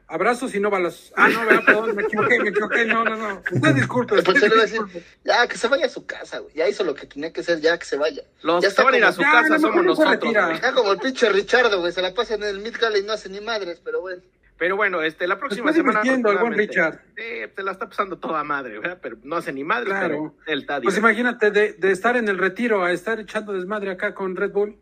Abrazos 0.09 0.55
y 0.55 0.59
no 0.61 0.69
balas. 0.69 1.11
Ah, 1.17 1.27
no, 1.27 1.45
¿verdad? 1.45 1.63
perdón, 1.65 1.95
me 1.95 2.03
equivoqué, 2.03 2.39
me 2.39 2.49
equivoqué. 2.49 2.85
No, 2.85 3.03
no, 3.03 3.17
no. 3.17 3.41
Usted 3.51 3.75
disculpe. 3.75 4.21
Pues 4.23 4.27
usted 4.37 4.47
iba 4.47 4.59
a 4.59 4.61
decir, 4.65 4.81
disculpe. 4.83 5.03
ya, 5.25 5.47
que 5.47 5.57
se 5.57 5.67
vaya 5.67 5.85
a 5.85 5.89
su 5.89 6.05
casa, 6.05 6.39
güey. 6.39 6.53
Ya 6.55 6.67
hizo 6.69 6.83
lo 6.85 6.95
que 6.95 7.07
tenía 7.07 7.33
que 7.33 7.41
hacer, 7.41 7.59
ya 7.59 7.77
que 7.77 7.85
se 7.85 7.97
vaya. 7.97 8.21
Los 8.41 8.61
Ya 8.63 8.67
que 8.67 8.71
está 8.71 8.83
van 8.83 8.93
a 8.93 8.97
ir 8.97 9.03
a 9.05 9.11
su 9.11 9.21
Ya, 9.21 9.31
casa 9.31 9.59
somos 9.59 9.83
nosotros. 9.83 10.35
Está 10.53 10.71
como 10.73 10.93
el 10.93 10.99
pinche 10.99 11.27
Richardo, 11.29 11.79
güey. 11.81 11.91
Se 11.91 12.01
la 12.01 12.13
pasa 12.13 12.35
en 12.35 12.43
el 12.43 12.59
Mid 12.59 12.75
Gala 12.79 12.97
y 12.97 13.03
no 13.03 13.11
hace 13.13 13.27
ni 13.27 13.41
madres, 13.41 13.81
pero 13.83 13.99
bueno. 13.99 14.21
Pero 14.57 14.75
bueno, 14.75 15.03
este, 15.03 15.27
la 15.27 15.37
próxima 15.37 15.69
está 15.71 15.83
semana. 16.01 16.31
el 16.31 16.37
buen 16.39 16.53
Richard. 16.53 16.99
Sí, 17.15 17.23
se 17.55 17.61
la 17.63 17.73
está 17.73 17.87
pasando 17.89 18.17
toda 18.17 18.43
madre, 18.43 18.79
¿verdad? 18.79 18.97
Pero 19.01 19.17
no 19.23 19.35
hace 19.35 19.51
ni 19.53 19.63
madre, 19.63 19.85
Claro. 19.89 20.07
pero 20.07 20.35
él 20.47 20.61
está 20.61 20.81
Pues 20.81 20.97
imagínate 20.97 21.51
de, 21.51 21.73
de 21.73 21.91
estar 21.91 22.17
en 22.17 22.27
el 22.27 22.39
retiro 22.39 22.83
a 22.83 22.91
estar 22.91 23.19
echando 23.19 23.53
desmadre 23.53 23.91
acá 23.91 24.15
con 24.15 24.35
Red 24.35 24.51
Bull. 24.53 24.75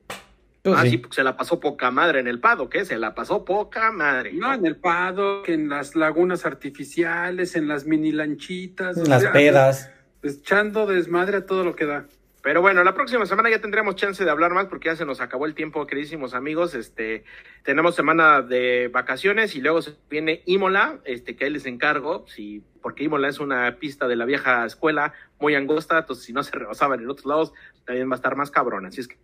Pues 0.66 0.80
ah, 0.80 0.82
sí. 0.82 0.90
sí, 0.90 0.98
porque 0.98 1.16
se 1.18 1.24
la 1.24 1.38
pasó 1.38 1.60
poca 1.60 1.92
madre 1.92 2.20
en 2.20 2.28
el 2.28 2.40
pado, 2.40 2.70
¿qué? 2.70 2.86
Se 2.86 2.98
la 2.98 3.14
pasó 3.14 3.46
poca 3.46 3.92
madre. 3.92 4.34
No, 4.34 4.52
en 4.52 4.66
el 4.66 4.78
Pado, 4.78 5.44
que 5.44 5.54
en 5.54 5.70
las 5.70 5.96
lagunas 5.96 6.44
artificiales, 6.44 7.56
en 7.56 7.68
las 7.68 7.86
mini 7.86 8.12
lanchitas. 8.12 8.98
o 8.98 9.06
Las 9.06 9.22
sea, 9.22 9.32
pedas. 9.32 9.92
Echando 10.24 10.88
desmadre 10.88 11.38
a 11.38 11.46
todo 11.46 11.64
lo 11.64 11.76
que 11.76 11.86
da. 11.86 12.08
Pero 12.42 12.62
bueno, 12.62 12.84
la 12.84 12.96
próxima 12.96 13.28
semana 13.28 13.52
ya 13.52 13.62
tendremos 13.62 13.96
chance 13.96 14.24
de 14.26 14.32
hablar 14.32 14.54
más 14.54 14.66
porque 14.66 14.90
ya 14.90 14.96
se 14.96 15.06
nos 15.06 15.22
acabó 15.22 15.46
el 15.46 15.54
tiempo, 15.54 15.86
queridísimos 15.86 16.34
amigos. 16.34 16.74
Este, 16.74 17.26
tenemos 17.62 17.94
semana 17.96 18.42
de 18.42 18.88
vacaciones 18.88 19.56
y 19.56 19.62
luego 19.62 19.84
se 19.84 19.94
viene 20.10 20.42
Imola, 20.48 20.98
este, 21.06 21.36
que 21.36 21.46
ahí 21.46 21.52
les 21.52 21.68
encargo, 21.68 22.26
si, 22.28 22.64
porque 22.82 23.04
Imola 23.04 23.30
es 23.30 23.40
una 23.40 23.78
pista 23.80 24.08
de 24.08 24.16
la 24.16 24.26
vieja 24.26 24.66
escuela 24.66 25.14
muy 25.40 25.54
angosta, 25.54 26.00
entonces 26.00 26.26
si 26.26 26.34
no 26.34 26.42
se 26.42 26.52
rebasaban 26.52 27.02
en 27.02 27.10
otros 27.10 27.28
lados, 27.28 27.54
también 27.86 28.10
va 28.10 28.14
a 28.14 28.18
estar 28.18 28.36
más 28.36 28.50
cabrón. 28.50 28.88
Así 28.88 29.02
es 29.02 29.08
que, 29.08 29.18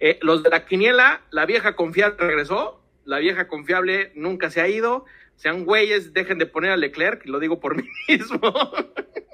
eh, 0.00 0.18
los 0.22 0.42
de 0.42 0.50
la 0.50 0.64
quiniela, 0.66 1.20
la 1.30 1.46
vieja 1.46 1.74
confiable 1.76 2.16
regresó, 2.18 2.80
la 3.04 3.18
vieja 3.18 3.48
confiable 3.48 4.12
nunca 4.14 4.50
se 4.50 4.60
ha 4.60 4.68
ido. 4.68 5.04
Sean 5.36 5.64
güeyes, 5.64 6.12
dejen 6.12 6.38
de 6.38 6.46
poner 6.46 6.70
a 6.70 6.76
Leclerc, 6.76 7.26
y 7.26 7.30
lo 7.30 7.40
digo 7.40 7.58
por 7.58 7.74
mí 7.76 7.82
mismo. 8.08 8.38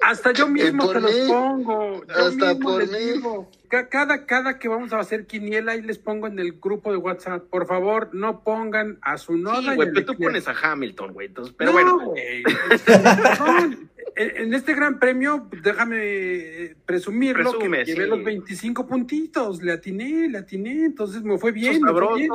Hasta 0.01 0.31
yo 0.31 0.47
mismo 0.47 0.85
por 0.85 0.93
te 0.95 1.01
los 1.01 1.13
mí. 1.13 1.27
pongo. 1.27 2.03
Yo 2.07 2.15
Hasta 2.15 2.53
mismo 2.53 2.59
por 2.69 2.79
les 2.81 2.91
mí. 2.91 2.97
digo. 2.97 3.51
Ca- 3.67 3.89
Cada, 3.89 4.25
cada 4.25 4.57
que 4.57 4.69
vamos 4.69 4.91
a 4.93 4.99
hacer 4.99 5.27
quiniela 5.27 5.75
y 5.75 5.81
les 5.83 5.99
pongo 5.99 6.25
en 6.25 6.39
el 6.39 6.53
grupo 6.53 6.89
de 6.91 6.97
WhatsApp, 6.97 7.43
por 7.49 7.67
favor, 7.67 8.09
no 8.13 8.43
pongan 8.43 8.97
a 9.01 9.17
su 9.19 9.37
noda. 9.37 9.59
Sí, 9.71 9.75
güey, 9.75 9.89
a 9.89 9.91
pero 9.93 10.05
tú 10.07 10.15
pones 10.17 10.47
a 10.47 10.55
Hamilton, 10.59 11.13
güey. 11.13 11.27
Entonces, 11.27 11.53
pero 11.55 11.73
No, 11.73 11.97
bueno. 11.99 12.13
En 14.15 14.53
este 14.53 14.73
gran 14.73 14.99
premio, 14.99 15.49
déjame 15.63 15.97
eh, 15.99 16.75
presumirlo, 16.85 17.51
Presume, 17.51 17.79
que 17.79 17.85
llevé 17.85 18.03
sí. 18.05 18.09
los 18.09 18.23
25 18.23 18.87
puntitos, 18.87 19.61
le 19.61 19.71
atiné, 19.71 20.27
le 20.27 20.37
atiné, 20.37 20.85
entonces 20.85 21.21
me 21.23 21.37
fue 21.37 21.51
bien. 21.51 21.73
Eso 21.75 21.81
me 21.81 21.91
fue 21.91 22.15
bien. 22.17 22.31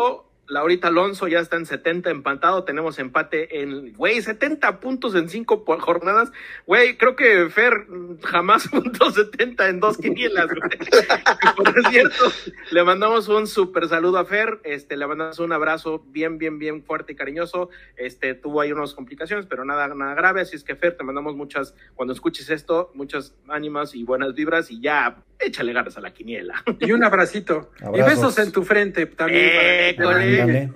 Laurita 0.48 0.88
Alonso 0.88 1.26
ya 1.28 1.40
está 1.40 1.56
en 1.56 1.66
70 1.66 2.10
empatado. 2.10 2.64
Tenemos 2.64 2.98
empate 2.98 3.62
en, 3.62 3.92
güey, 3.94 4.20
70 4.20 4.80
puntos 4.80 5.14
en 5.14 5.28
5 5.28 5.64
jornadas. 5.80 6.32
Güey, 6.66 6.96
creo 6.96 7.16
que 7.16 7.48
Fer 7.50 7.86
mm, 7.88 8.20
jamás 8.22 8.68
puntó 8.70 9.10
70 9.10 9.68
en 9.68 9.80
dos 9.80 9.98
quinielas, 9.98 10.46
güey. 10.46 10.60
Por 11.56 11.90
cierto, 11.90 12.32
le 12.70 12.84
mandamos 12.84 13.28
un 13.28 13.46
súper 13.46 13.88
saludo 13.88 14.18
a 14.18 14.24
Fer. 14.24 14.60
Este, 14.64 14.96
le 14.96 15.06
mandamos 15.06 15.38
un 15.38 15.52
abrazo 15.52 16.04
bien, 16.06 16.38
bien, 16.38 16.58
bien 16.58 16.82
fuerte 16.82 17.12
y 17.12 17.16
cariñoso. 17.16 17.70
Este, 17.96 18.34
tuvo 18.34 18.60
ahí 18.60 18.72
unas 18.72 18.94
complicaciones, 18.94 19.46
pero 19.46 19.64
nada, 19.64 19.88
nada 19.94 20.14
grave. 20.14 20.42
Así 20.42 20.56
es 20.56 20.64
que, 20.64 20.76
Fer, 20.76 20.96
te 20.96 21.04
mandamos 21.04 21.36
muchas, 21.36 21.74
cuando 21.94 22.12
escuches 22.12 22.50
esto, 22.50 22.90
muchas 22.94 23.34
ánimas 23.48 23.94
y 23.94 24.04
buenas 24.04 24.34
vibras 24.34 24.70
y 24.70 24.80
ya, 24.80 25.22
échale 25.38 25.72
ganas 25.72 25.96
a 25.96 26.00
la 26.00 26.12
quiniela. 26.12 26.62
Y 26.80 26.92
un 26.92 27.04
abracito. 27.04 27.70
Y 27.94 28.02
besos 28.02 28.38
en 28.38 28.52
tu 28.52 28.62
frente 28.62 29.06
también. 29.06 29.50
para 29.50 29.62
que 29.62 29.94
te 29.94 30.02
École, 30.02 30.33
Ándale. 30.40 30.70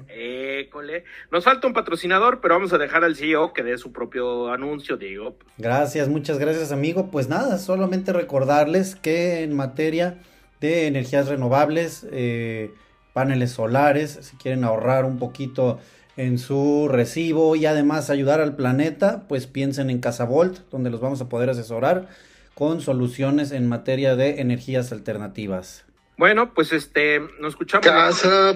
école. 0.60 1.04
Nos 1.30 1.44
falta 1.44 1.66
un 1.66 1.72
patrocinador, 1.72 2.40
pero 2.40 2.54
vamos 2.54 2.72
a 2.72 2.78
dejar 2.78 3.04
al 3.04 3.16
CEO 3.16 3.52
que 3.52 3.62
dé 3.62 3.78
su 3.78 3.92
propio 3.92 4.52
anuncio, 4.52 4.96
digo. 4.96 5.36
Gracias, 5.56 6.08
muchas 6.08 6.38
gracias 6.38 6.72
amigo. 6.72 7.10
Pues 7.10 7.28
nada, 7.28 7.58
solamente 7.58 8.12
recordarles 8.12 8.96
que 8.96 9.42
en 9.42 9.54
materia 9.54 10.18
de 10.60 10.86
energías 10.86 11.28
renovables, 11.28 12.06
eh, 12.10 12.70
paneles 13.12 13.52
solares, 13.52 14.18
si 14.22 14.36
quieren 14.36 14.64
ahorrar 14.64 15.04
un 15.04 15.18
poquito 15.18 15.78
en 16.16 16.38
su 16.38 16.88
recibo 16.90 17.54
y 17.54 17.64
además 17.66 18.10
ayudar 18.10 18.40
al 18.40 18.56
planeta, 18.56 19.24
pues 19.28 19.46
piensen 19.46 19.88
en 19.88 20.00
Casavolt, 20.00 20.68
donde 20.70 20.90
los 20.90 21.00
vamos 21.00 21.20
a 21.20 21.28
poder 21.28 21.48
asesorar 21.48 22.08
con 22.54 22.80
soluciones 22.80 23.52
en 23.52 23.68
materia 23.68 24.16
de 24.16 24.40
energías 24.40 24.90
alternativas. 24.90 25.84
Bueno, 26.16 26.52
pues 26.54 26.72
este, 26.72 27.20
nos 27.38 27.50
escuchamos. 27.50 27.86
Casa, 27.86 28.52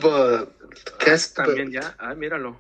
Casa, 0.99 1.45
También 1.45 1.71
ya, 1.71 1.95
ah, 1.99 2.15
míralo. 2.15 2.57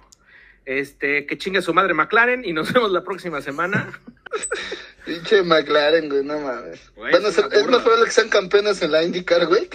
Este, 0.65 1.27
que 1.27 1.39
chingue 1.39 1.61
su 1.61 1.75
madre 1.75 1.93
McLaren 1.93 2.45
y 2.45 2.53
nos 2.53 2.73
vemos 2.73 2.93
la 2.93 3.03
próxima 3.05 3.41
semana. 3.41 3.93
Pinche 5.05 5.43
McLaren, 5.43 6.09
güey, 6.09 6.25
no 6.25 6.39
mames. 6.39 6.93
Güey, 6.95 7.13
es 7.15 7.67
más 7.67 7.83
probable 7.83 8.05
que 8.05 8.11
sean 8.13 8.29
campeones 8.29 8.81
en 8.83 8.93
la 8.93 9.03
IndyCar, 9.03 9.47
güey. 9.47 9.69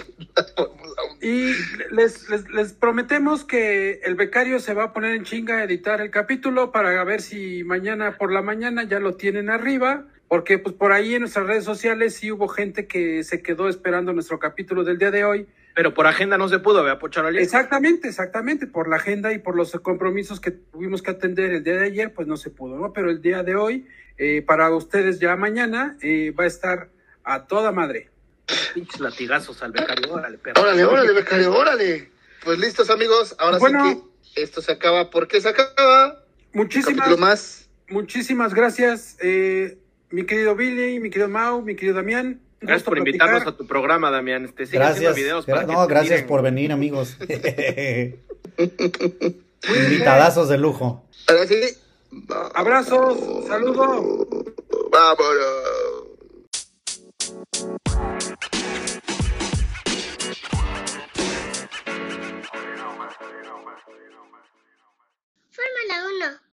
Y 1.20 1.52
les, 1.90 2.30
les, 2.30 2.48
les 2.48 2.72
prometemos 2.72 3.44
que 3.44 4.00
el 4.04 4.14
becario 4.14 4.58
se 4.58 4.72
va 4.72 4.84
a 4.84 4.92
poner 4.94 5.14
en 5.14 5.24
chinga 5.24 5.58
a 5.58 5.64
editar 5.64 6.00
el 6.00 6.10
capítulo 6.10 6.72
para 6.72 7.04
ver 7.04 7.20
si 7.20 7.62
mañana 7.64 8.16
por 8.16 8.32
la 8.32 8.40
mañana 8.40 8.84
ya 8.84 9.00
lo 9.00 9.16
tienen 9.16 9.50
arriba, 9.50 10.06
porque 10.28 10.58
pues 10.58 10.74
por 10.74 10.92
ahí 10.92 11.14
en 11.14 11.20
nuestras 11.20 11.46
redes 11.46 11.64
sociales 11.64 12.14
sí 12.14 12.32
hubo 12.32 12.48
gente 12.48 12.86
que 12.86 13.22
se 13.22 13.42
quedó 13.42 13.68
esperando 13.68 14.14
nuestro 14.14 14.38
capítulo 14.38 14.82
del 14.82 14.96
día 14.96 15.10
de 15.10 15.24
hoy. 15.24 15.46
Pero 15.78 15.94
por 15.94 16.08
agenda 16.08 16.36
no 16.36 16.48
se 16.48 16.58
pudo, 16.58 16.82
vea, 16.82 16.98
Pochorali. 16.98 17.38
Exactamente, 17.38 18.08
exactamente, 18.08 18.66
por 18.66 18.88
la 18.88 18.96
agenda 18.96 19.32
y 19.32 19.38
por 19.38 19.54
los 19.54 19.70
compromisos 19.74 20.40
que 20.40 20.50
tuvimos 20.50 21.02
que 21.02 21.12
atender 21.12 21.52
el 21.52 21.62
día 21.62 21.74
de 21.74 21.84
ayer, 21.86 22.12
pues 22.12 22.26
no 22.26 22.36
se 22.36 22.50
pudo, 22.50 22.76
¿no? 22.76 22.92
Pero 22.92 23.10
el 23.10 23.22
día 23.22 23.44
de 23.44 23.54
hoy, 23.54 23.86
eh, 24.16 24.42
para 24.42 24.74
ustedes 24.74 25.20
ya 25.20 25.36
mañana, 25.36 25.96
eh, 26.02 26.32
va 26.32 26.42
a 26.42 26.46
estar 26.48 26.88
a 27.22 27.46
toda 27.46 27.70
madre. 27.70 28.10
Pinches 28.74 28.98
latigazos 28.98 29.62
al 29.62 29.70
becario, 29.70 30.12
órale, 30.12 30.38
perro. 30.38 30.60
Órale, 30.60 30.84
órale, 30.84 31.12
becario, 31.12 31.54
órale. 31.54 32.10
Pues 32.42 32.58
listos, 32.58 32.90
amigos. 32.90 33.36
Ahora 33.38 33.58
Bueno. 33.58 33.88
sí 33.88 34.02
que 34.34 34.42
esto 34.42 34.60
se 34.60 34.72
acaba. 34.72 35.10
¿Por 35.10 35.28
qué 35.28 35.40
se 35.40 35.50
acaba? 35.50 36.24
Muchísimas, 36.54 37.16
más. 37.18 37.70
muchísimas 37.88 38.52
gracias, 38.52 39.16
eh, 39.20 39.78
mi 40.10 40.26
querido 40.26 40.56
Billy, 40.56 40.98
mi 40.98 41.08
querido 41.08 41.28
Mau, 41.28 41.62
mi 41.62 41.76
querido 41.76 41.94
Damián. 41.94 42.40
Gracias 42.60 42.82
por 42.82 42.98
invitarnos 42.98 43.46
a 43.46 43.56
tu 43.56 43.66
programa, 43.66 44.10
Damián. 44.10 44.44
Este, 44.44 44.66
Gracias. 44.66 45.14
videos 45.14 45.46
para 45.46 45.62
no, 45.64 45.86
gracias 45.86 46.22
miren. 46.22 46.26
por 46.26 46.42
venir 46.42 46.72
amigos. 46.72 47.16
Invitadazos 49.68 50.48
de 50.48 50.58
lujo. 50.58 51.04
Ahora 51.28 51.46
sí. 51.46 51.60
Abrazos, 52.54 53.46
saludos. 53.46 54.26
Vámonos. 54.90 55.78
Fórmula 65.50 66.28
1. 66.28 66.47